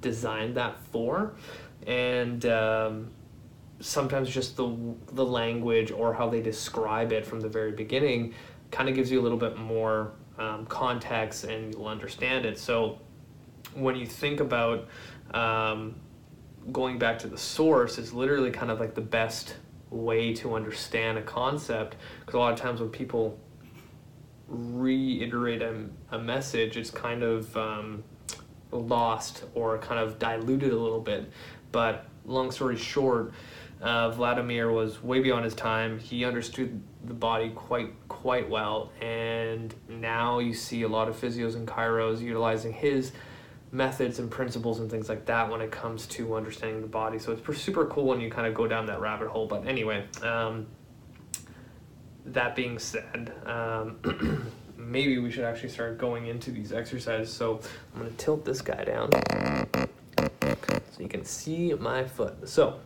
designed 0.00 0.56
that 0.56 0.78
for. 0.92 1.34
And 1.86 2.46
um, 2.46 3.10
sometimes 3.80 4.30
just 4.30 4.56
the, 4.56 4.76
the 5.12 5.24
language 5.24 5.90
or 5.90 6.14
how 6.14 6.28
they 6.28 6.40
describe 6.40 7.12
it 7.12 7.26
from 7.26 7.40
the 7.40 7.48
very 7.48 7.72
beginning 7.72 8.34
kind 8.70 8.88
of 8.88 8.94
gives 8.94 9.10
you 9.10 9.20
a 9.20 9.22
little 9.22 9.38
bit 9.38 9.56
more 9.56 10.12
um, 10.38 10.66
context 10.66 11.44
and 11.44 11.74
you'll 11.74 11.86
understand 11.86 12.46
it. 12.46 12.58
So 12.58 13.00
when 13.74 13.96
you 13.96 14.06
think 14.06 14.40
about 14.40 14.88
um, 15.34 15.96
going 16.70 16.98
back 16.98 17.18
to 17.20 17.26
the 17.26 17.38
source, 17.38 17.98
is 17.98 18.12
literally 18.12 18.50
kind 18.50 18.70
of 18.70 18.78
like 18.78 18.94
the 18.94 19.00
best 19.00 19.56
way 19.90 20.32
to 20.34 20.54
understand 20.54 21.18
a 21.18 21.22
concept. 21.22 21.96
Because 22.20 22.34
a 22.34 22.38
lot 22.38 22.52
of 22.52 22.58
times 22.58 22.80
when 22.80 22.90
people 22.90 23.38
reiterate 24.48 25.62
a, 25.62 25.86
a 26.10 26.18
message, 26.18 26.76
it's 26.76 26.90
kind 26.90 27.22
of 27.22 27.56
um, 27.56 28.04
lost 28.70 29.44
or 29.54 29.78
kind 29.78 30.00
of 30.00 30.18
diluted 30.18 30.72
a 30.72 30.78
little 30.78 31.00
bit. 31.00 31.30
But 31.72 32.06
long 32.24 32.50
story 32.50 32.76
short, 32.76 33.32
uh, 33.80 34.10
Vladimir 34.10 34.70
was 34.70 35.02
way 35.02 35.20
beyond 35.20 35.44
his 35.44 35.54
time. 35.54 35.98
He 35.98 36.24
understood 36.24 36.80
the 37.04 37.14
body 37.14 37.50
quite 37.50 37.92
quite 38.08 38.48
well, 38.48 38.92
and 39.00 39.74
now 39.88 40.38
you 40.38 40.54
see 40.54 40.82
a 40.82 40.88
lot 40.88 41.08
of 41.08 41.20
physios 41.20 41.56
and 41.56 41.66
chiros 41.66 42.20
utilizing 42.20 42.72
his 42.72 43.12
methods 43.72 44.18
and 44.18 44.30
principles 44.30 44.80
and 44.80 44.90
things 44.90 45.08
like 45.08 45.24
that 45.24 45.50
when 45.50 45.62
it 45.62 45.70
comes 45.70 46.06
to 46.06 46.36
understanding 46.36 46.82
the 46.82 46.86
body. 46.86 47.18
So 47.18 47.32
it's 47.32 47.58
super 47.60 47.86
cool 47.86 48.04
when 48.04 48.20
you 48.20 48.30
kind 48.30 48.46
of 48.46 48.54
go 48.54 48.68
down 48.68 48.86
that 48.86 49.00
rabbit 49.00 49.28
hole. 49.28 49.46
But 49.46 49.66
anyway, 49.66 50.04
um, 50.22 50.66
that 52.26 52.54
being 52.54 52.78
said, 52.78 53.32
um, 53.46 54.52
maybe 54.76 55.18
we 55.18 55.30
should 55.30 55.44
actually 55.44 55.70
start 55.70 55.96
going 55.96 56.26
into 56.26 56.50
these 56.50 56.70
exercises. 56.70 57.32
So 57.32 57.60
I'm 57.94 58.02
going 58.02 58.10
to 58.10 58.16
tilt 58.18 58.44
this 58.44 58.60
guy 58.60 58.84
down 58.84 59.10
so 60.42 61.00
you 61.00 61.08
can 61.08 61.24
see 61.24 61.72
my 61.72 62.04
foot. 62.04 62.46
So 62.46 62.78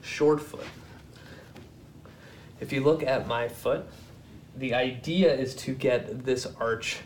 short 0.00 0.40
foot. 0.40 0.64
If 2.58 2.72
you 2.72 2.82
look 2.82 3.02
at 3.02 3.28
my 3.28 3.48
foot, 3.48 3.84
the 4.56 4.72
idea 4.72 5.34
is 5.34 5.54
to 5.56 5.74
get 5.74 6.24
this 6.24 6.46
arch 6.58 7.00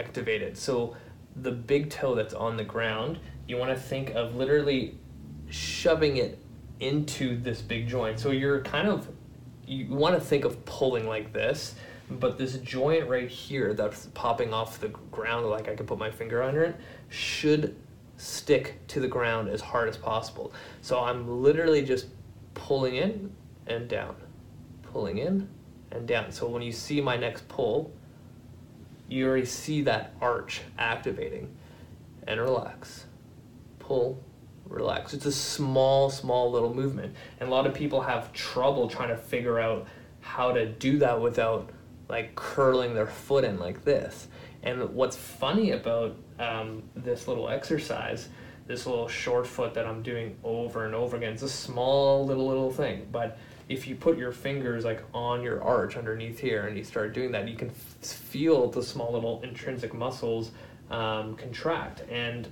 activated. 0.00 0.58
So 0.58 0.96
the 1.42 1.52
big 1.52 1.90
toe 1.90 2.14
that's 2.14 2.34
on 2.34 2.56
the 2.56 2.64
ground, 2.64 3.18
you 3.46 3.56
want 3.56 3.70
to 3.70 3.80
think 3.80 4.10
of 4.10 4.34
literally 4.34 4.98
shoving 5.50 6.16
it 6.16 6.38
into 6.80 7.36
this 7.40 7.60
big 7.62 7.88
joint. 7.88 8.18
So 8.18 8.30
you're 8.30 8.62
kind 8.62 8.88
of, 8.88 9.08
you 9.66 9.88
want 9.88 10.14
to 10.14 10.20
think 10.20 10.44
of 10.44 10.64
pulling 10.64 11.06
like 11.06 11.32
this, 11.32 11.74
but 12.10 12.38
this 12.38 12.58
joint 12.58 13.08
right 13.08 13.28
here 13.28 13.74
that's 13.74 14.06
popping 14.14 14.52
off 14.52 14.80
the 14.80 14.88
ground, 15.10 15.46
like 15.46 15.68
I 15.68 15.74
can 15.74 15.86
put 15.86 15.98
my 15.98 16.10
finger 16.10 16.42
under 16.42 16.62
it, 16.62 16.76
should 17.08 17.76
stick 18.16 18.80
to 18.88 19.00
the 19.00 19.08
ground 19.08 19.48
as 19.48 19.60
hard 19.60 19.88
as 19.88 19.96
possible. 19.96 20.52
So 20.82 21.00
I'm 21.00 21.42
literally 21.42 21.84
just 21.84 22.06
pulling 22.54 22.96
in 22.96 23.32
and 23.66 23.88
down, 23.88 24.16
pulling 24.82 25.18
in 25.18 25.48
and 25.90 26.06
down. 26.06 26.32
So 26.32 26.48
when 26.48 26.62
you 26.62 26.72
see 26.72 27.00
my 27.00 27.16
next 27.16 27.46
pull, 27.48 27.92
you 29.08 29.26
already 29.26 29.46
see 29.46 29.82
that 29.82 30.14
arch 30.20 30.62
activating. 30.78 31.54
And 32.26 32.40
relax. 32.40 33.06
Pull, 33.78 34.22
relax. 34.68 35.14
It's 35.14 35.26
a 35.26 35.32
small, 35.32 36.10
small 36.10 36.50
little 36.50 36.74
movement. 36.74 37.14
And 37.38 37.48
a 37.48 37.52
lot 37.52 37.66
of 37.66 37.74
people 37.74 38.00
have 38.00 38.32
trouble 38.32 38.88
trying 38.88 39.10
to 39.10 39.16
figure 39.16 39.60
out 39.60 39.86
how 40.20 40.52
to 40.52 40.66
do 40.66 40.98
that 40.98 41.20
without 41.20 41.70
like 42.08 42.34
curling 42.34 42.94
their 42.94 43.06
foot 43.06 43.44
in 43.44 43.58
like 43.58 43.84
this. 43.84 44.28
And 44.62 44.92
what's 44.94 45.16
funny 45.16 45.72
about 45.72 46.16
um, 46.40 46.82
this 46.96 47.28
little 47.28 47.48
exercise, 47.48 48.28
this 48.66 48.86
little 48.86 49.06
short 49.06 49.46
foot 49.46 49.74
that 49.74 49.86
I'm 49.86 50.02
doing 50.02 50.36
over 50.42 50.86
and 50.86 50.94
over 50.94 51.16
again, 51.16 51.32
it's 51.32 51.42
a 51.42 51.48
small 51.48 52.26
little, 52.26 52.48
little 52.48 52.72
thing, 52.72 53.06
but 53.12 53.38
if 53.68 53.88
you 53.88 53.96
put 53.96 54.16
your 54.16 54.32
fingers 54.32 54.84
like 54.84 55.02
on 55.12 55.42
your 55.42 55.62
arch 55.62 55.96
underneath 55.96 56.38
here 56.38 56.66
and 56.66 56.76
you 56.76 56.84
start 56.84 57.12
doing 57.12 57.32
that, 57.32 57.48
you 57.48 57.56
can 57.56 57.68
f- 57.68 58.08
feel 58.08 58.70
the 58.70 58.82
small 58.82 59.12
little 59.12 59.42
intrinsic 59.42 59.92
muscles 59.92 60.52
um, 60.90 61.36
contract. 61.36 62.02
And 62.10 62.48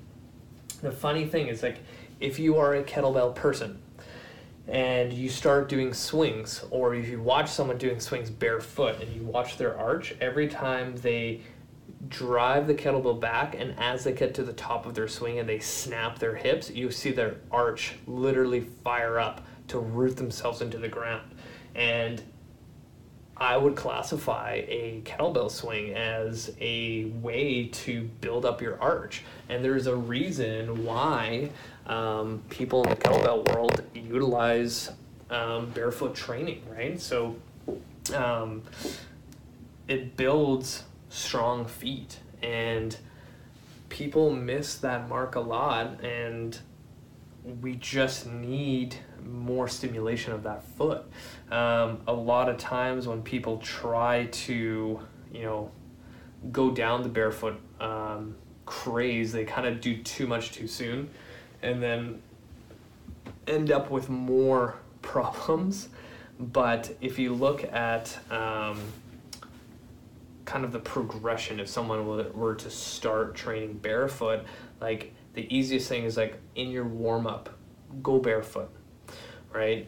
the 0.82 0.90
funny 0.90 1.26
thing 1.26 1.46
is 1.48 1.62
like 1.62 1.78
if 2.20 2.38
you 2.38 2.58
are 2.58 2.74
a 2.74 2.82
kettlebell 2.82 3.34
person 3.34 3.80
and 4.66 5.12
you 5.12 5.28
start 5.28 5.68
doing 5.68 5.92
swings, 5.92 6.64
or 6.70 6.94
if 6.94 7.08
you 7.08 7.20
watch 7.20 7.50
someone 7.50 7.78
doing 7.78 8.00
swings 8.00 8.30
barefoot 8.30 9.00
and 9.00 9.14
you 9.14 9.22
watch 9.22 9.56
their 9.56 9.78
arch, 9.78 10.14
every 10.20 10.48
time 10.48 10.96
they 10.96 11.42
drive 12.08 12.66
the 12.66 12.74
kettlebell 12.74 13.20
back 13.20 13.54
and 13.54 13.74
as 13.78 14.04
they 14.04 14.12
get 14.12 14.34
to 14.34 14.42
the 14.42 14.52
top 14.52 14.86
of 14.86 14.94
their 14.94 15.08
swing 15.08 15.38
and 15.38 15.48
they 15.48 15.58
snap 15.58 16.18
their 16.18 16.34
hips, 16.34 16.70
you 16.70 16.90
see 16.90 17.12
their 17.12 17.36
arch 17.50 17.94
literally 18.06 18.60
fire 18.82 19.18
up 19.18 19.46
to 19.68 19.78
root 19.78 20.16
themselves 20.16 20.60
into 20.60 20.78
the 20.78 20.88
ground. 20.88 21.30
And 21.74 22.22
I 23.36 23.56
would 23.56 23.74
classify 23.74 24.62
a 24.68 25.02
kettlebell 25.04 25.50
swing 25.50 25.92
as 25.94 26.54
a 26.60 27.06
way 27.20 27.66
to 27.66 28.02
build 28.20 28.44
up 28.44 28.62
your 28.62 28.80
arch. 28.80 29.22
And 29.48 29.64
there's 29.64 29.88
a 29.88 29.96
reason 29.96 30.84
why 30.84 31.50
um, 31.86 32.42
people 32.48 32.84
in 32.84 32.90
the 32.90 32.96
kettlebell 32.96 33.52
world 33.52 33.82
utilize 33.92 34.90
um, 35.30 35.70
barefoot 35.70 36.14
training, 36.14 36.62
right? 36.70 37.00
So 37.00 37.36
um, 38.14 38.62
it 39.88 40.16
builds 40.16 40.84
strong 41.08 41.66
feet. 41.66 42.20
And 42.40 42.96
people 43.88 44.30
miss 44.30 44.76
that 44.76 45.08
mark 45.08 45.34
a 45.34 45.40
lot. 45.40 46.04
And 46.04 46.56
we 47.60 47.74
just 47.74 48.26
need 48.26 48.96
more 49.22 49.68
stimulation 49.68 50.32
of 50.32 50.42
that 50.44 50.62
foot. 50.62 51.04
Um, 51.50 52.00
a 52.06 52.12
lot 52.12 52.48
of 52.48 52.56
times 52.56 53.06
when 53.06 53.22
people 53.22 53.58
try 53.58 54.26
to, 54.26 55.00
you 55.32 55.42
know, 55.42 55.70
go 56.52 56.70
down 56.70 57.02
the 57.02 57.08
barefoot 57.08 57.60
um, 57.80 58.34
craze, 58.64 59.32
they 59.32 59.44
kind 59.44 59.66
of 59.66 59.80
do 59.80 60.02
too 60.02 60.26
much 60.26 60.52
too 60.52 60.66
soon 60.66 61.10
and 61.62 61.82
then 61.82 62.22
end 63.46 63.70
up 63.70 63.90
with 63.90 64.08
more 64.08 64.76
problems. 65.02 65.88
But 66.38 66.96
if 67.00 67.18
you 67.18 67.32
look 67.32 67.64
at 67.64 68.18
um, 68.30 68.80
kind 70.44 70.64
of 70.64 70.72
the 70.72 70.78
progression, 70.78 71.60
if 71.60 71.68
someone 71.68 72.06
were 72.34 72.54
to 72.54 72.70
start 72.70 73.34
training 73.34 73.74
barefoot, 73.74 74.44
like 74.80 75.13
the 75.34 75.54
easiest 75.54 75.88
thing 75.88 76.04
is 76.04 76.16
like 76.16 76.38
in 76.54 76.70
your 76.70 76.84
warm 76.84 77.26
up, 77.26 77.50
go 78.02 78.18
barefoot 78.18 78.70
right? 79.54 79.86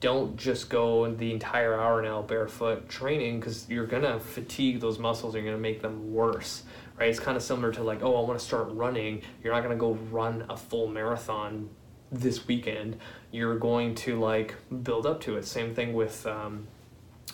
Don't 0.00 0.36
just 0.36 0.70
go 0.70 1.12
the 1.12 1.32
entire 1.32 1.78
hour 1.78 2.00
now 2.00 2.22
barefoot 2.22 2.88
training 2.88 3.40
because 3.40 3.68
you're 3.68 3.86
gonna 3.86 4.20
fatigue 4.20 4.80
those 4.80 4.98
muscles. 4.98 5.34
You're 5.34 5.44
gonna 5.44 5.58
make 5.58 5.82
them 5.82 6.12
worse, 6.12 6.62
right? 6.98 7.08
It's 7.08 7.20
kind 7.20 7.36
of 7.36 7.42
similar 7.42 7.72
to 7.72 7.82
like, 7.82 8.02
oh, 8.02 8.16
I 8.16 8.26
want 8.26 8.38
to 8.38 8.44
start 8.44 8.68
running. 8.70 9.22
You're 9.42 9.52
not 9.52 9.60
to 9.68 9.76
go 9.76 9.94
run 10.10 10.46
a 10.48 10.56
full 10.56 10.88
marathon 10.88 11.68
this 12.12 12.46
weekend. 12.46 12.98
You're 13.32 13.58
going 13.58 13.94
to 13.96 14.18
like 14.18 14.54
build 14.82 15.04
up 15.04 15.20
to 15.22 15.36
it. 15.36 15.44
Same 15.44 15.74
thing 15.74 15.94
with 15.94 16.26
um, 16.26 16.68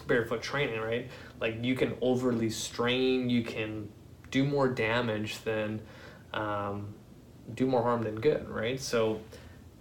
barefoot 0.06 0.42
training, 0.42 0.80
right? 0.80 1.10
Like 1.40 1.62
you 1.64 1.74
can 1.74 1.94
overly 2.00 2.50
strain, 2.50 3.28
you 3.28 3.42
can 3.42 3.88
do 4.30 4.44
more 4.44 4.68
damage 4.68 5.42
than 5.42 5.80
um, 6.32 6.94
do 7.54 7.66
more 7.66 7.82
harm 7.82 8.02
than 8.02 8.20
good, 8.20 8.48
right? 8.48 8.80
So 8.80 9.20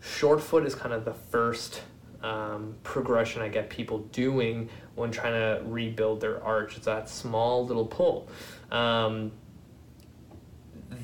short 0.02 0.42
foot 0.42 0.66
is 0.66 0.76
kind 0.76 0.94
of 0.94 1.06
the 1.06 1.14
first 1.14 1.82
um, 2.22 2.76
progression 2.84 3.42
I 3.42 3.50
get 3.50 3.70
people 3.70 4.00
doing 4.00 4.70
when 4.96 5.12
trying 5.12 5.34
to 5.34 5.64
rebuild 5.66 6.22
their 6.22 6.44
arch. 6.44 6.78
It's 6.78 6.86
that 6.86 7.10
small 7.10 7.66
little 7.66 7.86
pull. 7.86 8.30
Um, 8.72 9.32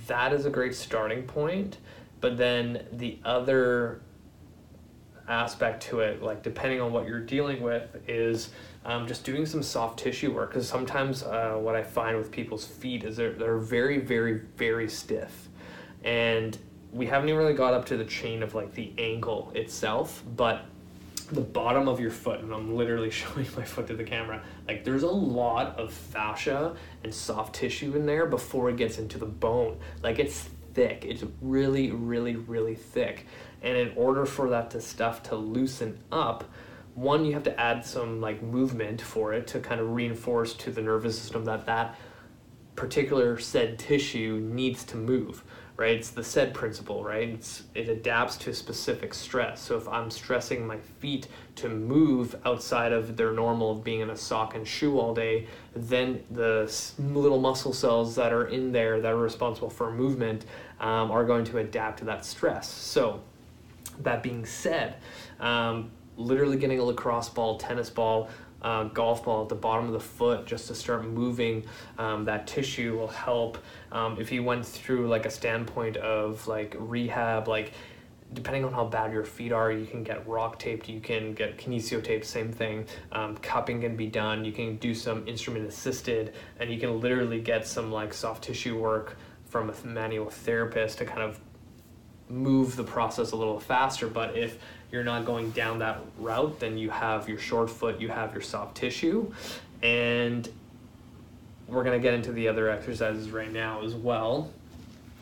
that 0.08 0.34
is 0.34 0.46
a 0.46 0.50
great 0.50 0.76
starting 0.76 1.24
point, 1.24 1.78
but 2.22 2.38
then 2.38 2.86
the 2.94 3.20
other 3.26 4.02
aspect 5.28 5.84
to 5.84 6.00
it, 6.00 6.24
like 6.24 6.42
depending 6.42 6.82
on 6.82 6.92
what 6.92 7.08
you're 7.08 7.20
dealing 7.20 7.62
with, 7.62 7.98
is 8.08 8.50
um, 8.86 9.08
just 9.08 9.24
doing 9.24 9.46
some 9.46 9.62
soft 9.62 10.00
tissue 10.00 10.34
work. 10.34 10.50
Because 10.50 10.68
sometimes 10.68 11.24
uh, 11.24 11.58
what 11.60 11.76
I 11.76 11.84
find 11.84 12.18
with 12.18 12.32
people's 12.32 12.66
feet 12.66 13.04
is 13.04 13.18
they're, 13.18 13.34
they're 13.34 13.58
very, 13.58 14.00
very, 14.00 14.42
very 14.58 14.90
stiff. 14.90 15.49
And 16.04 16.58
we 16.92 17.06
haven't 17.06 17.30
even 17.30 17.40
really 17.40 17.54
got 17.54 17.74
up 17.74 17.86
to 17.86 17.98
the 17.98 18.06
chain 18.06 18.44
of 18.44 18.56
like 18.56 18.74
the 18.74 18.94
ankle 18.98 19.52
itself, 19.56 20.24
but 20.36 20.66
the 21.32 21.42
bottom 21.42 21.88
of 21.88 22.00
your 22.00 22.12
foot, 22.12 22.40
and 22.42 22.54
I'm 22.54 22.76
literally 22.76 23.10
showing 23.12 23.46
my 23.56 23.64
foot 23.64 23.88
to 23.88 23.96
the 23.96 24.04
camera, 24.04 24.42
like 24.68 24.84
there's 24.84 25.04
a 25.04 25.10
lot 25.10 25.78
of 25.78 25.94
fascia 25.94 26.76
and 27.04 27.14
soft 27.14 27.56
tissue 27.56 27.96
in 27.96 28.06
there 28.06 28.26
before 28.26 28.70
it 28.70 28.78
gets 28.78 28.98
into 28.98 29.18
the 29.18 29.26
bone. 29.26 29.78
Like 30.02 30.20
it's 30.20 30.50
thick, 30.74 31.06
it's 31.06 31.24
really, 31.42 31.92
really, 31.92 32.36
really 32.36 32.76
thick. 32.76 33.26
And 33.62 33.78
in 33.78 33.92
order 33.96 34.26
for 34.26 34.50
that 34.50 34.72
to 34.72 34.82
stuff 34.82 35.24
to 35.24 35.36
loosen 35.36 36.00
up, 36.12 36.46
one, 36.96 37.24
you 37.24 37.34
have 37.34 37.44
to 37.44 37.60
add 37.60 37.86
some 37.86 38.20
like 38.20 38.42
movement 38.42 39.02
for 39.02 39.34
it 39.34 39.48
to 39.48 39.60
kind 39.60 39.80
of 39.80 39.92
reinforce 39.92 40.54
to 40.56 40.72
the 40.72 40.82
nervous 40.82 41.20
system 41.20 41.46
that 41.46 41.66
that 41.66 41.96
particular 42.76 43.38
said 43.38 43.78
tissue 43.78 44.40
needs 44.42 44.84
to 44.86 44.98
move 44.98 45.44
right? 45.80 45.96
It's 45.96 46.10
the 46.10 46.24
SAID 46.26 46.54
principle, 46.54 47.06
right? 47.06 47.30
It's, 47.30 47.64
it 47.74 47.88
adapts 47.88 48.36
to 48.40 48.54
specific 48.54 49.14
stress. 49.14 49.62
So 49.62 49.78
if 49.78 49.88
I'm 49.88 50.12
stressing 50.12 50.68
my 50.68 50.78
feet 50.78 51.30
to 51.56 51.70
move 51.70 52.36
outside 52.46 52.92
of 52.92 53.16
their 53.16 53.32
normal 53.32 53.72
of 53.72 53.84
being 53.84 54.02
in 54.02 54.10
a 54.10 54.18
sock 54.18 54.56
and 54.56 54.68
shoe 54.68 55.00
all 55.00 55.14
day, 55.14 55.48
then 55.74 56.22
the 56.32 56.70
little 57.00 57.40
muscle 57.40 57.72
cells 57.72 58.14
that 58.16 58.34
are 58.34 58.48
in 58.48 58.74
there 58.74 59.00
that 59.00 59.14
are 59.14 59.18
responsible 59.18 59.70
for 59.70 59.90
movement 59.90 60.46
um, 60.82 61.12
are 61.12 61.24
going 61.24 61.46
to 61.46 61.60
adapt 61.60 62.00
to 62.00 62.06
that 62.06 62.26
stress. 62.26 62.68
So 62.68 63.22
that 64.00 64.22
being 64.22 64.46
said, 64.46 64.98
um, 65.40 65.92
literally 66.18 66.58
getting 66.58 66.80
a 66.80 66.84
lacrosse 66.84 67.30
ball, 67.30 67.58
tennis 67.58 67.90
ball, 67.90 68.30
uh, 68.62 68.86
golf 68.86 69.26
ball 69.26 69.44
at 69.44 69.50
the 69.50 69.56
bottom 69.56 69.86
of 69.86 69.94
the 69.94 70.00
foot 70.00 70.46
just 70.46 70.68
to 70.68 70.76
start 70.76 71.06
moving 71.06 71.64
um, 71.98 72.26
that 72.26 72.48
tissue 72.48 72.98
will 72.98 73.08
help. 73.08 73.58
Um, 73.92 74.18
if 74.20 74.32
you 74.32 74.44
went 74.44 74.66
through 74.66 75.08
like 75.08 75.26
a 75.26 75.32
standpoint 75.32 75.98
of 75.98 76.48
like 76.48 76.76
rehab 76.80 77.48
like 77.48 77.74
depending 78.34 78.64
on 78.64 78.72
how 78.72 78.86
bad 78.86 79.12
your 79.12 79.24
feet 79.24 79.52
are 79.52 79.72
you 79.72 79.88
can 79.88 80.04
get 80.04 80.28
rock 80.28 80.60
taped 80.60 80.88
you 80.88 81.00
can 81.00 81.34
get 81.34 81.58
kinesio 81.58 82.04
tape 82.04 82.24
same 82.26 82.52
thing. 82.52 82.86
Um, 83.12 83.38
cupping 83.38 83.82
can 83.82 83.96
be 83.96 84.08
done 84.08 84.46
you 84.46 84.52
can 84.52 84.78
do 84.78 84.94
some 84.94 85.28
instrument 85.28 85.68
assisted 85.68 86.34
and 86.60 86.70
you 86.70 86.80
can 86.80 87.00
literally 87.00 87.40
get 87.40 87.66
some 87.66 87.92
like 87.92 88.14
soft 88.14 88.44
tissue 88.44 88.78
work 88.78 89.18
from 89.46 89.70
a 89.70 89.88
manual 89.88 90.30
therapist 90.30 91.00
to 91.00 91.06
kind 91.06 91.22
of 91.22 91.40
move 92.30 92.76
the 92.76 92.84
process 92.84 93.32
a 93.32 93.36
little 93.36 93.60
faster. 93.60 94.08
But 94.08 94.38
if 94.38 94.60
you're 94.92 95.04
not 95.04 95.26
going 95.26 95.52
down 95.52 95.80
that 95.80 96.00
route, 96.18 96.60
then 96.60 96.78
you 96.78 96.90
have 96.90 97.30
your 97.30 97.38
short 97.38 97.70
foot, 97.70 98.02
you 98.02 98.10
have 98.10 98.34
your 98.34 98.42
soft 98.42 98.76
tissue, 98.76 99.32
and 99.84 100.50
we're 101.68 101.84
gonna 101.84 102.00
get 102.00 102.14
into 102.14 102.32
the 102.32 102.48
other 102.48 102.70
exercises 102.70 103.30
right 103.32 103.52
now 103.52 103.84
as 103.84 103.94
well. 103.94 104.52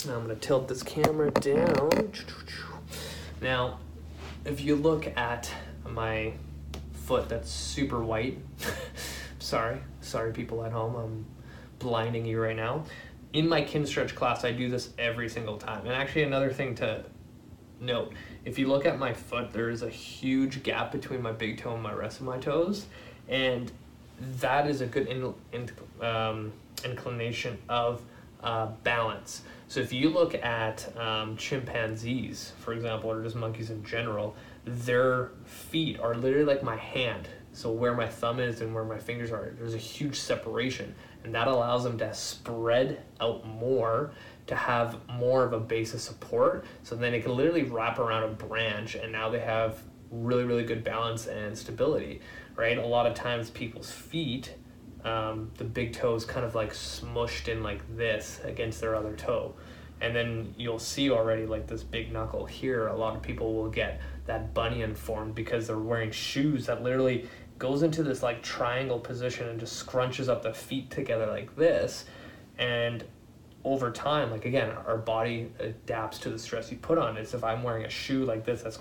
Now 0.05 0.15
I'm 0.15 0.21
gonna 0.21 0.35
tilt 0.35 0.67
this 0.67 0.83
camera 0.83 1.31
down. 1.31 2.13
Now, 3.41 3.79
if 4.45 4.61
you 4.61 4.75
look 4.75 5.07
at 5.17 5.51
my 5.85 6.33
foot 6.93 7.29
that's 7.29 7.49
super 7.49 8.03
white, 8.03 8.37
sorry, 9.39 9.79
sorry 10.01 10.31
people 10.31 10.63
at 10.63 10.71
home, 10.71 10.95
I'm 10.95 11.25
blinding 11.79 12.25
you 12.25 12.41
right 12.41 12.55
now. 12.55 12.85
In 13.33 13.47
my 13.47 13.61
Kinstretch 13.61 14.15
class, 14.15 14.45
I 14.45 14.51
do 14.51 14.69
this 14.69 14.89
every 14.97 15.29
single 15.29 15.57
time. 15.57 15.85
And 15.85 15.93
actually, 15.93 16.23
another 16.23 16.51
thing 16.51 16.75
to 16.75 17.03
note 17.79 18.13
if 18.47 18.57
you 18.57 18.67
look 18.69 18.85
at 18.85 18.97
my 18.97 19.11
foot, 19.11 19.51
there 19.51 19.69
is 19.69 19.81
a 19.81 19.89
huge 19.89 20.63
gap 20.63 20.93
between 20.93 21.21
my 21.21 21.33
big 21.33 21.57
toe 21.57 21.73
and 21.73 21.83
my 21.83 21.91
rest 21.91 22.21
of 22.21 22.25
my 22.25 22.37
toes, 22.37 22.85
and 23.27 23.69
that 24.39 24.67
is 24.69 24.79
a 24.79 24.85
good 24.85 25.07
in, 25.07 25.33
in, 25.51 25.69
um, 26.01 26.53
inclination 26.85 27.57
of 27.67 28.01
uh, 28.41 28.67
balance. 28.83 29.41
So 29.67 29.81
if 29.81 29.91
you 29.91 30.09
look 30.09 30.33
at 30.33 30.97
um, 30.97 31.35
chimpanzees, 31.35 32.53
for 32.59 32.71
example, 32.71 33.11
or 33.11 33.21
just 33.21 33.35
monkeys 33.35 33.69
in 33.69 33.83
general, 33.83 34.33
their 34.63 35.31
feet 35.43 35.99
are 35.99 36.15
literally 36.15 36.45
like 36.45 36.63
my 36.63 36.77
hand. 36.77 37.27
So 37.51 37.69
where 37.69 37.95
my 37.95 38.07
thumb 38.07 38.39
is 38.39 38.61
and 38.61 38.73
where 38.73 38.85
my 38.85 38.97
fingers 38.97 39.29
are, 39.29 39.51
there's 39.57 39.73
a 39.73 39.77
huge 39.77 40.15
separation, 40.15 40.95
and 41.25 41.35
that 41.35 41.49
allows 41.49 41.83
them 41.83 41.97
to 41.97 42.13
spread 42.13 43.03
out 43.19 43.45
more 43.45 44.11
to 44.47 44.55
have 44.55 44.97
more 45.09 45.43
of 45.43 45.53
a 45.53 45.59
base 45.59 45.93
of 45.93 46.01
support. 46.01 46.65
So 46.83 46.95
then 46.95 47.13
it 47.13 47.23
can 47.23 47.35
literally 47.35 47.63
wrap 47.63 47.99
around 47.99 48.23
a 48.23 48.29
branch, 48.29 48.95
and 48.95 49.11
now 49.11 49.29
they 49.29 49.39
have 49.39 49.79
really, 50.09 50.45
really 50.45 50.63
good 50.63 50.83
balance 50.83 51.27
and 51.27 51.57
stability, 51.57 52.21
right? 52.55 52.77
A 52.77 52.85
lot 52.85 53.05
of 53.05 53.13
times 53.13 53.49
people's 53.49 53.91
feet, 53.91 54.55
um, 55.03 55.51
the 55.57 55.63
big 55.63 55.93
toe 55.93 56.15
is 56.15 56.25
kind 56.25 56.45
of 56.45 56.55
like 56.55 56.73
smushed 56.73 57.47
in 57.47 57.61
like 57.61 57.81
this 57.95 58.39
against 58.43 58.81
their 58.81 58.95
other 58.95 59.13
toe. 59.15 59.53
And 59.99 60.15
then 60.15 60.53
you'll 60.57 60.79
see 60.79 61.09
already 61.09 61.45
like 61.45 61.67
this 61.67 61.83
big 61.83 62.11
knuckle 62.13 62.45
here. 62.45 62.87
A 62.87 62.95
lot 62.95 63.15
of 63.15 63.21
people 63.21 63.55
will 63.55 63.69
get 63.69 63.99
that 64.25 64.53
bunion 64.53 64.93
formed 64.93 65.33
because 65.33 65.67
they're 65.67 65.77
wearing 65.77 66.11
shoes 66.11 66.67
that 66.67 66.83
literally 66.83 67.27
goes 67.57 67.81
into 67.81 68.03
this 68.03 68.21
like 68.21 68.43
triangle 68.43 68.99
position 68.99 69.49
and 69.49 69.59
just 69.59 69.85
scrunches 69.85 70.29
up 70.29 70.43
the 70.43 70.53
feet 70.53 70.91
together 70.91 71.25
like 71.25 71.55
this. 71.55 72.05
And 72.59 73.03
over 73.73 73.91
time, 73.91 74.31
like 74.31 74.45
again, 74.45 74.71
our 74.85 74.97
body 74.97 75.51
adapts 75.59 76.19
to 76.19 76.29
the 76.29 76.39
stress 76.39 76.71
you 76.71 76.77
put 76.77 76.97
on 76.97 77.17
it. 77.17 77.27
So 77.27 77.37
if 77.37 77.43
I'm 77.43 77.63
wearing 77.63 77.85
a 77.85 77.89
shoe 77.89 78.25
like 78.25 78.45
this 78.45 78.63
that's 78.63 78.79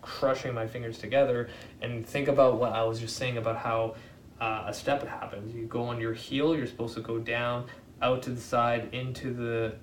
crushing 0.00 0.54
my 0.54 0.66
fingers 0.66 0.98
together, 0.98 1.48
and 1.82 2.06
think 2.06 2.28
about 2.28 2.58
what 2.58 2.72
I 2.72 2.84
was 2.84 3.00
just 3.00 3.16
saying 3.16 3.36
about 3.36 3.56
how 3.56 3.96
uh, 4.40 4.64
a 4.66 4.74
step 4.74 5.06
happens. 5.06 5.54
You 5.54 5.66
go 5.66 5.82
on 5.82 6.00
your 6.00 6.14
heel, 6.14 6.56
you're 6.56 6.66
supposed 6.66 6.94
to 6.94 7.00
go 7.00 7.18
down, 7.18 7.66
out 8.00 8.22
to 8.22 8.30
the 8.30 8.40
side, 8.40 8.88
into 8.92 9.32
the 9.32 9.74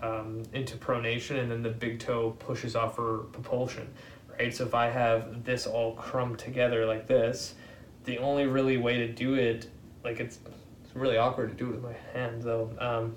um, 0.00 0.44
into 0.52 0.76
pronation, 0.76 1.40
and 1.40 1.50
then 1.50 1.62
the 1.62 1.70
big 1.70 1.98
toe 1.98 2.30
pushes 2.38 2.76
off 2.76 2.94
for 2.94 3.24
propulsion, 3.32 3.88
right? 4.38 4.54
So 4.54 4.64
if 4.64 4.74
I 4.74 4.88
have 4.90 5.44
this 5.44 5.66
all 5.66 5.94
crumbed 5.94 6.38
together 6.38 6.86
like 6.86 7.08
this, 7.08 7.54
the 8.04 8.18
only 8.18 8.46
really 8.46 8.76
way 8.76 8.98
to 8.98 9.08
do 9.08 9.34
it, 9.34 9.68
like 10.04 10.20
it's, 10.20 10.38
it's 10.84 10.94
really 10.94 11.16
awkward 11.16 11.50
to 11.50 11.56
do 11.56 11.70
it 11.70 11.74
with 11.74 11.82
my 11.82 11.96
hands 12.12 12.44
though. 12.44 12.70
Um, 12.78 13.16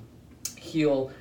heel 0.61 1.11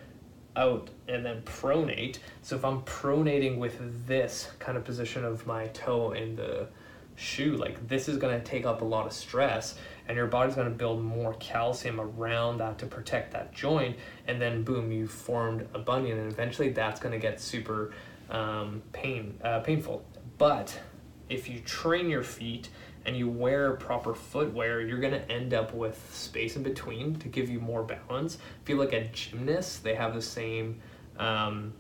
out 0.57 0.91
and 1.09 1.25
then 1.25 1.43
pronate. 1.43 2.19
So 2.43 2.57
if 2.57 2.65
I'm 2.65 2.83
pronating 2.83 3.59
with 3.59 4.07
this 4.07 4.51
kind 4.59 4.77
of 4.77 4.85
position 4.85 5.25
of 5.25 5.47
my 5.47 5.69
toe 5.69 6.13
in 6.13 6.37
the 6.37 6.69
shoe, 7.17 7.57
like 7.57 7.89
this 7.89 8.09
is 8.09 8.17
going 8.17 8.39
to 8.39 8.45
take 8.45 8.67
up 8.67 8.83
a 8.83 8.85
lot 8.85 9.07
of 9.07 9.13
stress 9.13 9.77
and 10.09 10.17
your 10.17 10.27
body's 10.27 10.55
going 10.55 10.69
to 10.69 10.75
build 10.75 11.03
more 11.03 11.35
calcium 11.35 12.01
around 12.01 12.59
that 12.59 12.79
to 12.79 12.87
protect 12.87 13.33
that 13.33 13.53
joint 13.55 13.97
and 14.27 14.41
then 14.41 14.63
boom 14.63 14.91
you 14.91 15.07
formed 15.07 15.67
a 15.75 15.79
bunion 15.79 16.19
and 16.19 16.33
eventually 16.33 16.71
that's 16.71 16.99
going 16.99 17.13
to 17.13 17.19
get 17.19 17.41
super 17.41 17.93
um, 18.31 18.83
pain 18.93 19.39
uh, 19.45 19.61
painful 19.61 20.05
but 20.39 20.81
if 21.29 21.49
you 21.49 21.61
train 21.61 22.09
your 22.09 22.25
feet 22.25 22.71
and 23.07 23.17
you 23.17 23.29
wear 23.29 23.73
proper 23.73 24.15
footwear, 24.15 24.81
you're 24.81 25.01
going 25.01 25.13
to 25.13 25.31
end 25.31 25.55
up 25.55 25.73
with 25.75 25.99
space 26.13 26.57
in 26.57 26.63
between 26.63 27.17
to 27.17 27.29
give 27.29 27.49
you 27.49 27.61
more 27.61 27.83
balance. 27.83 28.39
If 28.63 28.69
you 28.69 28.77
look 28.77 28.93
at 28.93 29.13
gymnasts, 29.13 29.79
they 29.79 29.95
have 29.95 30.15
the 30.15 30.23
same 30.23 30.81
um, 31.19 31.73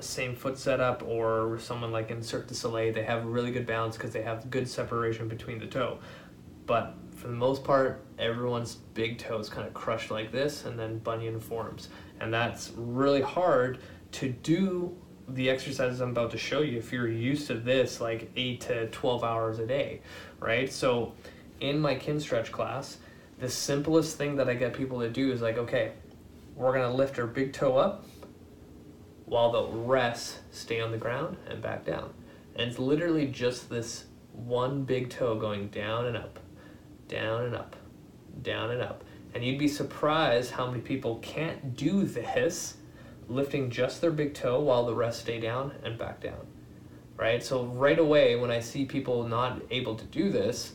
same 0.00 0.34
foot 0.34 0.56
setup, 0.58 1.02
or 1.02 1.58
someone 1.58 1.90
like 1.90 2.10
in 2.10 2.22
Cirque 2.22 2.46
du 2.46 2.54
Soleil, 2.54 2.92
they 2.92 3.02
have 3.02 3.24
really 3.26 3.50
good 3.50 3.66
balance 3.66 3.96
because 3.96 4.12
they 4.12 4.22
have 4.22 4.48
good 4.50 4.68
separation 4.68 5.28
between 5.28 5.58
the 5.58 5.66
toe. 5.66 5.98
But 6.66 6.94
for 7.16 7.28
the 7.28 7.34
most 7.34 7.64
part, 7.64 8.04
everyone's 8.18 8.76
big 8.94 9.18
toe 9.18 9.38
is 9.38 9.48
kind 9.48 9.66
of 9.66 9.74
crushed 9.74 10.10
like 10.10 10.30
this, 10.30 10.64
and 10.64 10.78
then 10.78 10.98
bunion 10.98 11.40
forms, 11.40 11.88
and 12.20 12.32
that's 12.32 12.72
really 12.76 13.22
hard 13.22 13.78
to 14.12 14.28
do 14.28 14.96
the 15.28 15.50
exercises 15.50 16.00
I'm 16.00 16.10
about 16.10 16.30
to 16.32 16.38
show 16.38 16.60
you 16.60 16.78
if 16.78 16.92
you're 16.92 17.08
used 17.08 17.46
to 17.48 17.54
this 17.54 18.00
like 18.00 18.30
8 18.36 18.60
to 18.62 18.86
12 18.88 19.24
hours 19.24 19.58
a 19.58 19.66
day, 19.66 20.00
right? 20.40 20.72
So 20.72 21.12
in 21.60 21.78
my 21.78 21.94
Kinstretch 21.94 22.50
class, 22.50 22.98
the 23.38 23.48
simplest 23.48 24.16
thing 24.16 24.36
that 24.36 24.48
I 24.48 24.54
get 24.54 24.72
people 24.72 25.00
to 25.00 25.10
do 25.10 25.30
is 25.30 25.42
like, 25.42 25.58
okay, 25.58 25.92
we're 26.56 26.72
gonna 26.72 26.92
lift 26.92 27.18
our 27.18 27.26
big 27.26 27.52
toe 27.52 27.76
up 27.76 28.04
while 29.26 29.52
the 29.52 29.66
rest 29.78 30.38
stay 30.50 30.80
on 30.80 30.90
the 30.90 30.98
ground 30.98 31.36
and 31.48 31.60
back 31.60 31.84
down. 31.84 32.12
And 32.56 32.68
it's 32.68 32.78
literally 32.78 33.26
just 33.26 33.68
this 33.68 34.06
one 34.32 34.84
big 34.84 35.10
toe 35.10 35.38
going 35.38 35.68
down 35.68 36.06
and 36.06 36.16
up, 36.16 36.40
down 37.06 37.44
and 37.44 37.54
up, 37.54 37.76
down 38.42 38.70
and 38.70 38.80
up. 38.80 39.04
And 39.34 39.44
you'd 39.44 39.58
be 39.58 39.68
surprised 39.68 40.50
how 40.50 40.66
many 40.66 40.80
people 40.80 41.16
can't 41.16 41.76
do 41.76 42.04
this, 42.04 42.77
lifting 43.28 43.70
just 43.70 44.00
their 44.00 44.10
big 44.10 44.34
toe 44.34 44.60
while 44.60 44.86
the 44.86 44.94
rest 44.94 45.20
stay 45.20 45.38
down 45.40 45.74
and 45.82 45.98
back 45.98 46.20
down. 46.20 46.46
Right? 47.16 47.42
So, 47.42 47.64
right 47.64 47.98
away, 47.98 48.36
when 48.36 48.50
I 48.50 48.60
see 48.60 48.84
people 48.84 49.26
not 49.26 49.60
able 49.70 49.96
to 49.96 50.04
do 50.04 50.30
this, 50.30 50.74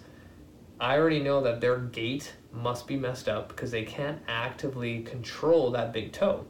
I 0.80 0.98
already 0.98 1.20
know 1.20 1.42
that 1.44 1.62
their 1.62 1.78
gait 1.78 2.34
must 2.52 2.88
be 2.88 2.98
messed 2.98 3.30
up 3.30 3.48
because 3.50 3.72
they 3.72 3.84
can't 3.84 4.22
actively 4.28 5.02
control 5.04 5.72
that 5.72 5.94
big 5.94 6.12
toe. 6.12 6.46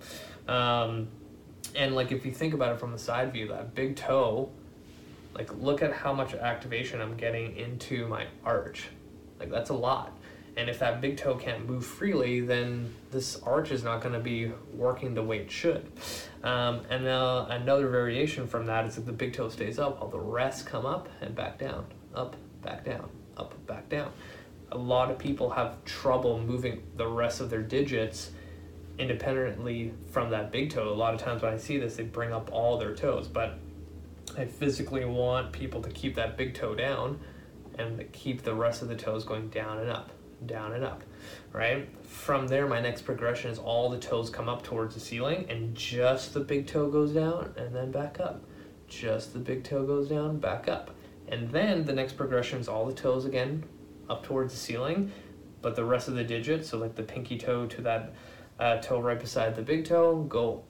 Um, 0.48 1.10
and 1.76 1.96
like 1.96 2.12
if 2.12 2.26
you 2.26 2.32
think 2.32 2.54
about 2.54 2.74
it 2.74 2.80
from 2.80 2.92
the 2.92 2.98
side 2.98 3.32
view, 3.32 3.48
that 3.50 3.76
big 3.76 3.96
toe, 3.96 4.50
like 5.34 5.54
look 5.56 5.82
at 5.82 5.94
how 5.94 6.14
much 6.14 6.34
activation 6.34 7.02
I'm 7.02 7.16
getting 7.16 7.56
into 7.56 8.08
my 8.08 8.28
arch. 8.44 8.90
Like 9.40 9.50
that's 9.50 9.70
a 9.70 9.76
lot. 9.76 10.18
And 10.56 10.70
if 10.70 10.80
that 10.80 11.02
big 11.02 11.18
toe 11.18 11.36
can't 11.36 11.68
move 11.68 11.86
freely, 11.86 12.40
then 12.42 12.94
this 13.12 13.42
arch 13.42 13.72
is 13.72 13.84
not 13.84 14.02
going 14.02 14.14
to 14.14 14.20
be 14.20 14.52
working 14.74 15.16
the 15.16 15.24
way 15.24 15.40
it 15.40 15.50
should. 15.50 15.92
Um, 16.44 16.82
and 16.90 17.08
another 17.08 17.88
variation 17.88 18.48
from 18.48 18.68
that 18.68 18.86
is 18.86 18.96
that 18.96 19.06
the 19.06 19.14
big 19.14 19.34
toe 19.34 19.50
stays 19.50 19.80
up 19.80 20.00
while 20.00 20.10
the 20.10 20.20
rest 20.20 20.68
come 20.68 20.86
up 20.86 21.10
and 21.22 21.36
back 21.36 21.58
down, 21.58 21.86
up, 22.14 22.36
back 22.62 22.86
down, 22.86 23.10
up, 23.36 23.66
back 23.66 23.90
down. 23.90 24.12
A 24.72 24.78
lot 24.78 25.10
of 25.10 25.18
people 25.18 25.50
have 25.50 25.84
trouble 25.86 26.40
moving 26.40 26.84
the 26.98 27.08
rest 27.08 27.42
of 27.42 27.50
their 27.50 27.62
digits 27.62 28.32
independently 29.00 29.94
from 30.12 30.30
that 30.30 30.52
big 30.52 30.70
toe. 30.70 30.90
A 30.90 30.94
lot 30.94 31.16
of 31.16 31.20
times 31.20 31.42
when 31.42 31.54
I 31.54 31.58
see 31.58 31.78
this, 31.78 31.96
they 31.96 32.04
bring 32.04 32.32
up 32.32 32.52
all 32.52 32.78
their 32.78 32.94
toes, 32.94 33.28
but 33.28 33.58
I 34.38 34.46
physically 34.46 35.06
want 35.06 35.52
people 35.52 35.82
to 35.82 35.90
keep 35.90 36.16
that 36.16 36.38
big 36.38 36.54
toe 36.54 36.76
down 36.76 37.20
and 37.78 38.12
keep 38.12 38.44
the 38.44 38.54
rest 38.54 38.82
of 38.82 38.88
the 38.88 38.96
toes 38.96 39.24
going 39.24 39.50
down 39.50 39.80
and 39.80 39.90
up, 39.90 40.12
down 40.48 40.74
and 40.74 40.84
up, 40.84 41.04
right? 41.52 41.88
From 42.04 42.48
there, 42.48 42.68
my 42.68 42.80
next 42.80 43.04
progression 43.04 43.52
is 43.52 43.60
all 43.60 43.90
the 43.90 43.98
toes 43.98 44.30
come 44.30 44.50
up 44.50 44.64
towards 44.64 44.94
the 44.94 45.00
ceiling 45.00 45.46
and 45.50 45.76
just 45.76 46.34
the 46.34 46.40
big 46.40 46.68
toe 46.68 46.90
goes 46.90 47.12
down 47.12 47.54
and 47.58 47.76
then 47.76 47.92
back 47.92 48.20
up. 48.20 48.44
Just 48.88 49.34
the 49.34 49.40
big 49.40 49.64
toe 49.64 49.86
goes 49.86 50.10
down, 50.10 50.40
back 50.40 50.68
up. 50.68 50.92
And 51.28 51.50
then 51.52 51.86
the 51.86 51.94
next 51.94 52.14
progression 52.14 52.60
is 52.60 52.68
all 52.68 52.86
the 52.86 52.94
toes 52.94 53.26
again 53.26 53.64
up 54.10 54.24
towards 54.24 54.54
the 54.54 54.60
ceiling, 54.60 55.12
but 55.62 55.76
the 55.76 55.86
rest 55.86 56.08
of 56.08 56.16
the 56.16 56.24
digits, 56.24 56.70
so 56.70 56.78
like 56.78 56.96
the 56.96 57.04
pinky 57.04 57.38
toe 57.38 57.66
to 57.68 57.82
that 57.82 58.14
uh, 58.60 58.78
toe 58.78 59.00
right 59.00 59.20
beside 59.20 59.56
the 59.56 59.62
big 59.62 59.86
toe, 59.86 60.24
go 60.24 60.64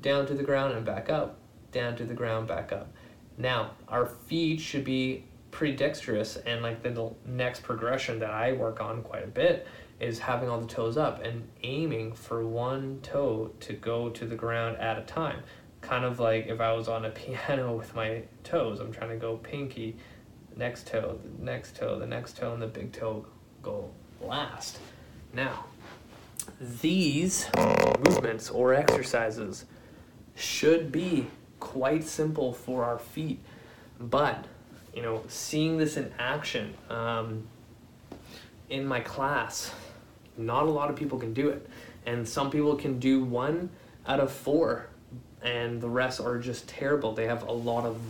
down 0.00 0.26
to 0.26 0.34
the 0.34 0.42
ground 0.42 0.74
and 0.74 0.84
back 0.84 1.10
up, 1.10 1.38
down 1.72 1.96
to 1.96 2.04
the 2.04 2.14
ground, 2.14 2.48
back 2.48 2.72
up. 2.72 2.92
Now, 3.36 3.72
our 3.86 4.06
feet 4.06 4.60
should 4.60 4.84
be 4.84 5.24
pretty 5.50 5.76
dexterous, 5.76 6.36
and 6.36 6.62
like 6.62 6.82
the 6.82 7.12
next 7.26 7.62
progression 7.62 8.18
that 8.20 8.30
I 8.30 8.52
work 8.52 8.80
on 8.80 9.02
quite 9.02 9.24
a 9.24 9.28
bit 9.28 9.66
is 10.00 10.18
having 10.20 10.48
all 10.48 10.60
the 10.60 10.66
toes 10.66 10.96
up 10.96 11.24
and 11.24 11.48
aiming 11.62 12.12
for 12.12 12.46
one 12.46 13.00
toe 13.02 13.50
to 13.60 13.72
go 13.72 14.08
to 14.10 14.26
the 14.26 14.36
ground 14.36 14.76
at 14.76 14.98
a 14.98 15.02
time. 15.02 15.42
Kind 15.80 16.04
of 16.04 16.20
like 16.20 16.46
if 16.46 16.60
I 16.60 16.72
was 16.72 16.88
on 16.88 17.04
a 17.04 17.10
piano 17.10 17.76
with 17.76 17.94
my 17.94 18.22
toes, 18.44 18.80
I'm 18.80 18.92
trying 18.92 19.10
to 19.10 19.16
go 19.16 19.36
pinky, 19.36 19.96
next 20.56 20.86
toe, 20.86 21.18
the 21.38 21.44
next 21.44 21.76
toe, 21.76 21.98
the 21.98 22.06
next 22.06 22.36
toe, 22.36 22.52
and 22.52 22.62
the 22.62 22.66
big 22.66 22.92
toe 22.92 23.26
go 23.62 23.90
last. 24.20 24.78
Now, 25.32 25.66
these 26.60 27.48
movements 27.98 28.50
or 28.50 28.74
exercises 28.74 29.64
should 30.34 30.90
be 30.92 31.26
quite 31.60 32.04
simple 32.04 32.52
for 32.52 32.84
our 32.84 32.98
feet, 32.98 33.40
but 33.98 34.46
you 34.98 35.04
know, 35.04 35.22
seeing 35.28 35.78
this 35.78 35.96
in 35.96 36.12
action 36.18 36.74
um, 36.90 37.46
in 38.68 38.84
my 38.84 38.98
class, 38.98 39.70
not 40.36 40.64
a 40.64 40.70
lot 40.70 40.90
of 40.90 40.96
people 40.96 41.20
can 41.20 41.32
do 41.32 41.50
it, 41.50 41.68
and 42.04 42.28
some 42.28 42.50
people 42.50 42.74
can 42.74 42.98
do 42.98 43.22
one 43.22 43.70
out 44.08 44.18
of 44.18 44.32
four, 44.32 44.88
and 45.40 45.80
the 45.80 45.88
rest 45.88 46.18
are 46.20 46.36
just 46.36 46.68
terrible. 46.68 47.12
They 47.12 47.26
have 47.26 47.46
a 47.46 47.52
lot 47.52 47.84
of 47.86 48.00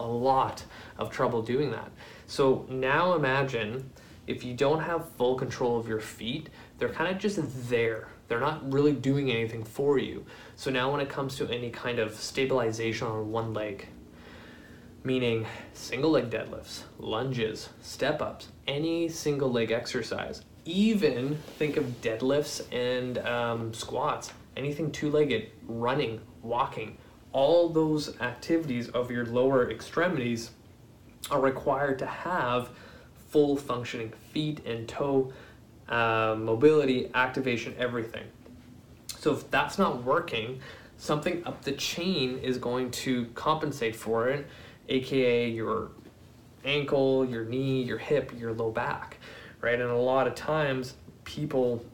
a 0.00 0.04
lot 0.04 0.64
of 0.98 1.12
trouble 1.12 1.42
doing 1.42 1.70
that. 1.70 1.92
So 2.26 2.66
now 2.68 3.14
imagine 3.14 3.88
if 4.26 4.42
you 4.42 4.52
don't 4.52 4.80
have 4.80 5.08
full 5.10 5.36
control 5.36 5.78
of 5.78 5.86
your 5.86 6.00
feet, 6.00 6.48
they're 6.78 6.88
kind 6.88 7.14
of 7.14 7.22
just 7.22 7.38
there. 7.70 8.08
They're 8.26 8.40
not 8.40 8.72
really 8.72 8.94
doing 8.94 9.30
anything 9.30 9.62
for 9.62 9.96
you. 9.96 10.26
So 10.56 10.72
now 10.72 10.90
when 10.90 11.00
it 11.00 11.08
comes 11.08 11.36
to 11.36 11.48
any 11.48 11.70
kind 11.70 12.00
of 12.00 12.16
stabilization 12.16 13.06
on 13.06 13.30
one 13.30 13.54
leg, 13.54 13.86
meaning 15.04 15.46
single 15.74 16.10
leg 16.10 16.30
deadlifts, 16.30 16.82
lunges, 16.98 17.68
step 17.80 18.22
ups, 18.22 18.48
any 18.66 19.08
single 19.08 19.50
leg 19.50 19.70
exercise, 19.70 20.42
even 20.64 21.36
think 21.58 21.76
of 21.76 22.00
deadlifts 22.00 22.62
and 22.72 23.18
um, 23.18 23.74
squats, 23.74 24.32
anything 24.56 24.92
two 24.92 25.10
legged, 25.10 25.50
running, 25.66 26.20
walking, 26.42 26.96
all 27.32 27.68
those 27.68 28.20
activities 28.20 28.88
of 28.90 29.10
your 29.10 29.26
lower 29.26 29.70
extremities 29.70 30.50
are 31.30 31.40
required 31.40 31.98
to 31.98 32.06
have 32.06 32.70
full 33.30 33.56
functioning 33.56 34.12
feet 34.32 34.64
and 34.66 34.88
toe 34.88 35.32
uh, 35.88 36.34
mobility, 36.38 37.10
activation, 37.14 37.74
everything. 37.78 38.24
So 39.18 39.32
if 39.32 39.50
that's 39.50 39.78
not 39.78 40.04
working, 40.04 40.60
something 40.96 41.44
up 41.44 41.62
the 41.62 41.72
chain 41.72 42.38
is 42.38 42.58
going 42.58 42.90
to 42.90 43.26
compensate 43.34 43.96
for 43.96 44.28
it, 44.28 44.46
aka 44.92 45.48
your 45.48 45.90
ankle, 46.64 47.24
your 47.24 47.44
knee, 47.44 47.82
your 47.82 47.98
hip, 47.98 48.32
your 48.38 48.52
low 48.52 48.70
back, 48.70 49.18
right? 49.60 49.80
And 49.80 49.90
a 49.90 49.96
lot 49.96 50.26
of 50.26 50.34
times 50.34 50.94
people 51.24 51.84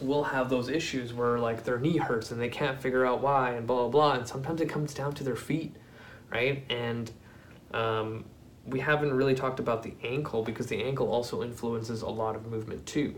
will 0.00 0.24
have 0.24 0.48
those 0.48 0.68
issues 0.68 1.12
where 1.12 1.38
like 1.38 1.64
their 1.64 1.78
knee 1.78 1.96
hurts 1.96 2.30
and 2.30 2.40
they 2.40 2.48
can't 2.48 2.80
figure 2.80 3.04
out 3.04 3.20
why 3.20 3.52
and 3.52 3.66
blah 3.66 3.76
blah 3.76 3.88
blah 3.88 4.12
and 4.12 4.26
sometimes 4.26 4.60
it 4.60 4.68
comes 4.68 4.94
down 4.94 5.12
to 5.12 5.22
their 5.22 5.36
feet 5.36 5.74
right 6.30 6.64
and 6.70 7.10
um, 7.74 8.24
we 8.66 8.80
haven't 8.80 9.12
really 9.12 9.34
talked 9.34 9.60
about 9.60 9.82
the 9.82 9.92
ankle 10.02 10.42
because 10.42 10.66
the 10.66 10.82
ankle 10.82 11.10
also 11.10 11.42
influences 11.42 12.02
a 12.02 12.08
lot 12.08 12.36
of 12.36 12.46
movement 12.46 12.86
too. 12.86 13.14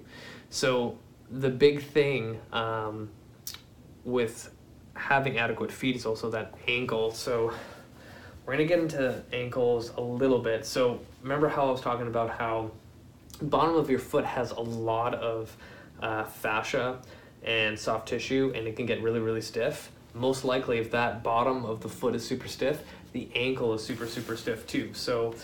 So 0.50 0.98
the 1.30 1.50
big 1.50 1.82
thing 1.82 2.40
um, 2.52 3.10
with 4.04 4.50
having 4.94 5.38
adequate 5.38 5.72
feet 5.72 5.96
is 5.96 6.06
also 6.06 6.30
that 6.30 6.54
ankle. 6.68 7.10
So 7.12 7.52
we're 8.44 8.54
gonna 8.54 8.64
get 8.64 8.80
into 8.80 9.22
ankles 9.32 9.92
a 9.96 10.00
little 10.00 10.38
bit. 10.38 10.66
So 10.66 11.00
remember 11.22 11.48
how 11.48 11.68
I 11.68 11.70
was 11.70 11.80
talking 11.80 12.06
about 12.06 12.30
how 12.30 12.70
bottom 13.40 13.76
of 13.76 13.88
your 13.90 13.98
foot 13.98 14.24
has 14.24 14.50
a 14.50 14.60
lot 14.60 15.14
of 15.14 15.56
uh, 16.00 16.24
fascia 16.24 16.98
and 17.44 17.78
soft 17.78 18.08
tissue 18.08 18.52
and 18.54 18.66
it 18.66 18.76
can 18.76 18.86
get 18.86 19.02
really 19.02 19.20
really 19.20 19.40
stiff? 19.40 19.90
Most 20.14 20.44
likely 20.44 20.78
if 20.78 20.90
that 20.90 21.22
bottom 21.22 21.64
of 21.64 21.80
the 21.80 21.88
foot 21.88 22.14
is 22.14 22.24
super 22.24 22.48
stiff 22.48 22.82
the 23.12 23.28
ankle 23.34 23.74
is 23.74 23.84
super 23.84 24.06
super 24.06 24.36
stiff 24.36 24.66
too. 24.66 24.90
So 24.94 25.34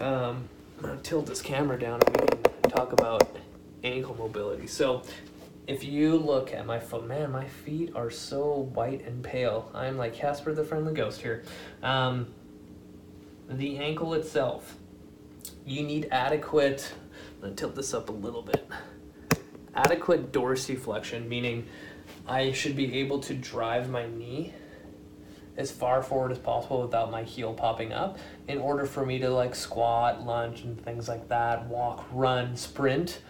um, 0.00 0.48
i'm 0.78 0.82
going 0.82 0.96
to 0.96 1.02
tilt 1.02 1.26
this 1.26 1.40
camera 1.40 1.78
down 1.78 2.00
and 2.06 2.20
we 2.20 2.26
can 2.26 2.70
talk 2.70 2.92
about 2.92 3.36
ankle 3.84 4.14
mobility. 4.16 4.66
So 4.66 5.02
if 5.66 5.84
you 5.84 6.16
look 6.16 6.52
at 6.52 6.66
my 6.66 6.78
foot 6.78 7.06
man 7.06 7.30
my 7.30 7.46
feet 7.46 7.92
are 7.94 8.10
so 8.10 8.68
white 8.74 9.06
and 9.06 9.22
pale. 9.22 9.70
I'm 9.74 9.96
like 9.96 10.14
casper 10.14 10.52
the 10.52 10.64
friendly 10.64 10.92
ghost 10.92 11.22
here. 11.22 11.44
Um, 11.82 12.26
the 13.48 13.78
ankle 13.78 14.14
itself 14.14 14.76
you 15.64 15.82
need 15.82 16.08
adequate 16.10 16.92
i'm 17.42 17.50
to 17.50 17.54
tilt 17.54 17.74
this 17.74 17.92
up 17.94 18.08
a 18.08 18.12
little 18.12 18.42
bit 18.42 18.66
adequate 19.74 20.32
dorsiflexion 20.32 21.26
meaning 21.28 21.66
I 22.26 22.52
should 22.52 22.76
be 22.76 22.98
able 23.00 23.20
to 23.20 23.34
drive 23.34 23.90
my 23.90 24.06
knee 24.06 24.54
as 25.56 25.70
far 25.70 26.02
forward 26.02 26.32
as 26.32 26.38
possible 26.38 26.80
without 26.80 27.10
my 27.10 27.24
heel 27.24 27.52
popping 27.52 27.92
up 27.92 28.18
in 28.48 28.58
order 28.58 28.86
for 28.86 29.04
me 29.04 29.18
to 29.18 29.28
like 29.28 29.54
squat, 29.54 30.24
lunge, 30.24 30.62
and 30.62 30.82
things 30.82 31.08
like 31.08 31.28
that, 31.28 31.66
walk, 31.66 32.06
run, 32.12 32.56
sprint 32.56 33.20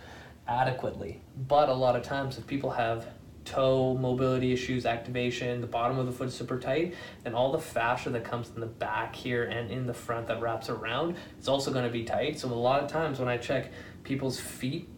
adequately. 0.46 1.20
But 1.48 1.68
a 1.68 1.74
lot 1.74 1.96
of 1.96 2.02
times, 2.02 2.38
if 2.38 2.46
people 2.46 2.70
have 2.70 3.06
toe 3.45 3.97
mobility 3.99 4.53
issues, 4.53 4.86
activation, 4.86 5.61
the 5.61 5.66
bottom 5.66 5.99
of 5.99 6.07
the 6.07 6.12
foot 6.12 6.28
is 6.28 6.34
super 6.34 6.59
tight, 6.59 6.95
then 7.24 7.34
all 7.34 7.53
the 7.53 7.59
fascia 7.59 8.11
that 8.11 8.24
comes 8.24 8.51
in 8.55 8.61
the 8.61 8.66
back 8.66 9.14
here 9.14 9.45
and 9.45 9.70
in 9.70 9.86
the 9.86 9.95
front 9.95 10.26
that 10.28 10.40
wraps 10.40 10.68
around 10.68 11.16
is 11.40 11.49
also 11.49 11.72
going 11.72 11.84
to 11.84 11.90
be 11.90 12.05
tight. 12.05 12.38
So 12.38 12.49
a 12.49 12.55
lot 12.55 12.82
of 12.82 12.90
times 12.90 13.18
when 13.18 13.28
I 13.28 13.36
check 13.36 13.72
people's 14.05 14.38
feet 14.38 14.88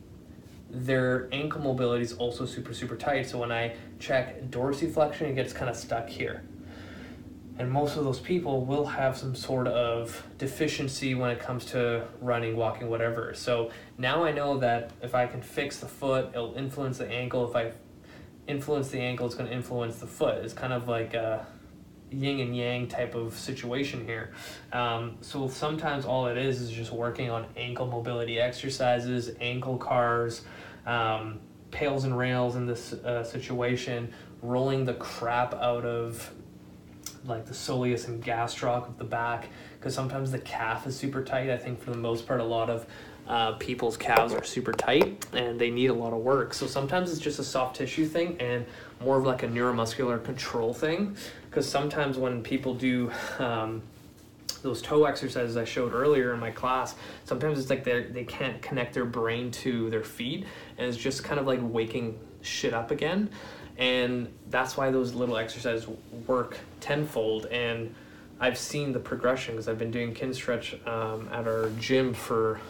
their 0.71 1.29
ankle 1.31 1.61
mobility 1.61 2.03
is 2.03 2.15
also 2.15 2.45
super 2.45 2.75
super 2.75 2.97
tight 2.97 3.29
so 3.29 3.39
when 3.39 3.53
i 3.53 3.73
check 4.01 4.43
dorsiflexion 4.51 5.21
it 5.21 5.35
gets 5.37 5.53
kind 5.53 5.71
of 5.71 5.77
stuck 5.77 6.09
here 6.09 6.43
and 7.59 7.71
most 7.71 7.97
of 7.97 8.05
those 8.05 8.19
people 8.19 8.65
will 8.65 8.85
have 8.85 9.17
some 9.17 9.35
sort 9.35 9.69
of 9.69 10.27
deficiency 10.39 11.15
when 11.15 11.31
it 11.31 11.39
comes 11.39 11.65
to 11.67 12.05
running, 12.21 12.57
walking, 12.57 12.89
whatever. 12.91 13.33
So 13.35 13.71
now 13.97 14.25
I 14.25 14.33
know 14.33 14.59
that 14.59 14.91
if 15.03 15.15
I 15.15 15.27
can 15.27 15.41
fix 15.41 15.79
the 15.79 15.87
foot, 15.87 16.31
it'll 16.33 16.55
influence 16.55 16.99
the 16.99 17.09
ankle. 17.09 17.49
If 17.49 17.55
I 17.55 17.73
influence 18.47 18.89
the 18.89 19.01
ankle, 19.01 19.27
it's 19.27 19.35
going 19.35 19.49
to 19.49 19.55
influence 19.55 19.97
the 19.97 20.07
foot. 20.07 20.45
It's 20.45 20.55
kind 20.55 20.73
of 20.73 20.89
like 20.89 21.15
a 21.15 21.47
yin 22.11 22.41
and 22.41 22.57
yang 22.57 22.87
type 22.87 23.15
of 23.15 23.39
situation 23.39 24.05
here. 24.05 24.33
Um, 24.73 25.17
so 25.21 25.49
sometimes 25.49 26.05
all 26.05 26.27
it 26.27 26.39
is 26.39 26.61
is 26.61 26.71
just 26.71 26.93
working 26.93 27.31
on 27.31 27.47
ankle 27.57 27.87
mobility 27.87 28.39
exercises, 28.39 29.33
ankle 29.41 29.77
cars, 29.77 30.43
um, 30.87 31.41
pails 31.71 32.05
and 32.05 32.17
rails 32.17 32.57
in 32.57 32.67
this 32.67 32.93
uh, 32.93 33.25
situation, 33.25 34.13
rolling 34.43 34.85
the 34.85 34.95
crap 34.95 35.55
out 35.55 35.85
of 35.85 36.33
like 37.27 37.47
the 37.47 37.55
soleus 37.55 38.09
and 38.09 38.23
gastroc 38.23 38.89
of 38.89 38.99
the 38.99 39.05
back 39.05 39.49
because 39.79 39.95
sometimes 39.95 40.31
the 40.31 40.39
calf 40.39 40.87
is 40.87 40.97
super 40.97 41.23
tight. 41.23 41.51
I 41.51 41.57
think 41.57 41.81
for 41.81 41.91
the 41.91 41.97
most 41.97 42.27
part, 42.27 42.41
a 42.41 42.45
lot 42.45 42.71
of 42.71 42.87
uh, 43.27 43.53
people's 43.53 43.97
calves 43.97 44.35
are 44.35 44.45
super 44.45 44.73
tight 44.73 45.27
and 45.33 45.59
they 45.59 45.71
need 45.71 45.89
a 45.89 45.95
lot 45.95 46.13
of 46.13 46.21
work. 46.21 46.53
So 46.53 46.67
sometimes 46.67 47.11
it's 47.11 47.21
just 47.21 47.39
a 47.39 47.45
soft 47.45 47.77
tissue 47.77 48.07
thing 48.07 48.37
and 48.41 48.67
more 49.01 49.19
of 49.19 49.25
like 49.25 49.43
a 49.43 49.49
neuromuscular 49.49 50.23
control 50.23 50.75
thing. 50.75 51.17
Because 51.49 51.69
sometimes 51.69 52.19
when 52.19 52.43
people 52.43 52.75
do 52.75 53.11
um, 53.39 53.83
those 54.63 54.83
toe 54.83 55.05
exercises 55.05 55.57
I 55.57 55.65
showed 55.65 55.93
earlier 55.93 56.35
in 56.35 56.41
my 56.41 56.51
class, 56.51 56.95
sometimes 57.25 57.59
it's 57.59 57.71
like 57.71 57.85
they 57.85 58.03
they 58.05 58.25
can't 58.25 58.61
connect 58.61 58.95
their 58.95 59.05
brain 59.05 59.51
to 59.53 59.89
their 59.91 60.05
feet 60.05 60.45
and 60.77 60.87
it's 60.87 60.99
just 60.99 61.25
kind 61.25 61.41
of 61.41 61.47
like 61.47 61.61
waking 61.63 62.19
shit 62.43 62.75
up 62.75 62.91
again 62.91 63.31
and 63.77 64.33
that's 64.51 64.77
why 64.77 64.91
those 64.91 65.15
little 65.15 65.37
exercises 65.37 65.89
work 66.27 66.59
tenfold. 66.81 67.47
And 67.47 67.95
i've 68.41 68.59
seen 68.59 68.93
the 68.93 68.99
progression 68.99 69.55
because 69.55 69.69
i've 69.69 69.79
been 69.79 69.93
doing 69.93 70.13
Kinstretch 70.13 70.85
um, 70.89 71.29
at 71.33 71.47
our 71.47 71.71
gym 71.79 72.13
for 72.13 72.61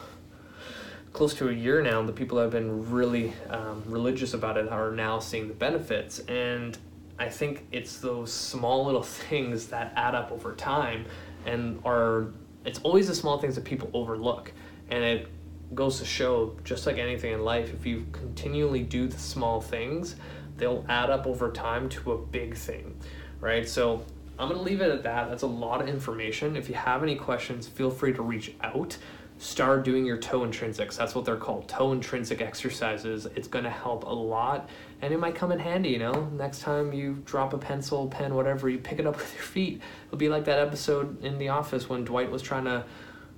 close 1.15 1.33
to 1.33 1.49
a 1.49 1.53
year 1.53 1.81
now 1.81 2.01
and 2.01 2.09
the 2.09 2.13
people 2.13 2.37
that 2.37 2.45
have 2.45 2.53
been 2.53 2.91
really 2.91 3.33
um, 3.49 3.83
religious 3.87 4.35
about 4.35 4.59
it 4.59 4.69
are 4.69 4.91
now 4.91 5.19
seeing 5.19 5.49
the 5.49 5.55
benefits. 5.55 6.19
And 6.21 6.77
i 7.19 7.29
think 7.29 7.67
it's 7.73 7.99
those 7.99 8.33
small 8.33 8.85
little 8.85 9.03
things 9.29 9.69
that 9.69 9.93
add 9.97 10.15
up 10.15 10.33
over 10.33 10.55
time 10.55 11.07
and 11.47 11.81
are 11.85 12.29
it's 12.65 12.79
always 12.81 13.09
the 13.09 13.15
small 13.15 13.39
things 13.39 13.55
that 13.55 13.65
people 13.65 13.91
overlook. 13.93 14.53
And 14.91 15.05
it 15.05 15.29
goes 15.75 15.99
to 15.99 16.05
show 16.05 16.57
just 16.65 16.87
like 16.87 16.99
anything 16.99 17.33
in 17.33 17.43
life 17.43 17.73
if 17.73 17.87
you 17.87 18.07
continually 18.13 18.83
do 18.83 19.09
the 19.09 19.19
small 19.19 19.61
things 19.61 20.17
they'll 20.57 20.85
add 20.89 21.11
up 21.11 21.27
over 21.27 21.51
time 21.51 21.89
to 21.91 22.13
a 22.13 22.19
big 22.19 22.57
thing, 22.57 22.97
right? 23.41 23.69
So 23.69 24.05
I'm 24.39 24.49
going 24.49 24.59
to 24.59 24.65
leave 24.65 24.81
it 24.81 24.91
at 24.91 25.03
that. 25.05 25.29
That's 25.29 25.43
a 25.43 25.49
lot 25.49 25.81
of 25.81 25.89
information. 25.89 26.57
If 26.57 26.69
you 26.69 26.75
have 26.75 27.03
any 27.03 27.17
questions, 27.17 27.69
feel 27.69 27.91
free 27.91 28.13
to 28.15 28.23
reach 28.23 28.55
out. 28.63 28.97
Start 29.39 29.85
doing 29.85 30.07
your 30.07 30.17
toe 30.17 30.41
intrinsics. 30.41 30.97
That's 30.97 31.15
what 31.15 31.25
they're 31.25 31.37
called 31.37 31.69
toe 31.69 31.93
intrinsic 31.93 32.41
exercises. 32.41 33.27
It's 33.35 33.49
going 33.49 33.65
to 33.65 33.71
help 33.71 34.05
a 34.05 34.13
lot 34.13 34.69
and 35.03 35.13
it 35.13 35.19
might 35.19 35.35
come 35.35 35.53
in 35.53 35.59
handy, 35.59 35.91
you 35.91 35.99
know. 35.99 36.31
Next 36.33 36.61
time 36.61 36.93
you 36.93 37.23
drop 37.25 37.53
a 37.53 37.59
pencil, 37.59 38.09
pen, 38.09 38.35
whatever, 38.35 38.69
you 38.69 38.79
pick 38.79 38.99
it 38.99 39.07
up 39.07 39.17
with 39.19 39.35
your 39.35 39.43
feet. 39.43 39.83
It'll 40.07 40.19
be 40.19 40.29
like 40.29 40.45
that 40.47 40.59
episode 40.59 41.23
in 41.23 41.39
The 41.39 41.49
Office 41.51 41.89
when 41.89 42.05
Dwight 42.05 42.31
was 42.31 42.43
trying 42.43 42.65
to 42.65 42.85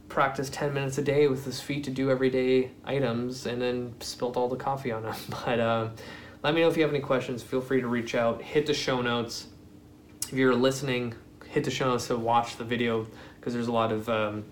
practice 0.09 0.49
10 0.51 0.73
minutes 0.73 0.99
a 0.99 1.03
day 1.03 1.27
with 1.27 1.45
his 1.45 1.61
feet 1.61 1.85
to 1.85 1.91
do 1.91 2.11
everyday 2.11 2.71
items 2.85 3.47
and 3.47 3.61
then 3.61 3.95
spilled 4.01 4.37
all 4.37 4.49
the 4.49 4.57
coffee 4.57 4.93
on 4.93 5.05
him. 5.05 5.15
But, 5.45 5.61
uh, 5.61 5.89
let 6.47 6.55
me 6.55 6.61
know 6.61 6.69
if 6.69 6.77
you 6.77 6.85
have 6.85 6.93
any 6.93 7.03
questions. 7.03 7.43
Feel 7.43 7.61
free 7.61 7.81
to 7.81 7.89
reach 7.89 8.15
out. 8.15 8.41
Hit 8.41 8.67
the 8.67 8.73
show 8.73 9.03
notes. 9.03 9.49
If 10.29 10.35
you're 10.35 10.55
listening, 10.55 11.13
hit 11.45 11.65
the 11.65 11.73
show 11.73 11.87
notes 11.87 12.07
to 12.07 12.17
watch 12.17 12.57
the 12.57 12.63
video 12.63 13.05
because 13.35 13.53
there's 13.53 13.67
a 13.67 13.73
lot 13.73 13.91
of 13.91 14.09
um, 14.09 14.45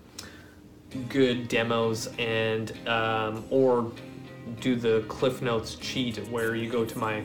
good 1.07 1.47
demos 1.47 2.07
and 2.19 2.73
um, 2.85 3.45
or 3.49 3.93
do 4.59 4.75
the 4.75 5.05
Cliff 5.07 5.41
Notes 5.41 5.75
cheat 5.75 6.17
where 6.27 6.53
you 6.53 6.69
go 6.69 6.83
to 6.83 6.97
my 6.97 7.23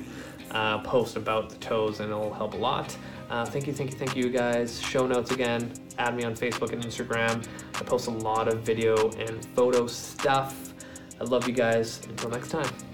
uh, 0.53 0.79
post 0.79 1.16
about 1.16 1.51
the 1.51 1.57
toes 1.57 1.99
and 1.99 2.09
it'll 2.09 2.33
help 2.33 2.55
a 2.55 2.57
lot. 2.57 2.97
Uh, 3.29 3.45
thank 3.45 3.66
you, 3.66 3.73
thank 3.73 3.91
you, 3.91 3.99
thank 3.99 4.14
you, 4.14 4.29
guys. 4.29 4.81
Show 4.81 5.05
notes 5.05 5.33
again. 5.33 5.73
Add 5.99 6.14
me 6.14 6.23
on 6.23 6.37
Facebook 6.37 6.73
and 6.73 6.85
Instagram. 6.85 7.45
I 7.75 7.83
post 7.83 8.07
a 8.07 8.12
lot 8.12 8.47
of 8.47 8.61
video 8.61 9.11
and 9.18 9.45
photo 9.47 9.89
stuff. 9.89 10.73
I 11.21 11.25
love 11.25 11.49
you 11.49 11.55
guys. 11.55 12.01
Until 12.09 12.31
next 12.31 12.51
time. 12.51 12.89